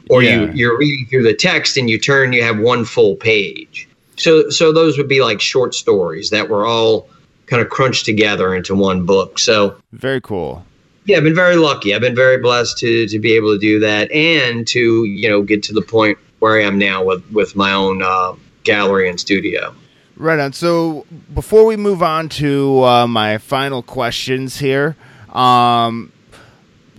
or 0.10 0.22
Yeah. 0.22 0.46
you 0.46 0.52
you're 0.54 0.78
reading 0.78 1.08
through 1.08 1.24
the 1.24 1.34
text 1.34 1.78
and 1.78 1.90
you 1.90 1.98
turn, 1.98 2.32
you 2.32 2.44
have 2.44 2.60
one 2.60 2.86
full 2.86 3.16
page. 3.16 3.88
So 4.18 4.52
so 4.52 4.72
those 4.72 4.98
would 5.00 5.08
be 5.08 5.22
like 5.22 5.42
short 5.42 5.74
stories 5.74 6.30
that 6.30 6.48
were 6.50 6.66
all 6.68 7.10
kind 7.50 7.62
of 7.62 7.70
crunched 7.70 8.06
together 8.06 8.54
into 8.56 8.76
one 8.76 9.06
book. 9.06 9.40
So 9.40 9.76
Very 9.92 10.22
cool. 10.22 10.64
yeah, 11.06 11.18
I've 11.18 11.24
been 11.24 11.36
very 11.36 11.56
lucky. 11.56 11.94
I've 11.96 12.02
been 12.02 12.16
very 12.16 12.38
blessed 12.38 12.78
to 12.80 13.08
to 13.08 13.20
be 13.20 13.34
able 13.34 13.54
to 13.54 13.60
do 13.60 13.80
that 13.80 14.12
and 14.12 14.68
to 14.68 15.04
you 15.06 15.30
know 15.30 15.42
get 15.42 15.64
to 15.64 15.74
the 15.74 15.82
point 15.82 16.18
where 16.40 16.60
I 16.60 16.64
am 16.64 16.78
now 16.78 17.04
with 17.04 17.24
with 17.32 17.56
my 17.56 17.74
own 17.74 18.02
uh, 18.04 18.34
gallery 18.64 19.10
and 19.10 19.20
studio. 19.20 19.74
Right 20.16 20.40
on. 20.40 20.52
So 20.54 21.06
before 21.34 21.66
we 21.66 21.78
move 21.78 22.04
on 22.04 22.28
to 22.30 22.84
uh, 22.84 23.08
my 23.08 23.38
final 23.38 23.82
questions 23.82 24.58
here, 24.60 24.98
um, 25.32 26.12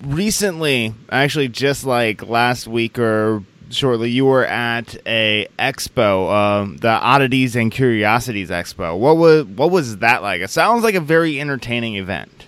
recently, 0.02 0.94
actually, 1.10 1.48
just 1.48 1.84
like 1.84 2.26
last 2.26 2.66
week 2.66 2.98
or 2.98 3.44
shortly, 3.70 4.10
you 4.10 4.24
were 4.26 4.44
at 4.46 4.96
a 5.06 5.46
expo, 5.58 6.32
um, 6.32 6.76
the 6.78 6.88
Oddities 6.90 7.56
and 7.56 7.70
Curiosities 7.72 8.50
Expo. 8.50 8.98
What 8.98 9.16
was 9.16 9.44
what 9.46 9.70
was 9.70 9.98
that 9.98 10.22
like? 10.22 10.40
It 10.42 10.50
sounds 10.50 10.82
like 10.84 10.94
a 10.94 11.00
very 11.00 11.40
entertaining 11.40 11.96
event. 11.96 12.46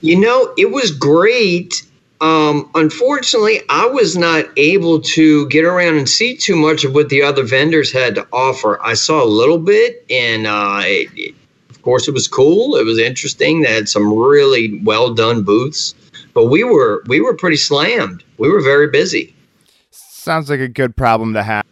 You 0.00 0.18
know, 0.18 0.52
it 0.56 0.70
was 0.70 0.90
great. 0.90 1.84
Um, 2.20 2.70
unfortunately, 2.74 3.62
I 3.68 3.86
was 3.86 4.16
not 4.16 4.44
able 4.56 5.00
to 5.00 5.48
get 5.48 5.64
around 5.64 5.96
and 5.96 6.08
see 6.08 6.36
too 6.36 6.54
much 6.56 6.84
of 6.84 6.94
what 6.94 7.08
the 7.08 7.22
other 7.22 7.42
vendors 7.44 7.92
had 7.92 8.14
to 8.16 8.26
offer. 8.32 8.80
I 8.82 8.94
saw 8.94 9.22
a 9.22 9.26
little 9.26 9.58
bit, 9.58 10.04
and 10.10 10.46
uh, 10.46 10.80
it, 10.84 11.08
it- 11.16 11.34
of 11.70 11.82
course, 11.84 12.06
it 12.06 12.14
was 12.14 12.28
cool. 12.28 12.76
It 12.76 12.84
was 12.84 12.96
interesting. 13.00 13.60
They 13.62 13.72
had 13.74 13.88
some 13.88 14.12
really 14.16 14.80
well 14.84 15.12
done 15.14 15.42
booths, 15.42 15.96
but 16.34 16.46
we 16.46 16.64
were 16.64 17.02
we 17.06 17.20
were 17.20 17.34
pretty 17.34 17.56
slammed. 17.56 18.24
We 18.38 18.48
were 18.50 18.60
very 18.60 18.88
busy. 18.88 19.34
Sounds 19.90 20.48
like 20.50 20.60
a 20.60 20.68
good 20.68 20.96
problem 20.96 21.34
to 21.34 21.42
have. 21.42 21.64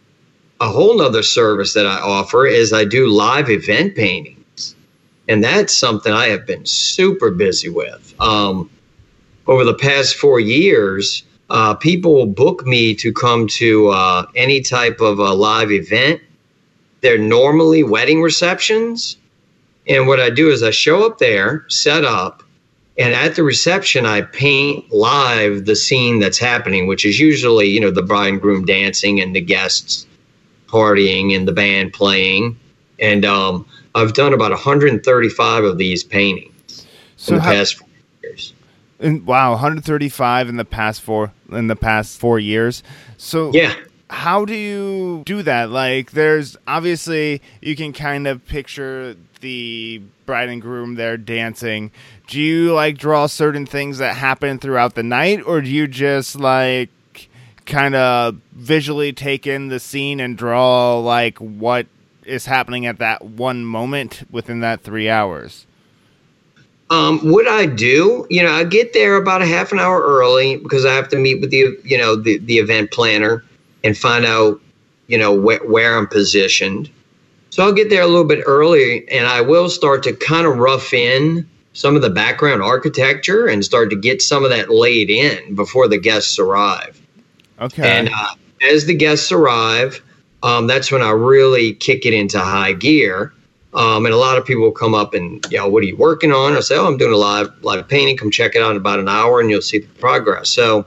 a 0.59 0.67
whole 0.67 0.95
nother 0.97 1.23
service 1.23 1.73
that 1.73 1.87
I 1.87 1.97
offer 1.99 2.45
is 2.45 2.71
I 2.71 2.85
do 2.85 3.07
live 3.07 3.49
event 3.49 3.95
paintings. 3.95 4.75
And 5.27 5.43
that's 5.43 5.75
something 5.75 6.13
I 6.13 6.27
have 6.27 6.45
been 6.45 6.65
super 6.65 7.31
busy 7.31 7.69
with. 7.69 8.13
Um, 8.19 8.69
over 9.47 9.63
the 9.63 9.73
past 9.73 10.15
four 10.15 10.39
years, 10.39 11.23
uh, 11.49 11.73
people 11.73 12.13
will 12.13 12.27
book 12.27 12.65
me 12.67 12.93
to 12.95 13.11
come 13.11 13.47
to 13.47 13.89
uh, 13.89 14.25
any 14.35 14.61
type 14.61 14.99
of 15.01 15.17
a 15.19 15.33
live 15.33 15.71
event. 15.71 16.21
They're 17.01 17.17
normally 17.17 17.83
wedding 17.83 18.21
receptions. 18.21 19.17
And 19.87 20.07
what 20.07 20.19
I 20.19 20.29
do 20.29 20.49
is 20.51 20.61
I 20.61 20.69
show 20.71 21.05
up 21.05 21.17
there, 21.17 21.65
set 21.69 22.05
up, 22.05 22.43
and 22.97 23.13
at 23.13 23.35
the 23.35 23.43
reception, 23.43 24.05
I 24.05 24.21
paint 24.21 24.91
live 24.91 25.65
the 25.65 25.75
scene 25.75 26.19
that's 26.19 26.37
happening, 26.37 26.87
which 26.87 27.05
is 27.05 27.19
usually, 27.19 27.67
you 27.67 27.79
know, 27.79 27.91
the 27.91 28.01
bride 28.01 28.33
and 28.33 28.41
groom 28.41 28.65
dancing 28.65 29.21
and 29.21 29.35
the 29.35 29.41
guests 29.41 30.05
partying 30.67 31.35
and 31.35 31.47
the 31.47 31.53
band 31.53 31.93
playing. 31.93 32.59
And 32.99 33.25
um, 33.25 33.65
I've 33.95 34.13
done 34.13 34.33
about 34.33 34.51
135 34.51 35.63
of 35.63 35.77
these 35.77 36.03
paintings 36.03 36.85
So 37.15 37.33
in 37.33 37.37
the 37.37 37.43
how, 37.43 37.51
past 37.51 37.77
four 37.77 37.89
years. 38.23 38.53
And 38.99 39.25
wow, 39.25 39.51
135 39.51 40.49
in 40.49 40.57
the 40.57 40.65
past 40.65 41.01
four 41.01 41.31
in 41.51 41.67
the 41.67 41.75
past 41.75 42.19
four 42.19 42.39
years. 42.39 42.83
So 43.17 43.51
Yeah. 43.53 43.73
How 44.11 44.43
do 44.43 44.53
you 44.53 45.23
do 45.25 45.41
that? 45.43 45.69
Like, 45.69 46.11
there's 46.11 46.57
obviously 46.67 47.41
you 47.61 47.77
can 47.77 47.93
kind 47.93 48.27
of 48.27 48.45
picture 48.45 49.15
the 49.39 50.01
bride 50.25 50.49
and 50.49 50.61
groom 50.61 50.95
there 50.95 51.17
dancing. 51.17 51.91
Do 52.27 52.39
you 52.39 52.73
like 52.73 52.97
draw 52.97 53.27
certain 53.27 53.65
things 53.65 53.99
that 53.99 54.15
happen 54.15 54.59
throughout 54.59 54.95
the 54.95 55.03
night, 55.03 55.41
or 55.45 55.61
do 55.61 55.69
you 55.69 55.87
just 55.87 56.35
like 56.35 56.89
kind 57.65 57.95
of 57.95 58.35
visually 58.51 59.13
take 59.13 59.47
in 59.47 59.69
the 59.69 59.79
scene 59.79 60.19
and 60.19 60.37
draw 60.37 60.99
like 60.99 61.37
what 61.37 61.87
is 62.25 62.45
happening 62.45 62.85
at 62.85 62.99
that 62.99 63.23
one 63.23 63.63
moment 63.65 64.23
within 64.29 64.59
that 64.59 64.81
three 64.83 65.09
hours? 65.09 65.65
Um, 66.89 67.19
what 67.31 67.47
I 67.47 67.65
do, 67.65 68.27
you 68.29 68.43
know, 68.43 68.51
I 68.51 68.65
get 68.65 68.91
there 68.91 69.15
about 69.15 69.41
a 69.41 69.45
half 69.45 69.71
an 69.71 69.79
hour 69.79 70.01
early 70.01 70.57
because 70.57 70.85
I 70.85 70.93
have 70.93 71.07
to 71.09 71.17
meet 71.17 71.39
with 71.39 71.49
the, 71.49 71.79
you 71.85 71.97
know, 71.97 72.17
the, 72.17 72.39
the 72.39 72.57
event 72.57 72.91
planner 72.91 73.45
and 73.83 73.97
find 73.97 74.25
out, 74.25 74.61
you 75.07 75.17
know, 75.17 75.35
wh- 75.35 75.67
where 75.69 75.97
I'm 75.97 76.07
positioned. 76.07 76.89
So 77.49 77.63
I'll 77.63 77.73
get 77.73 77.89
there 77.89 78.01
a 78.01 78.07
little 78.07 78.23
bit 78.23 78.43
early 78.45 79.07
and 79.09 79.27
I 79.27 79.41
will 79.41 79.69
start 79.69 80.03
to 80.03 80.13
kind 80.13 80.47
of 80.47 80.57
rough 80.57 80.93
in 80.93 81.49
some 81.73 81.95
of 81.95 82.01
the 82.01 82.09
background 82.09 82.61
architecture 82.61 83.47
and 83.47 83.63
start 83.63 83.89
to 83.89 83.95
get 83.95 84.21
some 84.21 84.43
of 84.43 84.49
that 84.49 84.69
laid 84.69 85.09
in 85.09 85.55
before 85.55 85.87
the 85.87 85.97
guests 85.97 86.39
arrive. 86.39 86.99
Okay. 87.59 87.83
And 87.83 88.09
uh, 88.09 88.35
as 88.69 88.85
the 88.85 88.95
guests 88.95 89.31
arrive, 89.31 90.01
um, 90.43 90.67
that's 90.67 90.91
when 90.91 91.01
I 91.01 91.11
really 91.11 91.73
kick 91.73 92.05
it 92.05 92.13
into 92.13 92.39
high 92.39 92.73
gear. 92.73 93.33
Um, 93.73 94.05
and 94.05 94.13
a 94.13 94.17
lot 94.17 94.37
of 94.37 94.45
people 94.45 94.63
will 94.63 94.71
come 94.71 94.93
up 94.93 95.13
and, 95.13 95.45
you 95.49 95.57
know, 95.57 95.69
what 95.69 95.81
are 95.81 95.85
you 95.85 95.95
working 95.95 96.33
on? 96.33 96.57
I 96.57 96.59
say, 96.59 96.75
oh, 96.75 96.87
I'm 96.87 96.97
doing 96.97 97.13
a 97.13 97.17
live 97.17 97.49
live 97.63 97.87
painting. 97.87 98.17
Come 98.17 98.29
check 98.29 98.55
it 98.55 98.61
out 98.61 98.71
in 98.71 98.77
about 98.77 98.99
an 98.99 99.07
hour, 99.07 99.39
and 99.39 99.49
you'll 99.49 99.61
see 99.61 99.79
the 99.79 99.87
progress. 99.99 100.49
So 100.49 100.85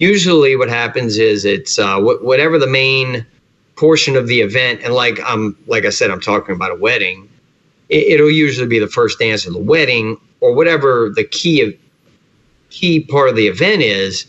usually, 0.00 0.56
what 0.56 0.68
happens 0.68 1.16
is 1.18 1.44
it's 1.44 1.78
uh, 1.78 2.00
wh- 2.00 2.22
whatever 2.24 2.58
the 2.58 2.66
main 2.66 3.24
portion 3.76 4.16
of 4.16 4.26
the 4.26 4.40
event, 4.40 4.80
and 4.82 4.92
like 4.92 5.20
I'm 5.24 5.56
like 5.68 5.84
I 5.84 5.90
said, 5.90 6.10
I'm 6.10 6.20
talking 6.20 6.54
about 6.54 6.72
a 6.72 6.74
wedding. 6.74 7.28
It, 7.88 8.14
it'll 8.14 8.30
usually 8.30 8.66
be 8.66 8.80
the 8.80 8.88
first 8.88 9.20
dance 9.20 9.46
of 9.46 9.52
the 9.52 9.60
wedding, 9.60 10.20
or 10.40 10.52
whatever 10.52 11.12
the 11.14 11.24
key 11.24 11.60
of 11.62 11.74
key 12.70 13.00
part 13.00 13.28
of 13.28 13.36
the 13.36 13.46
event 13.46 13.82
is. 13.82 14.26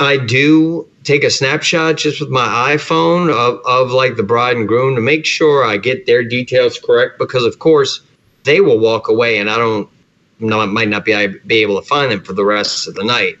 I 0.00 0.16
do 0.16 0.88
take 1.02 1.24
a 1.24 1.30
snapshot 1.30 1.96
just 1.96 2.20
with 2.20 2.30
my 2.30 2.76
iPhone 2.76 3.30
of, 3.32 3.60
of 3.66 3.90
like 3.92 4.16
the 4.16 4.22
bride 4.22 4.56
and 4.56 4.68
groom 4.68 4.94
to 4.94 5.00
make 5.00 5.26
sure 5.26 5.64
I 5.64 5.76
get 5.76 6.06
their 6.06 6.22
details 6.22 6.78
correct 6.78 7.18
because 7.18 7.44
of 7.44 7.58
course 7.58 8.00
they 8.44 8.60
will 8.60 8.78
walk 8.78 9.08
away 9.08 9.38
and 9.38 9.50
I 9.50 9.56
don't 9.58 9.88
no, 10.40 10.60
I 10.60 10.66
might 10.66 10.88
not 10.88 11.04
be, 11.04 11.26
be 11.46 11.56
able 11.56 11.80
to 11.80 11.86
find 11.86 12.12
them 12.12 12.22
for 12.22 12.32
the 12.32 12.44
rest 12.44 12.86
of 12.86 12.94
the 12.94 13.02
night. 13.02 13.38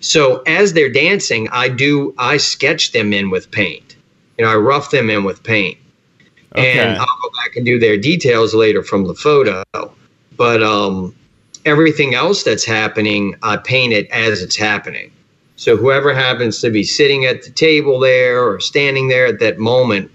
So 0.00 0.42
as 0.46 0.72
they're 0.72 0.92
dancing, 0.92 1.48
I 1.50 1.68
do 1.68 2.14
I 2.18 2.36
sketch 2.36 2.92
them 2.92 3.12
in 3.12 3.30
with 3.30 3.50
paint. 3.50 3.96
You 4.36 4.44
know, 4.44 4.52
I 4.52 4.56
rough 4.56 4.90
them 4.90 5.10
in 5.10 5.24
with 5.24 5.42
paint. 5.42 5.78
Okay. 6.54 6.78
And 6.78 6.96
I'll 6.96 7.06
go 7.22 7.30
back 7.44 7.56
and 7.56 7.66
do 7.66 7.78
their 7.78 7.96
details 7.96 8.54
later 8.54 8.82
from 8.82 9.06
the 9.06 9.14
photo. 9.14 9.64
But 10.36 10.62
um 10.62 11.14
everything 11.64 12.14
else 12.14 12.42
that's 12.42 12.64
happening, 12.64 13.34
I 13.42 13.56
paint 13.56 13.92
it 13.92 14.08
as 14.10 14.42
it's 14.42 14.56
happening. 14.56 15.10
So 15.56 15.76
whoever 15.76 16.14
happens 16.14 16.60
to 16.60 16.70
be 16.70 16.84
sitting 16.84 17.24
at 17.24 17.42
the 17.42 17.50
table 17.50 17.98
there 17.98 18.48
or 18.48 18.60
standing 18.60 19.08
there 19.08 19.26
at 19.26 19.40
that 19.40 19.58
moment 19.58 20.10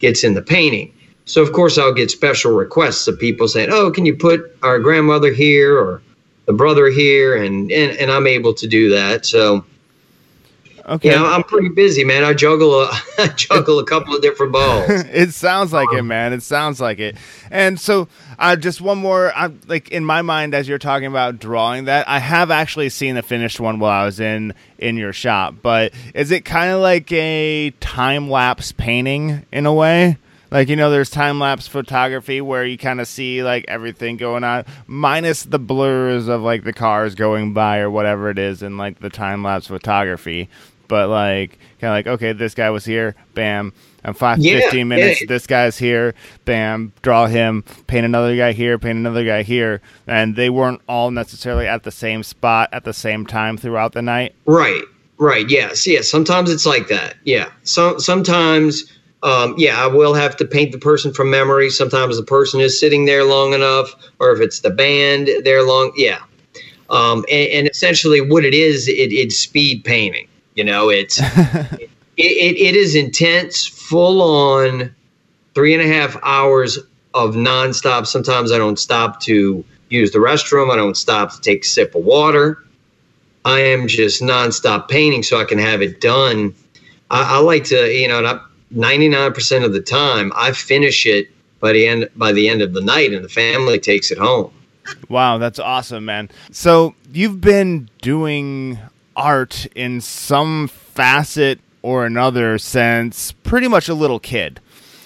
gets 0.00 0.24
in 0.24 0.34
the 0.34 0.42
painting. 0.42 0.92
So 1.24 1.40
of 1.40 1.52
course 1.52 1.78
I'll 1.78 1.94
get 1.94 2.10
special 2.10 2.52
requests 2.52 3.06
of 3.06 3.18
people 3.18 3.46
saying, 3.46 3.68
"Oh, 3.70 3.90
can 3.90 4.06
you 4.06 4.16
put 4.16 4.56
our 4.62 4.78
grandmother 4.80 5.32
here 5.32 5.78
or 5.78 6.02
the 6.48 6.52
brother 6.52 6.88
here?" 6.88 7.36
And 7.36 7.70
and, 7.70 7.96
and 7.96 8.10
I'm 8.10 8.26
able 8.26 8.54
to 8.54 8.66
do 8.66 8.90
that. 8.90 9.24
So 9.24 9.64
okay. 10.88 11.10
you 11.10 11.16
know, 11.16 11.26
I'm 11.26 11.44
pretty 11.44 11.68
busy, 11.68 12.04
man. 12.04 12.24
I 12.24 12.34
juggle 12.34 12.82
a 12.82 12.90
I 13.18 13.28
juggle 13.28 13.78
a 13.78 13.84
couple 13.84 14.14
of 14.14 14.22
different 14.22 14.52
balls. 14.52 14.86
it 14.90 15.32
sounds 15.32 15.72
like 15.72 15.92
it, 15.92 16.02
man. 16.02 16.32
It 16.32 16.42
sounds 16.42 16.80
like 16.80 16.98
it. 16.98 17.16
And 17.50 17.78
so, 17.78 18.08
uh, 18.38 18.56
just 18.56 18.80
one 18.80 18.98
more. 18.98 19.32
I'm 19.34 19.60
like 19.68 19.90
in 19.90 20.04
my 20.04 20.22
mind, 20.22 20.54
as 20.54 20.68
you're 20.68 20.78
talking 20.78 21.06
about 21.06 21.38
drawing 21.38 21.84
that, 21.84 22.08
I 22.08 22.18
have 22.18 22.50
actually 22.50 22.88
seen 22.88 23.14
the 23.14 23.22
finished 23.22 23.60
one 23.60 23.78
while 23.78 24.02
I 24.02 24.06
was 24.06 24.20
in 24.20 24.54
in 24.78 24.96
your 24.96 25.12
shop. 25.12 25.54
But 25.62 25.92
is 26.14 26.30
it 26.30 26.44
kind 26.44 26.72
of 26.72 26.80
like 26.80 27.10
a 27.12 27.70
time 27.80 28.30
lapse 28.30 28.72
painting 28.72 29.46
in 29.52 29.66
a 29.66 29.72
way? 29.72 30.16
Like 30.50 30.68
you 30.68 30.76
know, 30.76 30.90
there's 30.90 31.10
time 31.10 31.38
lapse 31.38 31.68
photography 31.68 32.40
where 32.40 32.64
you 32.64 32.78
kind 32.78 33.00
of 33.00 33.08
see 33.08 33.42
like 33.42 33.64
everything 33.68 34.16
going 34.16 34.44
on, 34.44 34.64
minus 34.86 35.42
the 35.42 35.58
blurs 35.58 36.28
of 36.28 36.42
like 36.42 36.64
the 36.64 36.72
cars 36.72 37.14
going 37.14 37.52
by 37.52 37.78
or 37.78 37.90
whatever 37.90 38.30
it 38.30 38.38
is, 38.38 38.62
in 38.62 38.76
like 38.76 39.00
the 39.00 39.10
time 39.10 39.42
lapse 39.42 39.66
photography. 39.66 40.48
But 40.88 41.10
like, 41.10 41.58
kind 41.80 41.90
of 41.90 41.96
like, 41.96 42.06
okay, 42.06 42.32
this 42.32 42.54
guy 42.54 42.70
was 42.70 42.84
here, 42.84 43.14
bam. 43.34 43.72
And 44.04 44.16
five, 44.16 44.38
Yeah, 44.38 44.60
15 44.60 44.88
minutes, 44.88 45.26
this 45.26 45.46
guy's 45.46 45.76
here, 45.76 46.14
bam, 46.44 46.92
draw 47.02 47.26
him, 47.26 47.64
paint 47.88 48.06
another 48.06 48.36
guy 48.36 48.52
here, 48.52 48.78
paint 48.78 48.96
another 48.96 49.24
guy 49.24 49.42
here. 49.42 49.82
And 50.06 50.36
they 50.36 50.48
weren't 50.50 50.80
all 50.88 51.10
necessarily 51.10 51.66
at 51.66 51.82
the 51.82 51.90
same 51.90 52.22
spot 52.22 52.70
at 52.72 52.84
the 52.84 52.94
same 52.94 53.26
time 53.26 53.58
throughout 53.58 53.92
the 53.92 54.02
night. 54.02 54.34
Right. 54.46 54.82
Right. 55.18 55.50
Yes. 55.50 55.86
Yes. 55.86 56.08
Sometimes 56.08 56.50
it's 56.50 56.64
like 56.64 56.86
that. 56.88 57.16
Yeah. 57.24 57.50
So 57.64 57.98
sometimes, 57.98 58.84
um, 59.22 59.54
yeah, 59.58 59.82
I 59.82 59.86
will 59.86 60.14
have 60.14 60.36
to 60.36 60.44
paint 60.44 60.72
the 60.72 60.78
person 60.78 61.12
from 61.12 61.30
memory. 61.30 61.70
Sometimes 61.70 62.16
the 62.16 62.22
person 62.22 62.60
is 62.60 62.78
sitting 62.78 63.04
there 63.04 63.24
long 63.24 63.52
enough, 63.52 63.94
or 64.18 64.30
if 64.32 64.40
it's 64.40 64.60
the 64.60 64.70
band, 64.70 65.28
they're 65.44 65.64
long. 65.64 65.92
Yeah. 65.96 66.20
Um, 66.90 67.24
and, 67.30 67.48
and 67.50 67.68
essentially, 67.68 68.20
what 68.20 68.44
it 68.44 68.54
is, 68.54 68.88
it, 68.88 69.12
it's 69.12 69.36
speed 69.36 69.84
painting. 69.84 70.28
You 70.54 70.64
know, 70.64 70.88
it's 70.88 71.20
it, 71.22 71.90
it, 72.16 72.56
it 72.56 72.76
is 72.76 72.94
intense, 72.94 73.66
full 73.66 74.22
on, 74.22 74.94
three 75.54 75.74
and 75.74 75.82
a 75.82 75.86
half 75.86 76.16
hours 76.22 76.78
of 77.14 77.34
nonstop. 77.34 78.06
Sometimes 78.06 78.52
I 78.52 78.58
don't 78.58 78.78
stop 78.78 79.20
to 79.22 79.64
use 79.88 80.12
the 80.12 80.18
restroom. 80.18 80.72
I 80.72 80.76
don't 80.76 80.96
stop 80.96 81.32
to 81.32 81.40
take 81.40 81.64
a 81.64 81.66
sip 81.66 81.94
of 81.94 82.04
water. 82.04 82.64
I 83.44 83.60
am 83.60 83.88
just 83.88 84.22
nonstop 84.22 84.88
painting 84.88 85.22
so 85.22 85.40
I 85.40 85.44
can 85.44 85.58
have 85.58 85.82
it 85.82 86.00
done. 86.00 86.54
I, 87.10 87.36
I 87.36 87.38
like 87.38 87.64
to, 87.64 87.88
you 87.88 88.06
know, 88.06 88.20
not 88.20 88.47
99% 88.74 89.64
of 89.64 89.72
the 89.72 89.80
time 89.80 90.32
I 90.36 90.52
finish 90.52 91.06
it 91.06 91.30
by 91.60 91.72
the 91.72 91.86
end 91.86 92.08
by 92.14 92.32
the 92.32 92.48
end 92.48 92.62
of 92.62 92.72
the 92.72 92.80
night 92.80 93.12
and 93.12 93.24
the 93.24 93.28
family 93.28 93.78
takes 93.78 94.10
it 94.10 94.18
home. 94.18 94.52
Wow, 95.08 95.38
that's 95.38 95.58
awesome, 95.58 96.04
man. 96.04 96.30
So 96.50 96.94
you've 97.12 97.40
been 97.40 97.90
doing 98.00 98.78
art 99.16 99.66
in 99.74 100.00
some 100.00 100.68
facet 100.68 101.60
or 101.82 102.06
another 102.06 102.58
since 102.58 103.32
pretty 103.32 103.68
much 103.68 103.88
a 103.88 103.94
little 103.94 104.20
kid. 104.20 104.60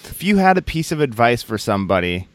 If 0.05 0.23
you 0.23 0.37
had 0.37 0.57
a 0.57 0.61
piece 0.61 0.91
of 0.91 1.01
advice 1.01 1.43
for 1.43 1.57
somebody 1.57 2.27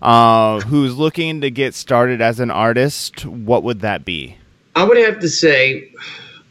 uh, 0.00 0.60
who's 0.60 0.96
looking 0.96 1.40
to 1.40 1.50
get 1.50 1.74
started 1.74 2.20
as 2.20 2.40
an 2.40 2.50
artist, 2.50 3.24
what 3.26 3.62
would 3.62 3.80
that 3.80 4.04
be? 4.04 4.36
I 4.76 4.84
would 4.84 4.98
have 4.98 5.20
to 5.20 5.28
say, 5.28 5.90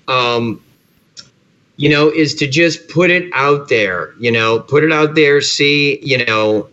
um, 0.07 0.63
you 1.84 1.89
know, 1.89 2.07
is 2.07 2.34
to 2.36 2.47
just 2.47 2.88
put 2.88 3.11
it 3.11 3.29
out 3.34 3.67
there. 3.67 4.13
You 4.17 4.31
know, 4.31 4.61
put 4.61 4.86
it 4.86 4.93
out 4.93 5.15
there. 5.15 5.41
See, 5.41 5.99
you 6.01 6.25
know, 6.25 6.69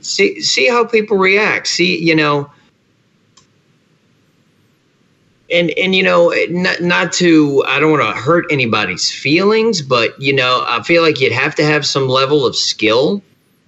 see 0.00 0.40
see 0.40 0.70
how 0.70 0.86
people 0.86 1.18
react. 1.18 1.66
See, 1.66 2.02
you 2.02 2.16
know, 2.16 2.50
and 5.50 5.70
and 5.72 5.94
you 5.94 6.02
know, 6.02 6.34
not 6.48 6.80
not 6.80 7.12
to 7.20 7.62
I 7.66 7.78
don't 7.78 7.90
want 7.90 8.04
to 8.04 8.18
hurt 8.18 8.46
anybody's 8.50 9.12
feelings, 9.12 9.82
but 9.82 10.18
you 10.18 10.32
know, 10.32 10.64
I 10.66 10.82
feel 10.82 11.02
like 11.02 11.20
you'd 11.20 11.32
have 11.32 11.54
to 11.56 11.62
have 11.62 11.84
some 11.84 12.08
level 12.08 12.46
of 12.46 12.56
skill. 12.56 13.22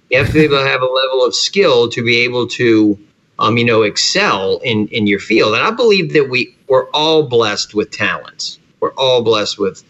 You 0.09 0.17
have 0.17 0.27
to 0.29 0.33
be 0.33 0.45
able 0.45 0.57
to 0.57 0.67
have 0.67 0.81
a 0.81 0.85
level 0.85 1.23
of 1.23 1.35
skill 1.35 1.89
to 1.89 2.03
be 2.03 2.17
able 2.21 2.47
to 2.47 2.97
um, 3.37 3.55
you 3.59 3.65
know, 3.65 3.83
excel 3.83 4.57
in 4.63 4.87
in 4.87 5.05
your 5.05 5.19
field. 5.19 5.53
And 5.53 5.61
I 5.61 5.69
believe 5.69 6.13
that 6.13 6.27
we 6.27 6.55
we're 6.67 6.89
all 6.89 7.21
blessed 7.21 7.75
with 7.75 7.91
talents. 7.91 8.57
We're 8.79 8.95
all 8.95 9.21
blessed 9.21 9.59
with 9.59 9.83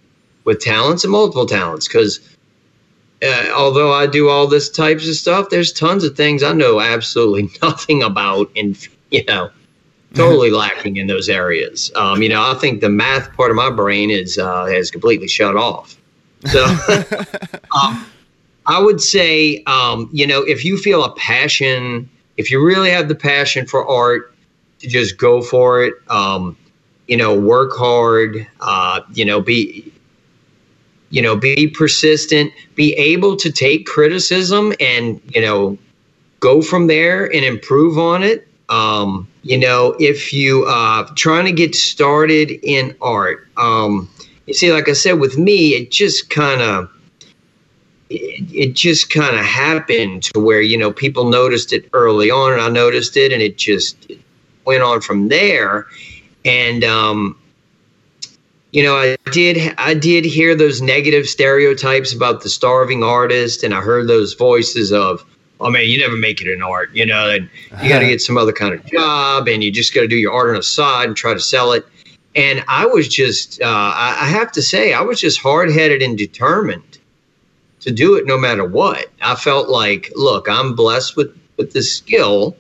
with 0.47 0.61
talents 0.61 1.03
and 1.03 1.11
multiple 1.11 1.45
talents 1.45 1.89
because 1.89 2.21
uh, 3.21 3.51
although 3.53 3.91
I 3.91 4.07
do 4.07 4.29
all 4.29 4.47
this 4.47 4.69
types 4.69 5.07
of 5.07 5.15
stuff, 5.15 5.49
there's 5.49 5.73
tons 5.73 6.05
of 6.05 6.15
things 6.15 6.41
I 6.41 6.53
know 6.53 6.79
absolutely 6.79 7.49
nothing 7.61 8.01
about, 8.01 8.49
and 8.55 8.77
you 9.11 9.25
know, 9.25 9.51
totally 10.13 10.49
lacking 10.49 10.95
in 10.95 11.07
those 11.07 11.27
areas. 11.27 11.91
Um, 11.95 12.21
you 12.21 12.29
know, 12.29 12.41
I 12.41 12.53
think 12.55 12.79
the 12.79 12.89
math 12.89 13.31
part 13.33 13.51
of 13.51 13.57
my 13.57 13.69
brain 13.69 14.09
is 14.09 14.37
uh, 14.37 14.65
has 14.67 14.89
completely 14.89 15.27
shut 15.27 15.57
off. 15.57 15.99
So, 16.45 16.63
um, 17.83 18.05
I 18.65 18.79
would 18.79 19.01
say, 19.01 19.63
um, 19.65 20.09
you 20.13 20.25
know, 20.25 20.43
if 20.43 20.63
you 20.63 20.77
feel 20.77 21.03
a 21.03 21.13
passion, 21.15 22.09
if 22.37 22.49
you 22.51 22.63
really 22.63 22.89
have 22.89 23.09
the 23.09 23.15
passion 23.15 23.65
for 23.65 23.85
art, 23.85 24.33
to 24.79 24.87
just 24.87 25.17
go 25.17 25.41
for 25.41 25.83
it. 25.83 25.95
Um, 26.09 26.55
you 27.07 27.17
know, 27.17 27.37
work 27.37 27.71
hard. 27.73 28.47
Uh, 28.61 29.01
you 29.13 29.25
know, 29.25 29.41
be 29.41 29.91
you 31.09 31.21
know, 31.21 31.35
be 31.35 31.67
persistent. 31.67 32.51
Be 32.75 32.93
able 32.93 33.35
to 33.37 33.51
take 33.51 33.85
criticism 33.85 34.73
and 34.79 35.21
you 35.33 35.41
know, 35.41 35.77
go 36.39 36.61
from 36.61 36.87
there 36.87 37.25
and 37.25 37.43
improve 37.45 37.97
on 37.97 38.23
it. 38.23 38.47
Um, 38.69 39.27
you 39.43 39.57
know, 39.57 39.95
if 39.99 40.33
you 40.33 40.65
uh, 40.65 41.07
trying 41.15 41.45
to 41.45 41.53
get 41.53 41.73
started 41.73 42.51
in 42.63 42.95
art, 43.01 43.47
um, 43.55 44.09
you 44.45 44.53
see, 44.53 44.71
like 44.73 44.89
I 44.89 44.93
said, 44.93 45.13
with 45.13 45.37
me, 45.37 45.69
it 45.69 45.91
just 45.91 46.29
kind 46.29 46.61
of 46.61 46.89
it, 48.09 48.73
just 48.73 49.09
kind 49.09 49.37
of 49.37 49.45
happened 49.45 50.23
to 50.23 50.39
where 50.39 50.61
you 50.61 50.77
know 50.77 50.91
people 50.91 51.29
noticed 51.29 51.73
it 51.73 51.89
early 51.93 52.29
on, 52.29 52.53
and 52.53 52.61
I 52.61 52.69
noticed 52.69 53.17
it, 53.17 53.31
and 53.31 53.41
it 53.41 53.57
just 53.57 54.11
went 54.65 54.83
on 54.83 55.01
from 55.01 55.29
there. 55.29 55.87
And 56.45 56.83
um, 56.83 57.37
you 58.71 58.83
know, 58.83 58.95
I 58.95 59.17
did 59.31 59.73
I 59.77 59.93
did 59.93 60.25
hear 60.25 60.55
those 60.55 60.81
negative 60.81 61.27
stereotypes 61.27 62.13
about 62.13 62.41
the 62.41 62.49
starving 62.49 63.03
artist, 63.03 63.63
and 63.63 63.73
I 63.73 63.81
heard 63.81 64.07
those 64.07 64.33
voices 64.33 64.91
of, 64.91 65.23
"Oh 65.59 65.69
man, 65.69 65.85
you 65.85 65.97
never 65.99 66.15
make 66.15 66.41
it 66.41 66.47
in 66.47 66.61
art," 66.61 66.89
you 66.93 67.05
know, 67.05 67.29
and 67.29 67.49
you 67.81 67.89
got 67.89 67.99
to 67.99 68.07
get 68.07 68.21
some 68.21 68.37
other 68.37 68.51
kind 68.51 68.73
of 68.73 68.85
job, 68.85 69.47
and 69.47 69.63
you 69.63 69.71
just 69.71 69.93
got 69.93 70.01
to 70.01 70.07
do 70.07 70.17
your 70.17 70.33
art 70.33 70.49
on 70.49 70.55
the 70.55 70.63
side 70.63 71.07
and 71.07 71.15
try 71.15 71.33
to 71.33 71.39
sell 71.39 71.71
it. 71.71 71.85
And 72.35 72.63
I 72.67 72.85
was 72.85 73.07
just, 73.07 73.59
uh, 73.63 73.65
I, 73.95 74.27
have 74.27 74.51
to 74.51 74.61
say, 74.61 74.93
I 74.93 75.01
was 75.01 75.19
just 75.19 75.39
hard 75.39 75.71
headed 75.71 76.03
and 76.03 76.15
determined 76.15 76.99
to 77.79 77.89
do 77.89 78.13
it 78.13 78.27
no 78.27 78.37
matter 78.37 78.63
what. 78.63 79.07
I 79.23 79.33
felt 79.33 79.69
like, 79.69 80.11
look, 80.15 80.47
I'm 80.47 80.75
blessed 80.75 81.15
with 81.15 81.35
with 81.57 81.73
the 81.73 81.81
skill, 81.81 82.55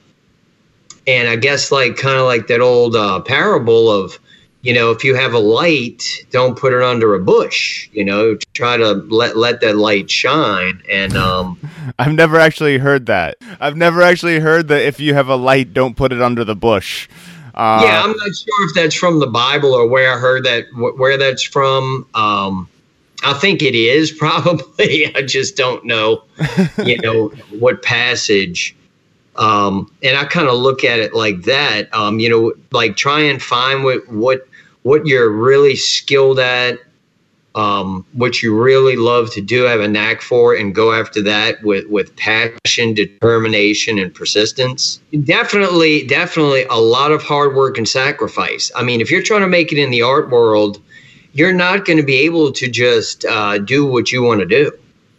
and 1.05 1.29
I 1.29 1.35
guess 1.35 1.71
like 1.71 1.97
kind 1.97 2.17
of 2.17 2.25
like 2.25 2.47
that 2.47 2.61
old 2.61 2.95
uh, 2.95 3.19
parable 3.19 3.91
of, 3.91 4.17
you 4.61 4.73
know, 4.73 4.91
if 4.91 5.03
you 5.03 5.15
have 5.15 5.33
a 5.33 5.39
light, 5.39 6.25
don't 6.31 6.57
put 6.57 6.73
it 6.73 6.81
under 6.81 7.13
a 7.15 7.19
bush. 7.19 7.89
You 7.93 8.05
know, 8.05 8.37
try 8.53 8.77
to 8.77 8.93
let 8.93 9.37
let 9.37 9.61
that 9.61 9.75
light 9.75 10.09
shine. 10.09 10.81
And 10.89 11.15
um, 11.15 11.59
I've 11.99 12.13
never 12.13 12.39
actually 12.39 12.77
heard 12.77 13.05
that. 13.05 13.37
I've 13.59 13.77
never 13.77 14.01
actually 14.01 14.39
heard 14.39 14.67
that 14.69 14.81
if 14.81 14.99
you 14.99 15.13
have 15.13 15.29
a 15.29 15.35
light, 15.35 15.73
don't 15.73 15.95
put 15.95 16.11
it 16.11 16.21
under 16.21 16.43
the 16.43 16.55
bush. 16.55 17.07
Uh, 17.53 17.81
yeah, 17.83 18.03
I'm 18.03 18.15
not 18.15 18.35
sure 18.35 18.69
if 18.69 18.75
that's 18.75 18.93
from 18.93 19.19
the 19.19 19.27
Bible 19.27 19.73
or 19.73 19.87
where 19.87 20.13
I 20.13 20.19
heard 20.19 20.43
that, 20.45 20.65
where 20.75 21.17
that's 21.17 21.41
from. 21.41 22.07
Um, 22.13 22.69
I 23.23 23.33
think 23.33 23.61
it 23.61 23.75
is 23.75 24.11
probably. 24.17 25.15
I 25.15 25.21
just 25.23 25.55
don't 25.55 25.83
know, 25.85 26.23
you 26.83 26.97
know, 27.01 27.29
what 27.59 27.81
passage. 27.81 28.75
Um, 29.37 29.91
and 30.03 30.17
I 30.17 30.25
kind 30.25 30.47
of 30.47 30.55
look 30.55 30.83
at 30.83 30.99
it 30.99 31.13
like 31.13 31.43
that. 31.43 31.93
Um, 31.93 32.19
you 32.19 32.29
know, 32.29 32.53
like 32.71 32.95
try 32.95 33.21
and 33.21 33.41
find 33.41 33.83
what 33.83 34.07
what 34.09 34.47
what 34.83 35.05
you're 35.05 35.29
really 35.29 35.75
skilled 35.75 36.39
at, 36.39 36.79
um, 37.55 38.05
what 38.13 38.41
you 38.41 38.57
really 38.57 38.95
love 38.95 39.31
to 39.33 39.41
do, 39.41 39.63
have 39.63 39.81
a 39.81 39.87
knack 39.87 40.21
for, 40.21 40.55
and 40.55 40.73
go 40.73 40.93
after 40.93 41.21
that 41.23 41.61
with 41.63 41.87
with 41.87 42.15
passion, 42.15 42.93
determination, 42.93 43.99
and 43.99 44.13
persistence. 44.13 44.99
Definitely, 45.23 46.07
definitely 46.07 46.63
a 46.65 46.77
lot 46.79 47.11
of 47.11 47.21
hard 47.21 47.55
work 47.55 47.77
and 47.77 47.87
sacrifice. 47.87 48.71
I 48.75 48.83
mean, 48.83 49.01
if 49.01 49.11
you're 49.11 49.23
trying 49.23 49.41
to 49.41 49.47
make 49.47 49.71
it 49.71 49.77
in 49.77 49.91
the 49.91 50.01
art 50.01 50.29
world 50.29 50.81
you're 51.37 51.53
not 51.53 51.85
going 51.85 51.97
to 51.97 52.03
be 52.03 52.15
able 52.15 52.51
to 52.51 52.67
just 52.67 53.23
uh, 53.25 53.59
do 53.59 53.85
what 53.85 54.11
you 54.11 54.23
want 54.23 54.39
to 54.39 54.45
do. 54.47 54.71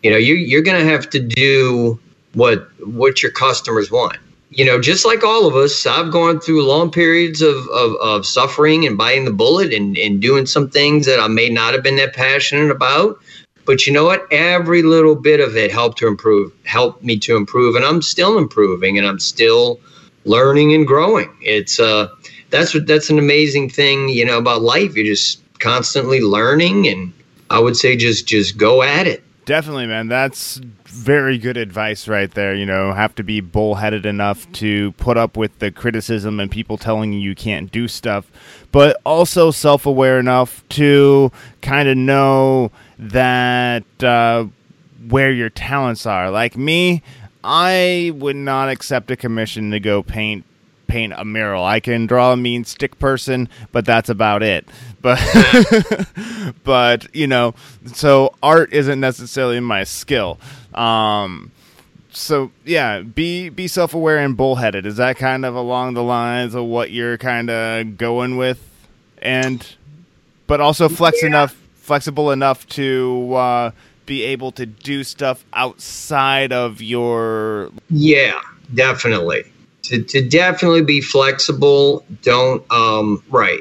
You 0.02 0.10
know, 0.10 0.16
you, 0.16 0.34
you're 0.34 0.62
going 0.62 0.84
to 0.84 0.90
have 0.90 1.08
to 1.10 1.20
do 1.20 2.00
what 2.38 2.68
what 2.86 3.22
your 3.22 3.32
customers 3.32 3.90
want. 3.90 4.16
You 4.50 4.64
know, 4.64 4.80
just 4.80 5.04
like 5.04 5.22
all 5.22 5.46
of 5.46 5.54
us, 5.56 5.86
I've 5.86 6.10
gone 6.10 6.40
through 6.40 6.64
long 6.64 6.90
periods 6.90 7.42
of, 7.42 7.56
of, 7.68 7.96
of 7.96 8.24
suffering 8.24 8.86
and 8.86 8.96
biting 8.96 9.26
the 9.26 9.32
bullet 9.32 9.74
and, 9.74 9.98
and 9.98 10.22
doing 10.22 10.46
some 10.46 10.70
things 10.70 11.04
that 11.04 11.20
I 11.20 11.28
may 11.28 11.50
not 11.50 11.74
have 11.74 11.82
been 11.82 11.96
that 11.96 12.14
passionate 12.14 12.70
about. 12.70 13.20
But 13.66 13.86
you 13.86 13.92
know 13.92 14.06
what? 14.06 14.26
Every 14.32 14.82
little 14.82 15.14
bit 15.14 15.40
of 15.40 15.54
it 15.54 15.70
helped 15.70 15.98
to 15.98 16.06
improve, 16.06 16.50
helped 16.64 17.04
me 17.04 17.18
to 17.18 17.36
improve, 17.36 17.76
and 17.76 17.84
I'm 17.84 18.00
still 18.00 18.38
improving, 18.38 18.96
and 18.96 19.06
I'm 19.06 19.18
still 19.18 19.78
learning 20.24 20.72
and 20.72 20.86
growing. 20.86 21.30
It's 21.42 21.78
uh, 21.78 22.08
that's 22.48 22.72
what 22.72 22.86
that's 22.86 23.10
an 23.10 23.18
amazing 23.18 23.68
thing, 23.68 24.08
you 24.08 24.24
know, 24.24 24.38
about 24.38 24.62
life. 24.62 24.96
You're 24.96 25.04
just 25.04 25.42
constantly 25.58 26.20
learning 26.20 26.86
and 26.86 27.12
I 27.50 27.58
would 27.58 27.76
say 27.76 27.96
just 27.96 28.26
just 28.26 28.56
go 28.56 28.82
at 28.82 29.06
it. 29.06 29.22
Definitely, 29.48 29.86
man. 29.86 30.08
That's 30.08 30.60
very 30.84 31.38
good 31.38 31.56
advice 31.56 32.06
right 32.06 32.30
there. 32.30 32.54
You 32.54 32.66
know, 32.66 32.92
have 32.92 33.14
to 33.14 33.22
be 33.22 33.40
bullheaded 33.40 34.04
enough 34.04 34.46
to 34.52 34.92
put 34.92 35.16
up 35.16 35.38
with 35.38 35.58
the 35.58 35.70
criticism 35.70 36.38
and 36.38 36.50
people 36.50 36.76
telling 36.76 37.14
you 37.14 37.18
you 37.18 37.34
can't 37.34 37.72
do 37.72 37.88
stuff, 37.88 38.30
but 38.72 39.00
also 39.06 39.50
self 39.50 39.86
aware 39.86 40.18
enough 40.18 40.62
to 40.68 41.32
kind 41.62 41.88
of 41.88 41.96
know 41.96 42.70
that 42.98 43.84
uh, 44.04 44.44
where 45.08 45.32
your 45.32 45.48
talents 45.48 46.04
are. 46.04 46.30
Like 46.30 46.54
me, 46.54 47.02
I 47.42 48.12
would 48.16 48.36
not 48.36 48.68
accept 48.68 49.10
a 49.10 49.16
commission 49.16 49.70
to 49.70 49.80
go 49.80 50.02
paint 50.02 50.44
paint 50.88 51.12
a 51.16 51.24
mural. 51.24 51.64
I 51.64 51.78
can 51.78 52.06
draw 52.06 52.32
a 52.32 52.36
mean 52.36 52.64
stick 52.64 52.98
person, 52.98 53.48
but 53.70 53.84
that's 53.84 54.08
about 54.08 54.42
it. 54.42 54.66
But 55.00 55.20
but 56.64 57.14
you 57.14 57.28
know, 57.28 57.54
so 57.86 58.34
art 58.42 58.72
isn't 58.72 58.98
necessarily 58.98 59.60
my 59.60 59.84
skill. 59.84 60.40
Um, 60.74 61.52
so 62.10 62.50
yeah, 62.64 63.02
be 63.02 63.50
be 63.50 63.68
self 63.68 63.94
aware 63.94 64.18
and 64.18 64.36
bullheaded. 64.36 64.86
Is 64.86 64.96
that 64.96 65.16
kind 65.16 65.44
of 65.44 65.54
along 65.54 65.94
the 65.94 66.02
lines 66.02 66.56
of 66.56 66.64
what 66.64 66.90
you're 66.90 67.18
kind 67.18 67.50
of 67.50 67.96
going 67.96 68.36
with, 68.36 68.68
and 69.22 69.64
but 70.48 70.60
also 70.60 70.88
flex 70.88 71.22
yeah. 71.22 71.28
enough, 71.28 71.52
flexible 71.76 72.32
enough 72.32 72.66
to 72.70 73.34
uh, 73.34 73.70
be 74.06 74.24
able 74.24 74.50
to 74.52 74.66
do 74.66 75.04
stuff 75.04 75.44
outside 75.52 76.52
of 76.52 76.82
your. 76.82 77.70
Yeah, 77.90 78.40
definitely 78.74 79.44
to, 79.82 80.02
to 80.02 80.26
definitely 80.26 80.82
be 80.82 81.00
flexible. 81.00 82.04
Don't 82.22 82.70
um, 82.70 83.22
right. 83.30 83.60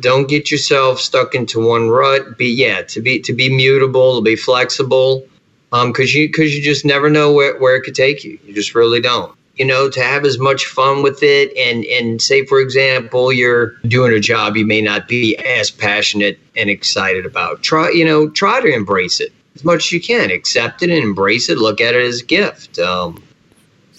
don't 0.00 0.28
get 0.28 0.50
yourself 0.50 1.00
stuck 1.00 1.34
into 1.34 1.64
one 1.64 1.88
rut. 1.88 2.38
Be 2.38 2.46
yeah 2.46 2.82
to 2.82 3.00
be 3.00 3.20
to 3.20 3.32
be 3.32 3.54
mutable, 3.54 4.16
to 4.16 4.22
be 4.22 4.36
flexible, 4.36 5.26
um, 5.72 5.92
because 5.92 6.14
you 6.14 6.28
because 6.28 6.54
you 6.54 6.62
just 6.62 6.84
never 6.84 7.10
know 7.10 7.32
where, 7.32 7.58
where 7.58 7.76
it 7.76 7.82
could 7.82 7.94
take 7.94 8.24
you. 8.24 8.38
You 8.44 8.54
just 8.54 8.74
really 8.74 9.00
don't. 9.00 9.34
You 9.56 9.64
know, 9.64 9.90
to 9.90 10.00
have 10.00 10.24
as 10.24 10.38
much 10.38 10.66
fun 10.66 11.02
with 11.02 11.22
it, 11.22 11.56
and 11.56 11.84
and 11.86 12.22
say 12.22 12.46
for 12.46 12.60
example, 12.60 13.32
you're 13.32 13.72
doing 13.88 14.12
a 14.12 14.20
job 14.20 14.56
you 14.56 14.64
may 14.64 14.80
not 14.80 15.08
be 15.08 15.36
as 15.38 15.70
passionate 15.70 16.38
and 16.56 16.70
excited 16.70 17.26
about. 17.26 17.62
Try 17.62 17.90
you 17.90 18.04
know 18.04 18.28
try 18.28 18.60
to 18.60 18.72
embrace 18.72 19.20
it 19.20 19.32
as 19.56 19.64
much 19.64 19.86
as 19.86 19.92
you 19.92 20.00
can. 20.00 20.30
Accept 20.30 20.82
it 20.84 20.90
and 20.90 21.02
embrace 21.02 21.48
it. 21.48 21.58
Look 21.58 21.80
at 21.80 21.94
it 21.94 22.02
as 22.02 22.20
a 22.20 22.24
gift. 22.24 22.78
Um, 22.78 23.22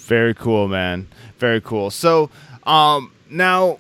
very 0.09 0.33
cool, 0.33 0.67
man. 0.67 1.07
Very 1.37 1.61
cool. 1.61 1.91
So, 1.91 2.31
um, 2.63 3.11
now 3.29 3.77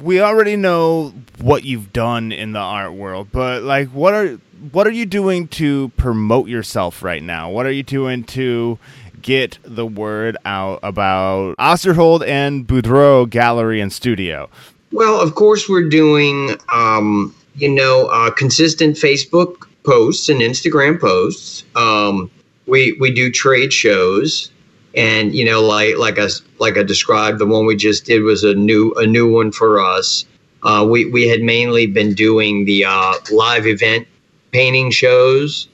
we 0.00 0.20
already 0.20 0.56
know 0.56 1.12
what 1.38 1.64
you've 1.64 1.92
done 1.92 2.32
in 2.32 2.52
the 2.52 2.58
art 2.58 2.94
world, 2.94 3.28
but 3.30 3.62
like, 3.62 3.88
what 3.90 4.14
are 4.14 4.38
what 4.72 4.86
are 4.86 4.92
you 4.92 5.04
doing 5.04 5.48
to 5.48 5.90
promote 5.98 6.48
yourself 6.48 7.02
right 7.02 7.22
now? 7.22 7.50
What 7.50 7.66
are 7.66 7.70
you 7.70 7.82
doing 7.82 8.24
to 8.24 8.78
get 9.20 9.58
the 9.62 9.84
word 9.84 10.38
out 10.46 10.80
about 10.82 11.56
Osterhold 11.58 12.26
and 12.26 12.66
Boudreau 12.66 13.28
Gallery 13.28 13.82
and 13.82 13.92
Studio? 13.92 14.48
Well, 14.92 15.20
of 15.20 15.34
course, 15.34 15.68
we're 15.68 15.90
doing, 15.90 16.56
um, 16.72 17.34
you 17.54 17.68
know, 17.68 18.06
uh, 18.06 18.30
consistent 18.30 18.96
Facebook 18.96 19.68
posts 19.84 20.30
and 20.30 20.40
Instagram 20.40 20.98
posts. 20.98 21.64
Um, 21.76 22.30
we 22.66 22.96
we 22.98 23.12
do 23.12 23.30
trade 23.30 23.74
shows 23.74 24.50
and 24.96 25.34
you 25.34 25.44
know 25.44 25.62
like 25.62 25.96
like 25.98 26.18
I 26.18 26.28
like 26.58 26.76
I 26.78 26.82
described 26.82 27.38
the 27.38 27.46
one 27.46 27.66
we 27.66 27.76
just 27.76 28.06
did 28.06 28.22
was 28.22 28.42
a 28.42 28.54
new 28.54 28.92
a 28.94 29.06
new 29.06 29.30
one 29.30 29.52
for 29.52 29.80
us. 29.80 30.24
Uh, 30.62 30.86
we 30.88 31.04
we 31.04 31.28
had 31.28 31.42
mainly 31.42 31.86
been 31.86 32.14
doing 32.14 32.64
the 32.64 32.86
uh, 32.86 33.14
live 33.30 33.66
event 33.66 34.08
painting 34.52 34.90
shows. 34.90 35.68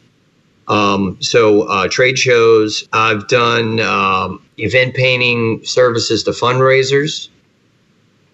Um, 0.68 1.16
so 1.20 1.62
uh, 1.62 1.88
trade 1.88 2.18
shows. 2.18 2.88
I've 2.92 3.28
done 3.28 3.80
um, 3.80 4.44
event 4.58 4.94
painting 4.94 5.64
services 5.64 6.24
to 6.24 6.30
fundraisers. 6.32 7.28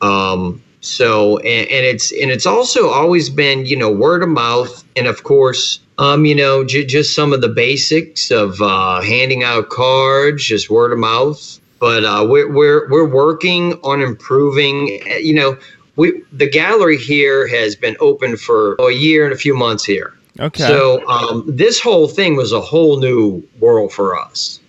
Um, 0.00 0.62
so 0.80 1.38
and, 1.38 1.68
and, 1.70 1.86
it's 1.86 2.12
and 2.12 2.30
it's 2.30 2.46
also 2.46 2.88
always 2.88 3.28
been 3.28 3.66
you 3.66 3.76
know 3.76 3.90
word 3.90 4.22
of 4.22 4.28
mouth 4.28 4.84
and 4.96 5.06
of 5.06 5.24
course 5.24 5.80
um, 5.98 6.24
you 6.24 6.34
know, 6.34 6.64
j- 6.64 6.86
just 6.86 7.14
some 7.14 7.32
of 7.32 7.40
the 7.40 7.48
basics 7.48 8.30
of 8.30 8.62
uh, 8.62 9.00
handing 9.00 9.42
out 9.42 9.68
cards, 9.68 10.44
just 10.44 10.70
word 10.70 10.92
of 10.92 10.98
mouth. 10.98 11.60
But 11.80 12.04
uh, 12.04 12.26
we're 12.28 12.50
we're 12.50 12.88
we're 12.88 13.08
working 13.08 13.74
on 13.82 14.00
improving. 14.00 14.88
You 15.20 15.34
know, 15.34 15.58
we 15.96 16.22
the 16.32 16.48
gallery 16.48 16.96
here 16.96 17.46
has 17.48 17.76
been 17.76 17.96
open 18.00 18.36
for 18.36 18.74
a 18.74 18.92
year 18.92 19.24
and 19.24 19.32
a 19.32 19.36
few 19.36 19.56
months 19.56 19.84
here. 19.84 20.14
Okay. 20.40 20.62
So 20.62 21.06
um, 21.08 21.44
this 21.48 21.80
whole 21.80 22.06
thing 22.06 22.36
was 22.36 22.52
a 22.52 22.60
whole 22.60 23.00
new 23.00 23.42
world 23.58 23.92
for 23.92 24.18
us. 24.18 24.60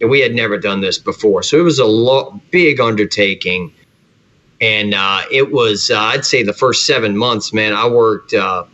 And 0.00 0.08
we 0.08 0.20
had 0.20 0.32
never 0.32 0.56
done 0.56 0.80
this 0.80 0.96
before, 0.96 1.42
so 1.42 1.58
it 1.58 1.62
was 1.62 1.80
a 1.80 1.84
lo- 1.84 2.40
big 2.52 2.80
undertaking. 2.80 3.74
And 4.60 4.94
uh, 4.94 5.22
it 5.30 5.52
was, 5.52 5.90
uh, 5.90 5.98
I'd 5.98 6.24
say, 6.24 6.42
the 6.42 6.52
first 6.52 6.86
seven 6.86 7.16
months, 7.16 7.52
man. 7.52 7.72
I 7.72 7.88
worked 7.88 8.34
uh, 8.34 8.64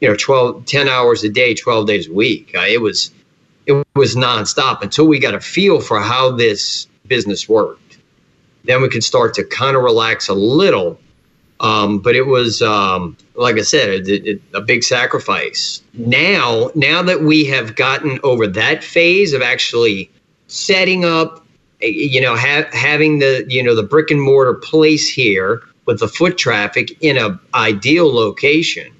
you 0.00 0.08
know 0.08 0.16
12 0.16 0.64
10 0.64 0.88
hours 0.88 1.22
a 1.22 1.28
day 1.28 1.54
12 1.54 1.86
days 1.86 2.08
a 2.08 2.12
week 2.12 2.50
uh, 2.56 2.64
it 2.68 2.80
was 2.80 3.12
it 3.66 3.86
was 3.94 4.16
nonstop 4.16 4.82
until 4.82 5.06
we 5.06 5.20
got 5.20 5.32
a 5.32 5.38
feel 5.38 5.80
for 5.80 6.00
how 6.00 6.32
this 6.32 6.88
business 7.06 7.48
worked 7.48 7.82
then 8.64 8.82
we 8.82 8.88
could 8.88 9.04
start 9.04 9.34
to 9.34 9.44
kind 9.44 9.76
of 9.76 9.82
relax 9.82 10.28
a 10.28 10.34
little. 10.34 10.98
Um, 11.60 12.00
but 12.00 12.16
it 12.16 12.26
was, 12.26 12.60
um, 12.60 13.16
like 13.34 13.56
I 13.56 13.62
said, 13.62 14.08
it, 14.08 14.26
it, 14.26 14.42
a 14.52 14.60
big 14.60 14.82
sacrifice. 14.82 15.82
Now, 15.94 16.70
now 16.74 17.02
that 17.02 17.22
we 17.22 17.44
have 17.46 17.76
gotten 17.76 18.18
over 18.24 18.48
that 18.48 18.82
phase 18.82 19.32
of 19.32 19.42
actually 19.42 20.10
setting 20.48 21.04
up, 21.04 21.46
you 21.82 22.20
know, 22.20 22.36
ha- 22.36 22.68
having 22.72 23.18
the 23.18 23.44
you 23.48 23.62
know 23.62 23.74
the 23.74 23.82
brick 23.82 24.10
and 24.10 24.20
mortar 24.20 24.54
place 24.54 25.08
here 25.08 25.62
with 25.86 26.00
the 26.00 26.08
foot 26.08 26.38
traffic 26.38 26.96
in 27.02 27.18
a 27.18 27.38
ideal 27.54 28.12
location, 28.12 28.92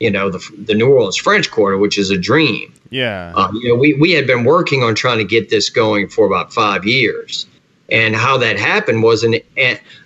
you 0.00 0.10
know, 0.10 0.30
the 0.30 0.42
the 0.64 0.74
New 0.74 0.92
Orleans 0.92 1.16
French 1.16 1.50
Quarter, 1.50 1.78
which 1.78 1.98
is 1.98 2.10
a 2.10 2.18
dream. 2.18 2.72
Yeah. 2.90 3.32
Uh, 3.34 3.50
you 3.54 3.68
know, 3.68 3.74
we 3.74 3.94
we 3.94 4.12
had 4.12 4.26
been 4.26 4.44
working 4.44 4.82
on 4.82 4.94
trying 4.94 5.18
to 5.18 5.24
get 5.24 5.50
this 5.50 5.70
going 5.70 6.08
for 6.08 6.26
about 6.26 6.52
five 6.52 6.84
years, 6.84 7.46
and 7.90 8.14
how 8.14 8.38
that 8.38 8.58
happened 8.58 9.02
was 9.02 9.24
an. 9.24 9.36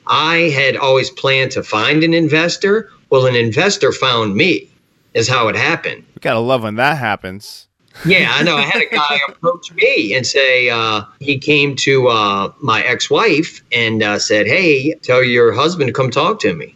I 0.08 0.36
had 0.54 0.76
always 0.76 1.10
planned 1.10 1.50
to 1.52 1.62
find 1.62 2.04
an 2.04 2.14
investor. 2.14 2.90
Well, 3.10 3.26
an 3.26 3.36
investor 3.36 3.92
found 3.92 4.34
me. 4.34 4.68
Is 5.14 5.28
how 5.28 5.48
it 5.48 5.56
happened. 5.56 6.04
We 6.14 6.20
gotta 6.20 6.40
love 6.40 6.62
when 6.62 6.74
that 6.74 6.98
happens. 6.98 7.68
Yeah, 8.04 8.30
I 8.32 8.42
know. 8.42 8.56
I 8.56 8.62
had 8.62 8.82
a 8.82 8.86
guy 8.86 9.18
approach 9.28 9.72
me 9.72 10.14
and 10.14 10.26
say 10.26 10.68
uh, 10.70 11.04
he 11.20 11.38
came 11.38 11.76
to 11.76 12.08
uh, 12.08 12.52
my 12.60 12.82
ex-wife 12.82 13.62
and 13.72 14.02
uh, 14.02 14.18
said, 14.18 14.46
"Hey, 14.46 14.94
tell 15.02 15.22
your 15.22 15.52
husband 15.52 15.88
to 15.88 15.92
come 15.92 16.10
talk 16.10 16.40
to 16.40 16.54
me." 16.54 16.74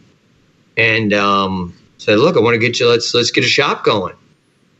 And 0.77 1.13
um, 1.13 1.73
said, 1.97 2.19
"Look, 2.19 2.35
I 2.35 2.39
want 2.39 2.55
to 2.55 2.59
get 2.59 2.79
you. 2.79 2.89
Let's 2.89 3.13
let's 3.13 3.31
get 3.31 3.43
a 3.43 3.47
shop 3.47 3.83
going." 3.83 4.15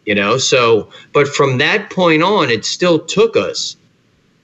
You 0.05 0.15
know. 0.15 0.37
So, 0.37 0.89
but 1.13 1.27
from 1.27 1.59
that 1.59 1.89
point 1.89 2.23
on, 2.23 2.49
it 2.49 2.65
still 2.65 2.99
took 2.99 3.37
us 3.37 3.77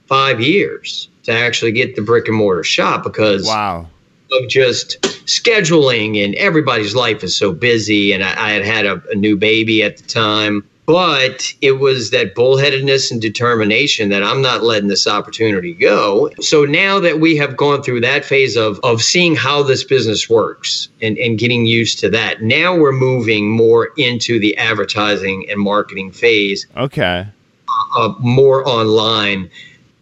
five 0.06 0.40
years 0.40 1.08
to 1.24 1.32
actually 1.32 1.72
get 1.72 1.96
the 1.96 2.02
brick 2.02 2.28
and 2.28 2.36
mortar 2.36 2.64
shop 2.64 3.02
because 3.02 3.46
wow 3.46 3.86
of 4.32 4.48
just 4.48 5.00
scheduling 5.00 6.22
and 6.22 6.34
everybody's 6.34 6.94
life 6.94 7.24
is 7.24 7.36
so 7.36 7.52
busy 7.52 8.12
and 8.12 8.22
I, 8.22 8.48
I 8.48 8.50
had 8.50 8.64
had 8.64 8.86
a, 8.86 9.02
a, 9.10 9.14
new 9.14 9.36
baby 9.36 9.82
at 9.82 9.96
the 9.96 10.02
time 10.02 10.67
but 10.88 11.54
it 11.60 11.72
was 11.72 12.12
that 12.12 12.34
bullheadedness 12.34 13.10
and 13.12 13.20
determination 13.20 14.08
that 14.08 14.22
I'm 14.22 14.40
not 14.40 14.62
letting 14.62 14.88
this 14.88 15.06
opportunity 15.06 15.74
go. 15.74 16.30
So 16.40 16.64
now 16.64 16.98
that 17.00 17.20
we 17.20 17.36
have 17.36 17.58
gone 17.58 17.82
through 17.82 18.00
that 18.00 18.24
phase 18.24 18.56
of, 18.56 18.80
of 18.82 19.02
seeing 19.02 19.36
how 19.36 19.62
this 19.62 19.84
business 19.84 20.30
works 20.30 20.88
and, 21.02 21.18
and 21.18 21.38
getting 21.38 21.66
used 21.66 21.98
to 21.98 22.08
that, 22.08 22.40
now 22.40 22.74
we're 22.74 22.92
moving 22.92 23.50
more 23.50 23.90
into 23.98 24.40
the 24.40 24.56
advertising 24.56 25.44
and 25.50 25.60
marketing 25.60 26.10
phase. 26.10 26.66
Okay. 26.74 27.26
Uh, 27.94 28.14
more 28.18 28.66
online 28.66 29.50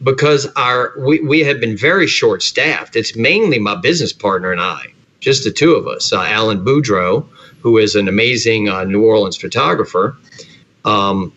because 0.04 0.46
our 0.54 0.92
we, 1.00 1.20
we 1.20 1.40
have 1.40 1.58
been 1.58 1.76
very 1.76 2.06
short 2.06 2.44
staffed. 2.44 2.94
It's 2.94 3.16
mainly 3.16 3.58
my 3.58 3.74
business 3.74 4.12
partner 4.12 4.52
and 4.52 4.60
I, 4.60 4.84
just 5.18 5.42
the 5.42 5.50
two 5.50 5.74
of 5.74 5.88
us. 5.88 6.12
Uh, 6.12 6.22
Alan 6.22 6.64
Boudreau, 6.64 7.26
who 7.60 7.76
is 7.76 7.96
an 7.96 8.06
amazing 8.06 8.68
uh, 8.68 8.84
New 8.84 9.04
Orleans 9.04 9.36
photographer, 9.36 10.16
um, 10.86 11.32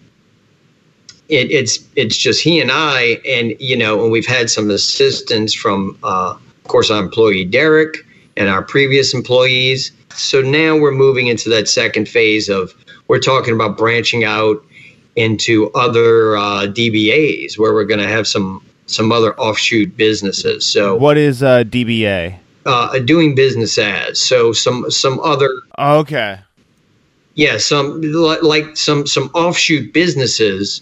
it, 1.28 1.52
it's 1.52 1.80
it's 1.96 2.18
just 2.18 2.42
he 2.42 2.60
and 2.60 2.72
I, 2.72 3.20
and 3.26 3.56
you 3.60 3.76
know, 3.76 4.02
and 4.04 4.12
we've 4.12 4.26
had 4.26 4.50
some 4.50 4.70
assistance 4.72 5.54
from, 5.54 5.98
uh, 6.04 6.36
of 6.38 6.64
course, 6.68 6.90
our 6.90 7.02
employee 7.02 7.46
Derek 7.46 7.98
and 8.38 8.50
our 8.50 8.64
previous 8.64 9.14
employees. 9.14 9.92
So 10.16 10.42
now 10.42 10.78
we're 10.78 10.92
moving 10.92 11.28
into 11.28 11.50
that 11.50 11.68
second 11.68 12.10
phase 12.10 12.50
of 12.50 12.74
we're 13.08 13.20
talking 13.20 13.54
about 13.54 13.78
branching 13.78 14.24
out 14.24 14.64
into 15.16 15.70
other 15.72 16.38
uh, 16.38 16.62
DBAs 16.68 17.58
where 17.58 17.74
we're 17.74 17.86
going 17.86 18.00
to 18.00 18.08
have 18.08 18.28
some 18.28 18.66
some 18.88 19.12
other 19.12 19.40
offshoot 19.40 19.96
businesses. 19.96 20.66
So 20.66 20.96
what 20.96 21.18
is 21.18 21.44
uh, 21.44 21.64
DBA? 21.64 22.40
Uh, 22.66 23.00
doing 23.00 23.36
business 23.36 23.78
as 23.78 24.22
so 24.22 24.52
some 24.52 24.90
some 24.92 25.20
other 25.22 25.50
okay 25.78 26.40
yeah, 27.40 27.58
some 27.58 28.02
like 28.02 28.76
some 28.76 29.08
some 29.08 29.32
offshoot 29.34 29.94
businesses, 29.94 30.82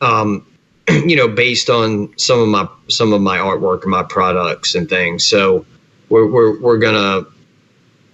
um, 0.00 0.46
you 0.88 1.16
know, 1.16 1.26
based 1.26 1.68
on 1.68 2.16
some 2.16 2.38
of 2.38 2.46
my 2.46 2.68
some 2.86 3.12
of 3.12 3.20
my 3.20 3.38
artwork 3.38 3.82
and 3.82 3.90
my 3.90 4.04
products 4.04 4.76
and 4.76 4.88
things. 4.88 5.24
So 5.24 5.66
we're 6.10 6.28
we're 6.28 6.60
we're 6.60 6.78
gonna 6.78 7.26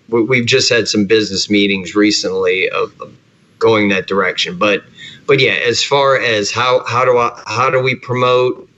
we've 0.09 0.47
just 0.47 0.73
had 0.73 0.89
some 0.89 1.05
business 1.05 1.51
meetings 1.51 1.95
recently 1.95 2.71
of, 2.71 2.99
of 3.03 3.15
going 3.59 3.91
that 3.91 4.07
direction. 4.07 4.57
But 4.57 4.83
but 5.27 5.39
yeah, 5.39 5.53
as 5.53 5.85
far 5.85 6.19
as 6.19 6.51
how 6.51 6.83
how 6.87 7.05
do 7.05 7.19
I 7.19 7.43
how 7.47 7.69
do 7.69 7.79
we 7.79 7.95
promote? 7.95 8.71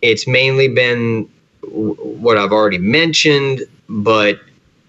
It's 0.00 0.26
mainly 0.26 0.68
been 0.68 1.28
what 1.62 2.38
I've 2.38 2.52
already 2.52 2.78
mentioned, 2.78 3.64
but 3.86 4.40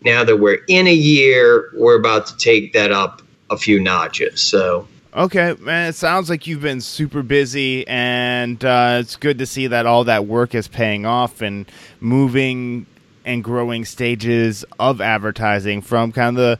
now 0.05 0.23
that 0.23 0.37
we're 0.37 0.59
in 0.69 0.87
a 0.87 0.93
year, 0.93 1.69
we're 1.73 1.99
about 1.99 2.27
to 2.27 2.37
take 2.37 2.71
that 2.71 2.93
up 2.93 3.21
a 3.49 3.57
few 3.57 3.79
notches. 3.79 4.41
So 4.41 4.87
Okay, 5.15 5.55
man, 5.61 5.87
it 5.87 5.95
sounds 5.95 6.29
like 6.29 6.45
you've 6.45 6.61
been 6.61 6.81
super 6.81 7.23
busy, 7.23 7.87
and 7.87 8.63
uh, 8.65 8.97
it's 8.99 9.15
good 9.15 9.37
to 9.37 9.45
see 9.45 9.67
that 9.67 9.85
all 9.85 10.03
that 10.03 10.25
work 10.25 10.53
is 10.53 10.67
paying 10.67 11.05
off 11.05 11.41
and 11.41 11.71
moving 12.01 12.85
and 13.23 13.41
growing 13.41 13.85
stages 13.85 14.65
of 14.77 14.99
advertising 14.99 15.81
from 15.81 16.11
kind 16.11 16.37
of 16.37 16.59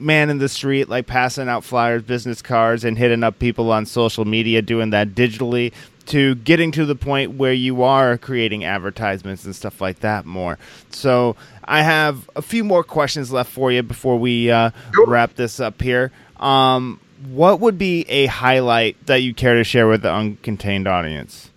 man 0.00 0.30
in 0.30 0.38
the 0.38 0.48
street, 0.48 0.88
like 0.88 1.06
passing 1.06 1.50
out 1.50 1.64
flyers, 1.64 2.02
business 2.02 2.40
cards, 2.40 2.82
and 2.82 2.96
hitting 2.96 3.22
up 3.22 3.38
people 3.38 3.70
on 3.70 3.84
social 3.84 4.24
media, 4.24 4.62
doing 4.62 4.88
that 4.90 5.08
digitally, 5.08 5.74
to 6.06 6.34
getting 6.36 6.72
to 6.72 6.86
the 6.86 6.96
point 6.96 7.32
where 7.32 7.52
you 7.52 7.82
are 7.82 8.16
creating 8.16 8.64
advertisements 8.64 9.44
and 9.44 9.54
stuff 9.54 9.82
like 9.82 10.00
that 10.00 10.24
more. 10.24 10.58
So 10.90 11.36
I 11.66 11.82
have 11.82 12.28
a 12.36 12.42
few 12.42 12.64
more 12.64 12.84
questions 12.84 13.32
left 13.32 13.50
for 13.50 13.72
you 13.72 13.82
before 13.82 14.18
we 14.18 14.50
uh, 14.50 14.70
wrap 15.06 15.34
this 15.34 15.60
up 15.60 15.82
here. 15.82 16.12
Um, 16.38 17.00
what 17.28 17.60
would 17.60 17.78
be 17.78 18.02
a 18.08 18.26
highlight 18.26 19.04
that 19.06 19.22
you 19.22 19.34
care 19.34 19.54
to 19.54 19.64
share 19.64 19.88
with 19.88 20.02
the 20.02 20.08
uncontained 20.08 20.86
audience? 20.86 21.50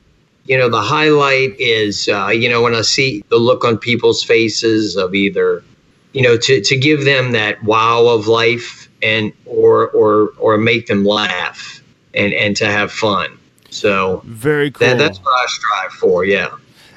You 0.46 0.58
know, 0.58 0.70
the 0.70 0.82
highlight 0.82 1.60
is, 1.60 2.10
uh, 2.10 2.30
you 2.30 2.50
know, 2.50 2.62
when 2.62 2.74
I 2.74 2.82
see 2.82 3.24
the 3.30 3.38
look 3.38 3.64
on 3.64 3.78
people's 3.78 4.24
faces 4.24 4.96
of 4.96 5.14
either, 5.14 5.64
you 6.14 6.24
know, 6.24 6.38
to, 6.38 6.62
to 6.62 6.78
give 6.78 7.06
them 7.06 7.34
that 7.34 7.64
wow 7.64 8.08
of 8.08 8.28
life 8.28 8.90
and 9.02 9.32
or 9.46 9.90
or 9.90 10.34
or 10.38 10.58
make 10.58 10.88
them 10.88 11.06
laugh 11.06 11.84
and 12.14 12.34
and 12.34 12.56
to 12.58 12.66
have 12.66 12.92
fun. 12.92 13.38
So 13.70 14.22
very 14.26 14.72
cool. 14.72 14.88
That, 14.88 14.98
that's 14.98 15.20
what 15.20 15.32
I 15.32 15.46
strive 15.48 15.92
for. 15.94 16.26
Yeah. 16.26 16.50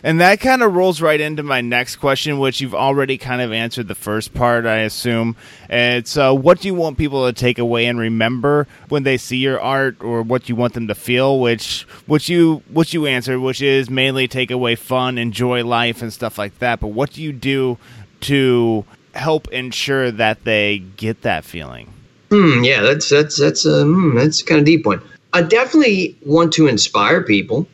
And 0.04 0.20
that 0.20 0.40
kind 0.40 0.62
of 0.62 0.74
rolls 0.74 1.00
right 1.00 1.20
into 1.20 1.44
my 1.44 1.60
next 1.60 1.96
question, 1.96 2.40
which 2.40 2.60
you've 2.60 2.74
already 2.74 3.18
kind 3.18 3.40
of 3.40 3.52
answered 3.52 3.86
the 3.86 3.94
first 3.94 4.34
part, 4.34 4.66
I 4.66 4.78
assume. 4.78 5.36
It's 5.70 6.16
uh, 6.16 6.34
what 6.34 6.60
do 6.60 6.68
you 6.68 6.74
want 6.74 6.98
people 6.98 7.26
to 7.26 7.32
take 7.32 7.58
away 7.58 7.86
and 7.86 7.98
remember 7.98 8.66
when 8.88 9.04
they 9.04 9.16
see 9.16 9.36
your 9.36 9.60
art, 9.60 10.02
or 10.02 10.22
what 10.22 10.48
you 10.48 10.56
want 10.56 10.74
them 10.74 10.88
to 10.88 10.94
feel? 10.96 11.38
Which, 11.38 11.82
which 12.06 12.28
you, 12.28 12.62
which 12.70 12.92
you 12.92 13.06
answered, 13.06 13.38
which 13.38 13.62
is 13.62 13.88
mainly 13.88 14.26
take 14.26 14.50
away 14.50 14.74
fun, 14.74 15.18
enjoy 15.18 15.64
life, 15.64 16.02
and 16.02 16.12
stuff 16.12 16.36
like 16.36 16.58
that. 16.58 16.80
But 16.80 16.88
what 16.88 17.12
do 17.12 17.22
you 17.22 17.32
do 17.32 17.78
to 18.22 18.84
help 19.14 19.48
ensure 19.48 20.10
that 20.10 20.42
they 20.42 20.78
get 20.78 21.22
that 21.22 21.44
feeling? 21.44 21.92
Hmm, 22.30 22.64
yeah, 22.64 22.80
that's 22.80 23.08
that's 23.10 23.38
that's 23.38 23.66
a 23.66 23.84
hmm, 23.84 24.16
that's 24.16 24.42
kind 24.42 24.58
of 24.58 24.64
deep 24.64 24.86
one. 24.86 25.02
I 25.32 25.42
definitely 25.42 26.16
want 26.24 26.52
to 26.54 26.66
inspire 26.66 27.22
people. 27.22 27.68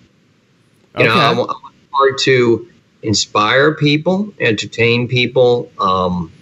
You 0.99 1.07
okay. 1.07 1.14
know, 1.14 1.47
I, 1.49 1.68
hard 1.99 2.19
to 2.19 2.69
inspire 3.03 3.75
people, 3.75 4.33
entertain 4.41 5.09
people. 5.09 5.71
Um, 5.79 6.33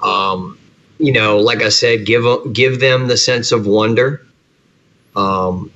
um, 0.00 0.58
you 0.98 1.12
know, 1.12 1.38
like 1.38 1.62
I 1.62 1.68
said, 1.70 2.04
give 2.04 2.24
give 2.52 2.80
them 2.80 3.08
the 3.08 3.16
sense 3.16 3.52
of 3.52 3.66
wonder. 3.66 4.26
Um, 5.16 5.70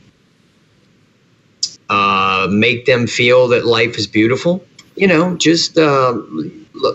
uh, 1.89 2.49
make 2.51 2.87
them 2.87 3.07
feel 3.07 3.49
that 3.49 3.67
life 3.67 3.97
is 3.99 4.07
beautiful. 4.07 4.65
You 4.97 5.09
know, 5.09 5.37
just 5.37 5.79
uh, 5.79 6.19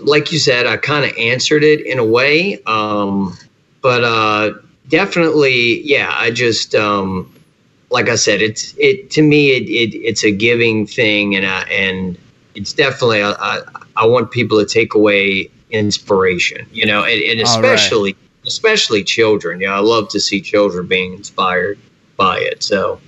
like 0.02 0.32
you 0.32 0.38
said, 0.38 0.66
I 0.66 0.76
kind 0.76 1.04
of 1.04 1.16
answered 1.16 1.64
it 1.64 1.86
in 1.86 1.98
a 1.98 2.04
way, 2.04 2.62
um, 2.66 3.36
but 3.82 4.04
uh, 4.04 4.52
definitely, 4.88 5.82
yeah. 5.82 6.12
I 6.14 6.30
just 6.30 6.74
um, 6.74 7.32
like 7.90 8.08
I 8.08 8.14
said, 8.14 8.40
it's 8.40 8.74
it 8.78 9.10
to 9.12 9.22
me 9.22 9.50
it, 9.50 9.64
it 9.64 9.96
it's 9.98 10.24
a 10.24 10.30
giving 10.30 10.86
thing, 10.86 11.34
and 11.34 11.46
I, 11.46 11.62
and 11.62 12.18
it's 12.54 12.72
definitely 12.72 13.22
I, 13.22 13.62
I 13.96 14.06
want 14.06 14.30
people 14.30 14.58
to 14.58 14.66
take 14.66 14.94
away 14.94 15.50
inspiration, 15.70 16.66
you 16.72 16.86
know, 16.86 17.04
and, 17.04 17.22
and 17.22 17.40
especially 17.40 18.12
right. 18.12 18.46
especially 18.46 19.04
children. 19.04 19.60
You 19.60 19.66
know, 19.66 19.74
I 19.74 19.80
love 19.80 20.08
to 20.10 20.20
see 20.20 20.40
children 20.40 20.86
being 20.86 21.14
inspired 21.14 21.78
by 22.16 22.38
it. 22.38 22.62
So 22.62 23.00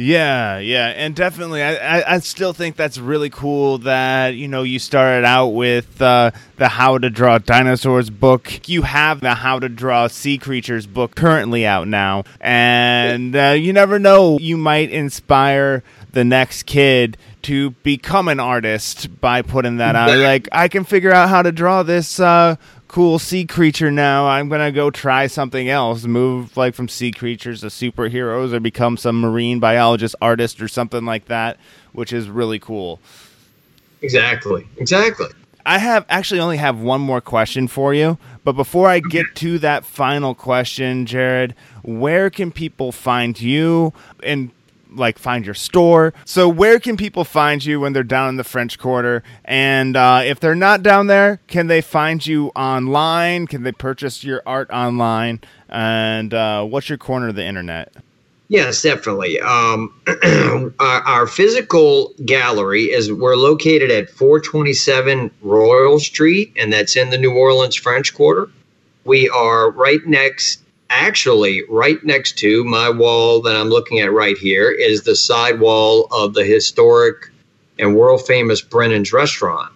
yeah, 0.00 0.58
yeah, 0.60 0.90
and 0.90 1.12
definitely, 1.12 1.60
I, 1.60 1.74
I, 1.98 2.14
I, 2.14 2.18
still 2.20 2.52
think 2.52 2.76
that's 2.76 2.98
really 2.98 3.30
cool 3.30 3.78
that 3.78 4.36
you 4.36 4.46
know 4.46 4.62
you 4.62 4.78
started 4.78 5.24
out 5.24 5.48
with 5.48 6.00
uh, 6.00 6.30
the 6.54 6.68
How 6.68 6.98
to 6.98 7.10
Draw 7.10 7.38
Dinosaurs 7.38 8.08
book. 8.08 8.68
You 8.68 8.82
have 8.82 9.20
the 9.20 9.34
How 9.34 9.58
to 9.58 9.68
Draw 9.68 10.06
Sea 10.06 10.38
Creatures 10.38 10.86
book 10.86 11.16
currently 11.16 11.66
out 11.66 11.88
now, 11.88 12.22
and 12.40 13.34
uh, 13.34 13.56
you 13.58 13.72
never 13.72 13.98
know, 13.98 14.38
you 14.38 14.56
might 14.56 14.92
inspire 14.92 15.82
the 16.12 16.22
next 16.22 16.62
kid 16.66 17.16
to 17.42 17.70
become 17.82 18.28
an 18.28 18.38
artist 18.38 19.20
by 19.20 19.42
putting 19.42 19.78
that 19.78 19.96
out. 19.96 20.16
Like 20.16 20.48
I 20.52 20.68
can 20.68 20.84
figure 20.84 21.12
out 21.12 21.28
how 21.28 21.42
to 21.42 21.50
draw 21.50 21.82
this 21.82 22.20
uh, 22.20 22.54
cool 22.98 23.20
sea 23.20 23.46
creature 23.46 23.92
now. 23.92 24.26
I'm 24.26 24.48
gonna 24.48 24.72
go 24.72 24.90
try 24.90 25.28
something 25.28 25.68
else. 25.68 26.02
Move 26.02 26.56
like 26.56 26.74
from 26.74 26.88
sea 26.88 27.12
creatures 27.12 27.60
to 27.60 27.68
superheroes, 27.68 28.52
or 28.52 28.58
become 28.58 28.96
some 28.96 29.20
marine 29.20 29.60
biologist 29.60 30.16
artist 30.20 30.60
or 30.60 30.66
something 30.66 31.04
like 31.04 31.26
that, 31.26 31.58
which 31.92 32.12
is 32.12 32.28
really 32.28 32.58
cool. 32.58 32.98
Exactly. 34.02 34.66
Exactly. 34.78 35.28
I 35.64 35.78
have 35.78 36.06
actually 36.08 36.40
only 36.40 36.56
have 36.56 36.80
one 36.80 37.00
more 37.00 37.20
question 37.20 37.68
for 37.68 37.94
you, 37.94 38.18
but 38.42 38.54
before 38.54 38.88
I 38.88 38.98
get 38.98 39.26
to 39.36 39.60
that 39.60 39.84
final 39.84 40.34
question, 40.34 41.06
Jared, 41.06 41.54
where 41.84 42.30
can 42.30 42.50
people 42.50 42.90
find 42.90 43.40
you 43.40 43.92
and 44.24 44.50
like 44.90 45.18
find 45.18 45.44
your 45.44 45.54
store? 45.54 46.14
So 46.24 46.48
where 46.48 46.78
can 46.78 46.96
people 46.96 47.24
find 47.24 47.64
you 47.64 47.80
when 47.80 47.92
they're 47.92 48.02
down 48.02 48.30
in 48.30 48.36
the 48.36 48.44
French 48.44 48.78
Quarter? 48.78 49.22
And 49.44 49.96
uh, 49.96 50.22
if 50.24 50.40
they're 50.40 50.54
not 50.54 50.82
down 50.82 51.06
there, 51.06 51.40
can 51.46 51.66
they 51.66 51.80
find 51.80 52.26
you 52.26 52.48
online? 52.56 53.46
Can 53.46 53.62
they 53.62 53.72
purchase 53.72 54.24
your 54.24 54.42
art 54.46 54.70
online? 54.70 55.40
And 55.68 56.32
uh, 56.32 56.64
what's 56.64 56.88
your 56.88 56.98
corner 56.98 57.28
of 57.28 57.34
the 57.34 57.44
internet? 57.44 57.94
Yes, 58.48 58.80
definitely. 58.80 59.38
Um, 59.40 59.94
our, 60.80 61.02
our, 61.02 61.26
physical 61.26 62.14
gallery 62.24 62.84
is 62.84 63.12
we're 63.12 63.36
located 63.36 63.90
at 63.90 64.08
427 64.08 65.30
Royal 65.42 66.00
Street, 66.00 66.54
and 66.56 66.72
that's 66.72 66.96
in 66.96 67.10
the 67.10 67.18
New 67.18 67.36
Orleans 67.36 67.76
French 67.76 68.14
Quarter. 68.14 68.48
We 69.04 69.28
are 69.28 69.70
right 69.70 70.04
next, 70.06 70.62
actually, 70.90 71.62
right 71.68 72.02
next 72.04 72.38
to 72.38 72.64
my 72.64 72.90
wall 72.90 73.40
that 73.42 73.56
I'm 73.56 73.68
looking 73.68 74.00
at 74.00 74.12
right 74.12 74.36
here 74.36 74.70
is 74.70 75.02
the 75.02 75.16
side 75.16 75.60
wall 75.60 76.08
of 76.10 76.34
the 76.34 76.44
historic 76.44 77.30
and 77.78 77.96
world 77.96 78.26
famous 78.26 78.60
Brennan's 78.60 79.12
Restaurant. 79.12 79.72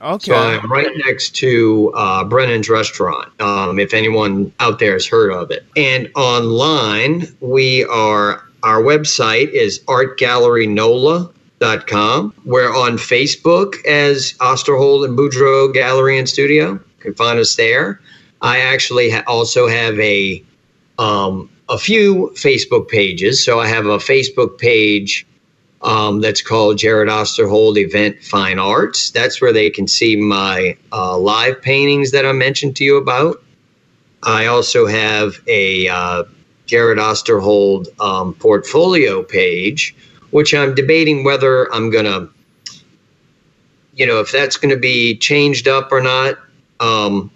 Okay. 0.00 0.32
So 0.32 0.36
I'm 0.36 0.68
right 0.70 0.90
next 1.06 1.34
to 1.36 1.92
uh, 1.94 2.24
Brennan's 2.24 2.68
restaurant. 2.68 3.40
Um, 3.40 3.78
if 3.78 3.94
anyone 3.94 4.52
out 4.60 4.78
there 4.78 4.92
has 4.92 5.06
heard 5.06 5.32
of 5.32 5.50
it, 5.50 5.64
and 5.76 6.10
online 6.14 7.34
we 7.40 7.84
are. 7.84 8.42
Our 8.62 8.82
website 8.82 9.50
is 9.50 9.80
artgallerynola.com. 9.80 12.34
We're 12.44 12.74
on 12.74 12.96
Facebook 12.98 13.74
as 13.86 14.32
Osterhold 14.40 15.04
and 15.04 15.16
Boudreau 15.16 15.72
Gallery 15.72 16.18
and 16.18 16.28
Studio. 16.28 16.72
You 16.72 16.80
can 16.98 17.14
find 17.14 17.38
us 17.38 17.54
there. 17.54 18.00
I 18.42 18.58
actually 18.60 19.10
ha- 19.10 19.24
also 19.26 19.68
have 19.68 19.98
a 19.98 20.44
um, 20.98 21.50
a 21.68 21.78
few 21.78 22.32
Facebook 22.34 22.88
pages. 22.88 23.44
So 23.44 23.60
I 23.60 23.66
have 23.66 23.86
a 23.86 23.98
Facebook 23.98 24.58
page 24.58 25.26
um, 25.82 26.20
that's 26.20 26.42
called 26.42 26.78
Jared 26.78 27.08
Osterhold 27.08 27.76
Event 27.76 28.22
Fine 28.22 28.58
Arts. 28.58 29.10
That's 29.10 29.40
where 29.40 29.52
they 29.52 29.70
can 29.70 29.86
see 29.86 30.16
my 30.16 30.76
uh, 30.92 31.18
live 31.18 31.60
paintings 31.60 32.12
that 32.12 32.24
I 32.24 32.32
mentioned 32.32 32.76
to 32.76 32.84
you 32.84 32.96
about. 32.96 33.42
I 34.22 34.46
also 34.46 34.86
have 34.86 35.40
a 35.46 35.88
uh, 35.88 36.24
Jared 36.66 36.98
Osterhold 36.98 37.88
um, 38.00 38.34
portfolio 38.34 39.22
page, 39.22 39.94
which 40.30 40.54
I'm 40.54 40.74
debating 40.74 41.24
whether 41.24 41.72
I'm 41.72 41.90
going 41.90 42.06
to, 42.06 42.28
you 43.94 44.06
know, 44.06 44.20
if 44.20 44.32
that's 44.32 44.56
going 44.56 44.74
to 44.74 44.80
be 44.80 45.16
changed 45.16 45.68
up 45.68 45.92
or 45.92 46.00
not. 46.00 46.38
Um, 46.80 47.30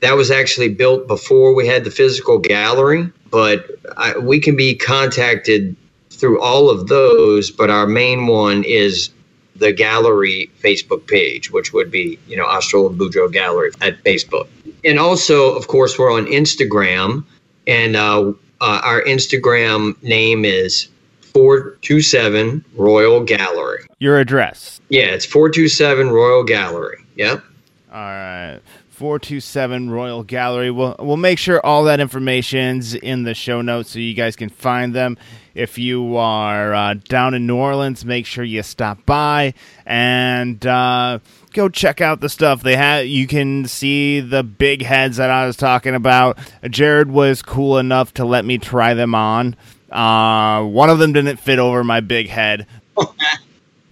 that 0.00 0.16
was 0.16 0.30
actually 0.30 0.68
built 0.68 1.06
before 1.06 1.54
we 1.54 1.66
had 1.66 1.84
the 1.84 1.90
physical 1.90 2.38
gallery, 2.38 3.10
but 3.30 3.66
I, 3.96 4.18
we 4.18 4.40
can 4.40 4.56
be 4.56 4.74
contacted 4.74 5.76
through 6.10 6.40
all 6.40 6.70
of 6.70 6.88
those, 6.88 7.50
but 7.50 7.70
our 7.70 7.86
main 7.86 8.26
one 8.26 8.64
is 8.64 9.10
the 9.56 9.72
gallery 9.72 10.50
Facebook 10.62 11.06
page, 11.06 11.50
which 11.50 11.72
would 11.72 11.90
be, 11.90 12.18
you 12.26 12.36
know, 12.36 12.46
Osterhold 12.46 12.96
Boudreau 12.96 13.30
Gallery 13.30 13.70
at 13.80 14.02
Facebook. 14.04 14.48
And 14.84 14.98
also, 14.98 15.54
of 15.54 15.68
course, 15.68 15.98
we're 15.98 16.12
on 16.12 16.26
Instagram, 16.26 17.24
and 17.66 17.96
uh, 17.96 18.32
uh, 18.60 18.80
our 18.82 19.02
Instagram 19.02 20.02
name 20.02 20.44
is 20.44 20.88
427 21.34 22.64
Royal 22.74 23.22
Gallery. 23.22 23.84
Your 23.98 24.18
address? 24.18 24.80
Yeah, 24.88 25.06
it's 25.06 25.26
427 25.26 26.10
Royal 26.10 26.42
Gallery. 26.44 27.04
Yep. 27.16 27.44
All 27.92 27.98
right. 27.98 28.60
427 29.00 29.88
Royal 29.88 30.22
Gallery. 30.22 30.70
We'll, 30.70 30.94
we'll 30.98 31.16
make 31.16 31.38
sure 31.38 31.64
all 31.64 31.84
that 31.84 32.00
information's 32.00 32.94
in 32.94 33.22
the 33.22 33.32
show 33.32 33.62
notes 33.62 33.92
so 33.92 33.98
you 33.98 34.12
guys 34.12 34.36
can 34.36 34.50
find 34.50 34.94
them. 34.94 35.16
If 35.54 35.78
you 35.78 36.18
are 36.18 36.74
uh, 36.74 36.94
down 37.08 37.32
in 37.32 37.46
New 37.46 37.56
Orleans, 37.56 38.04
make 38.04 38.26
sure 38.26 38.44
you 38.44 38.62
stop 38.62 39.06
by 39.06 39.54
and 39.86 40.66
uh, 40.66 41.20
go 41.54 41.70
check 41.70 42.02
out 42.02 42.20
the 42.20 42.28
stuff 42.28 42.62
they 42.62 42.76
have. 42.76 43.06
You 43.06 43.26
can 43.26 43.66
see 43.66 44.20
the 44.20 44.42
big 44.42 44.82
heads 44.82 45.16
that 45.16 45.30
I 45.30 45.46
was 45.46 45.56
talking 45.56 45.94
about. 45.94 46.38
Jared 46.68 47.10
was 47.10 47.40
cool 47.40 47.78
enough 47.78 48.12
to 48.14 48.26
let 48.26 48.44
me 48.44 48.58
try 48.58 48.92
them 48.92 49.14
on. 49.14 49.56
Uh, 49.90 50.62
one 50.64 50.90
of 50.90 50.98
them 50.98 51.14
didn't 51.14 51.38
fit 51.38 51.58
over 51.58 51.82
my 51.82 52.00
big 52.00 52.28
head, 52.28 52.66
but 52.94 53.16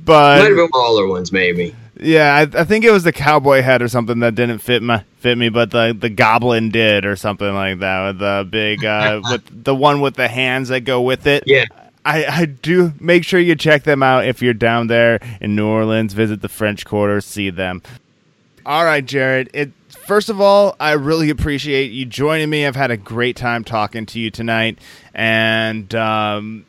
might 0.04 0.48
have 0.48 0.54
been 0.54 0.68
smaller 0.68 1.08
ones, 1.08 1.32
maybe. 1.32 1.74
Yeah, 2.00 2.34
I, 2.34 2.60
I, 2.60 2.64
think 2.64 2.84
it 2.84 2.92
was 2.92 3.02
the 3.02 3.12
cowboy 3.12 3.62
head 3.62 3.82
or 3.82 3.88
something 3.88 4.20
that 4.20 4.34
didn't 4.34 4.58
fit 4.58 4.82
my 4.82 5.04
fit 5.18 5.36
me, 5.36 5.48
but 5.48 5.70
the 5.72 5.96
the 5.98 6.08
goblin 6.08 6.70
did 6.70 7.04
or 7.04 7.16
something 7.16 7.52
like 7.52 7.80
that 7.80 8.06
with 8.06 8.18
the 8.20 8.46
big 8.48 8.84
uh, 8.84 9.20
with 9.30 9.64
the 9.64 9.74
one 9.74 10.00
with 10.00 10.14
the 10.14 10.28
hands 10.28 10.68
that 10.68 10.80
go 10.80 11.00
with 11.00 11.26
it. 11.26 11.44
Yeah. 11.46 11.64
I, 12.04 12.24
I 12.24 12.44
do 12.46 12.94
make 13.00 13.24
sure 13.24 13.38
you 13.38 13.54
check 13.54 13.82
them 13.82 14.02
out 14.02 14.24
if 14.24 14.40
you're 14.40 14.54
down 14.54 14.86
there 14.86 15.20
in 15.40 15.54
New 15.54 15.66
Orleans. 15.66 16.14
Visit 16.14 16.40
the 16.40 16.48
French 16.48 16.86
Quarter, 16.86 17.20
see 17.20 17.50
them. 17.50 17.82
All 18.64 18.84
right, 18.84 19.04
Jared. 19.04 19.50
It 19.52 19.72
first 19.88 20.28
of 20.28 20.40
all, 20.40 20.76
I 20.80 20.92
really 20.92 21.30
appreciate 21.30 21.90
you 21.90 22.06
joining 22.06 22.48
me. 22.48 22.64
I've 22.64 22.76
had 22.76 22.90
a 22.90 22.96
great 22.96 23.36
time 23.36 23.64
talking 23.64 24.06
to 24.06 24.20
you 24.20 24.30
tonight, 24.30 24.78
and 25.12 25.92
um, 25.94 26.64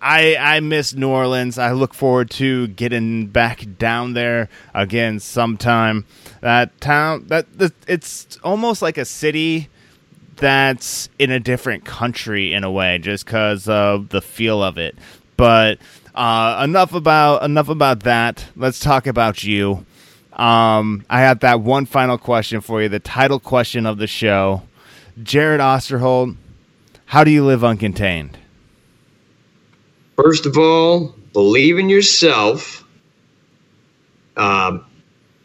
I 0.00 0.36
I 0.36 0.60
miss 0.60 0.94
New 0.94 1.08
Orleans. 1.08 1.58
I 1.58 1.72
look 1.72 1.94
forward 1.94 2.30
to 2.32 2.68
getting 2.68 3.26
back 3.26 3.66
down 3.78 4.14
there 4.14 4.48
again 4.74 5.20
sometime. 5.20 6.04
That 6.40 6.80
town 6.80 7.26
that, 7.28 7.58
that 7.58 7.72
it's 7.86 8.38
almost 8.44 8.80
like 8.80 8.96
a 8.96 9.04
city 9.04 9.68
that's 10.36 11.08
in 11.18 11.32
a 11.32 11.40
different 11.40 11.84
country 11.84 12.52
in 12.52 12.62
a 12.62 12.70
way, 12.70 12.98
just 12.98 13.24
because 13.24 13.68
of 13.68 14.10
the 14.10 14.22
feel 14.22 14.62
of 14.62 14.78
it. 14.78 14.96
But 15.36 15.78
uh, 16.14 16.62
enough 16.64 16.94
about 16.94 17.42
enough 17.42 17.68
about 17.68 18.00
that. 18.00 18.46
Let's 18.56 18.78
talk 18.78 19.06
about 19.06 19.42
you. 19.42 19.84
Um, 20.32 21.04
I 21.10 21.20
have 21.20 21.40
that 21.40 21.60
one 21.60 21.86
final 21.86 22.16
question 22.16 22.60
for 22.60 22.80
you, 22.80 22.88
the 22.88 23.00
title 23.00 23.40
question 23.40 23.86
of 23.86 23.98
the 23.98 24.06
show. 24.06 24.62
Jared 25.20 25.60
Osterhold, 25.60 26.36
how 27.06 27.24
do 27.24 27.32
you 27.32 27.44
live 27.44 27.62
uncontained? 27.62 28.34
First 30.18 30.46
of 30.46 30.58
all, 30.58 31.14
believe 31.32 31.78
in 31.78 31.88
yourself. 31.88 32.84
Um, 34.36 34.84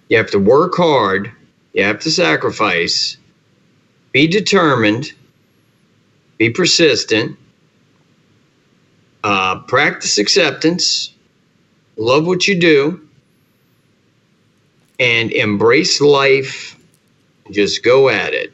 you 0.10 0.18
have 0.18 0.32
to 0.32 0.40
work 0.40 0.74
hard. 0.76 1.32
You 1.74 1.84
have 1.84 2.00
to 2.02 2.12
sacrifice. 2.12 3.18
Be 4.14 4.28
determined. 4.28 5.14
Be 6.40 6.50
persistent. 6.50 7.38
Uh, 9.24 9.60
practice 9.60 10.18
acceptance. 10.18 11.14
Love 11.96 12.26
what 12.26 12.48
you 12.48 12.60
do. 12.60 13.08
And 15.00 15.32
embrace 15.32 16.02
life. 16.02 16.80
Just 17.52 17.84
go 17.84 18.10
at 18.10 18.34
it 18.34 18.53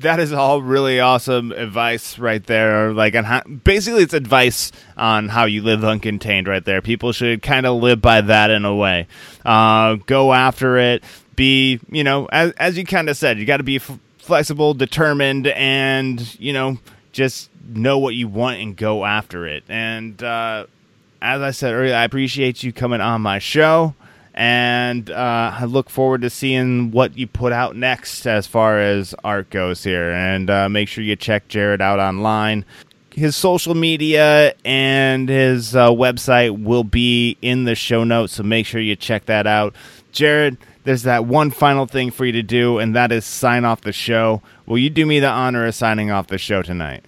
that 0.00 0.20
is 0.20 0.32
all 0.32 0.62
really 0.62 1.00
awesome 1.00 1.52
advice 1.52 2.18
right 2.18 2.44
there. 2.44 2.92
Like 2.92 3.14
on 3.14 3.24
how, 3.24 3.42
basically, 3.42 4.02
it's 4.02 4.14
advice 4.14 4.72
on 4.96 5.28
how 5.28 5.44
you 5.44 5.62
live 5.62 5.80
uncontained 5.80 6.46
right 6.46 6.64
there. 6.64 6.80
People 6.82 7.12
should 7.12 7.42
kind 7.42 7.66
of 7.66 7.80
live 7.82 8.00
by 8.00 8.20
that 8.20 8.50
in 8.50 8.64
a 8.64 8.74
way. 8.74 9.06
Uh, 9.44 9.94
go 10.06 10.32
after 10.32 10.76
it. 10.78 11.02
Be 11.36 11.80
you 11.90 12.02
know 12.02 12.26
as 12.26 12.52
as 12.52 12.76
you 12.76 12.84
kind 12.84 13.08
of 13.08 13.16
said, 13.16 13.38
you 13.38 13.46
got 13.46 13.58
to 13.58 13.62
be 13.62 13.76
f- 13.76 13.98
flexible, 14.18 14.74
determined, 14.74 15.46
and 15.46 16.38
you 16.40 16.52
know 16.52 16.78
just 17.12 17.50
know 17.68 17.98
what 17.98 18.14
you 18.14 18.28
want 18.28 18.60
and 18.60 18.76
go 18.76 19.04
after 19.04 19.46
it. 19.46 19.62
And 19.68 20.20
uh, 20.22 20.66
as 21.22 21.40
I 21.40 21.50
said 21.52 21.74
earlier, 21.74 21.94
I 21.94 22.04
appreciate 22.04 22.62
you 22.62 22.72
coming 22.72 23.00
on 23.00 23.22
my 23.22 23.38
show 23.38 23.94
and 24.38 25.10
uh, 25.10 25.52
I 25.52 25.64
look 25.64 25.90
forward 25.90 26.22
to 26.22 26.30
seeing 26.30 26.92
what 26.92 27.18
you 27.18 27.26
put 27.26 27.52
out 27.52 27.74
next 27.74 28.24
as 28.24 28.46
far 28.46 28.78
as 28.78 29.12
art 29.24 29.50
goes 29.50 29.82
here. 29.82 30.12
And 30.12 30.48
uh, 30.48 30.68
make 30.68 30.88
sure 30.88 31.02
you 31.02 31.16
check 31.16 31.48
Jared 31.48 31.82
out 31.82 31.98
online. 31.98 32.64
His 33.10 33.34
social 33.34 33.74
media 33.74 34.54
and 34.64 35.28
his 35.28 35.74
uh, 35.74 35.88
website 35.88 36.62
will 36.62 36.84
be 36.84 37.36
in 37.42 37.64
the 37.64 37.74
show 37.74 38.04
notes, 38.04 38.34
so 38.34 38.44
make 38.44 38.64
sure 38.64 38.80
you 38.80 38.94
check 38.94 39.26
that 39.26 39.48
out. 39.48 39.74
Jared, 40.12 40.56
there's 40.84 41.02
that 41.02 41.24
one 41.26 41.50
final 41.50 41.86
thing 41.86 42.12
for 42.12 42.24
you 42.24 42.30
to 42.30 42.42
do, 42.44 42.78
and 42.78 42.94
that 42.94 43.10
is 43.10 43.24
sign 43.24 43.64
off 43.64 43.80
the 43.80 43.92
show. 43.92 44.40
Will 44.66 44.78
you 44.78 44.88
do 44.88 45.04
me 45.04 45.18
the 45.18 45.26
honor 45.26 45.66
of 45.66 45.74
signing 45.74 46.12
off 46.12 46.28
the 46.28 46.38
show 46.38 46.62
tonight? 46.62 47.04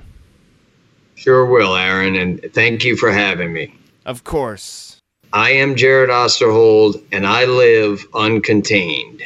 Sure 1.15 1.47
will, 1.47 1.77
Aaron, 1.77 2.17
and 2.17 2.45
thank 2.53 2.83
you 2.83 2.97
for 2.97 3.13
having 3.13 3.53
me. 3.53 3.73
Of 4.05 4.25
course. 4.25 4.90
I 5.33 5.51
am 5.51 5.77
Jared 5.77 6.11
Osterhold, 6.11 7.01
and 7.13 7.25
I 7.25 7.45
live 7.45 8.11
uncontained. 8.11 9.23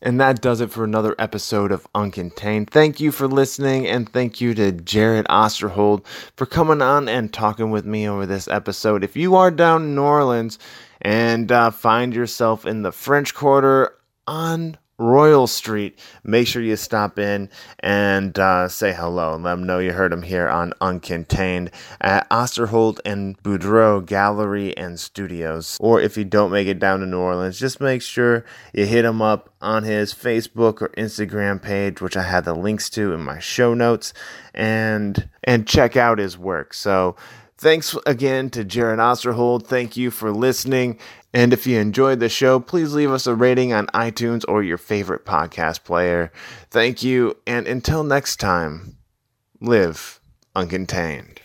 And 0.00 0.18
that 0.20 0.40
does 0.40 0.62
it 0.62 0.70
for 0.70 0.84
another 0.84 1.14
episode 1.18 1.70
of 1.70 1.86
Uncontained. 1.94 2.70
Thank 2.70 2.98
you 2.98 3.12
for 3.12 3.28
listening, 3.28 3.86
and 3.86 4.08
thank 4.08 4.40
you 4.40 4.54
to 4.54 4.72
Jared 4.72 5.26
Osterhold 5.26 6.06
for 6.36 6.46
coming 6.46 6.80
on 6.80 7.10
and 7.10 7.30
talking 7.30 7.70
with 7.70 7.84
me 7.84 8.08
over 8.08 8.24
this 8.24 8.48
episode. 8.48 9.04
If 9.04 9.16
you 9.16 9.34
are 9.34 9.50
down 9.50 9.82
in 9.82 9.94
New 9.96 10.02
Orleans 10.02 10.58
and 11.02 11.52
uh, 11.52 11.70
find 11.72 12.14
yourself 12.14 12.64
in 12.64 12.80
the 12.80 12.92
French 12.92 13.34
Quarter 13.34 13.92
on 14.26 14.78
Royal 14.98 15.46
Street. 15.46 15.98
Make 16.24 16.46
sure 16.46 16.62
you 16.62 16.76
stop 16.76 17.18
in 17.18 17.50
and 17.80 18.38
uh, 18.38 18.68
say 18.68 18.92
hello 18.92 19.34
and 19.34 19.44
let 19.44 19.56
them 19.56 19.64
know 19.64 19.78
you 19.78 19.92
heard 19.92 20.12
them 20.12 20.22
here 20.22 20.48
on 20.48 20.72
Uncontained 20.80 21.70
at 22.00 22.28
Osterhold 22.30 23.00
and 23.04 23.40
Boudreau 23.42 24.04
Gallery 24.04 24.76
and 24.76 24.98
Studios. 24.98 25.76
Or 25.80 26.00
if 26.00 26.16
you 26.16 26.24
don't 26.24 26.52
make 26.52 26.68
it 26.68 26.78
down 26.78 27.00
to 27.00 27.06
New 27.06 27.18
Orleans, 27.18 27.58
just 27.58 27.80
make 27.80 28.02
sure 28.02 28.44
you 28.72 28.86
hit 28.86 29.04
him 29.04 29.20
up 29.20 29.52
on 29.60 29.84
his 29.84 30.14
Facebook 30.14 30.80
or 30.80 30.88
Instagram 30.90 31.60
page, 31.60 32.00
which 32.00 32.16
I 32.16 32.22
have 32.22 32.44
the 32.44 32.54
links 32.54 32.88
to 32.90 33.12
in 33.12 33.20
my 33.20 33.38
show 33.38 33.74
notes, 33.74 34.12
and 34.54 35.28
and 35.44 35.66
check 35.66 35.96
out 35.96 36.18
his 36.18 36.38
work. 36.38 36.74
So. 36.74 37.16
Thanks 37.58 37.96
again 38.04 38.50
to 38.50 38.64
Jared 38.64 38.98
Osterhold. 38.98 39.66
Thank 39.66 39.96
you 39.96 40.10
for 40.10 40.30
listening. 40.30 40.98
And 41.36 41.52
if 41.52 41.66
you 41.66 41.78
enjoyed 41.78 42.20
the 42.20 42.30
show, 42.30 42.58
please 42.58 42.94
leave 42.94 43.10
us 43.10 43.26
a 43.26 43.34
rating 43.34 43.70
on 43.70 43.88
iTunes 43.88 44.42
or 44.48 44.62
your 44.62 44.78
favorite 44.78 45.26
podcast 45.26 45.84
player. 45.84 46.32
Thank 46.70 47.02
you. 47.02 47.36
And 47.46 47.68
until 47.68 48.02
next 48.04 48.36
time, 48.36 48.96
live 49.60 50.18
uncontained. 50.56 51.35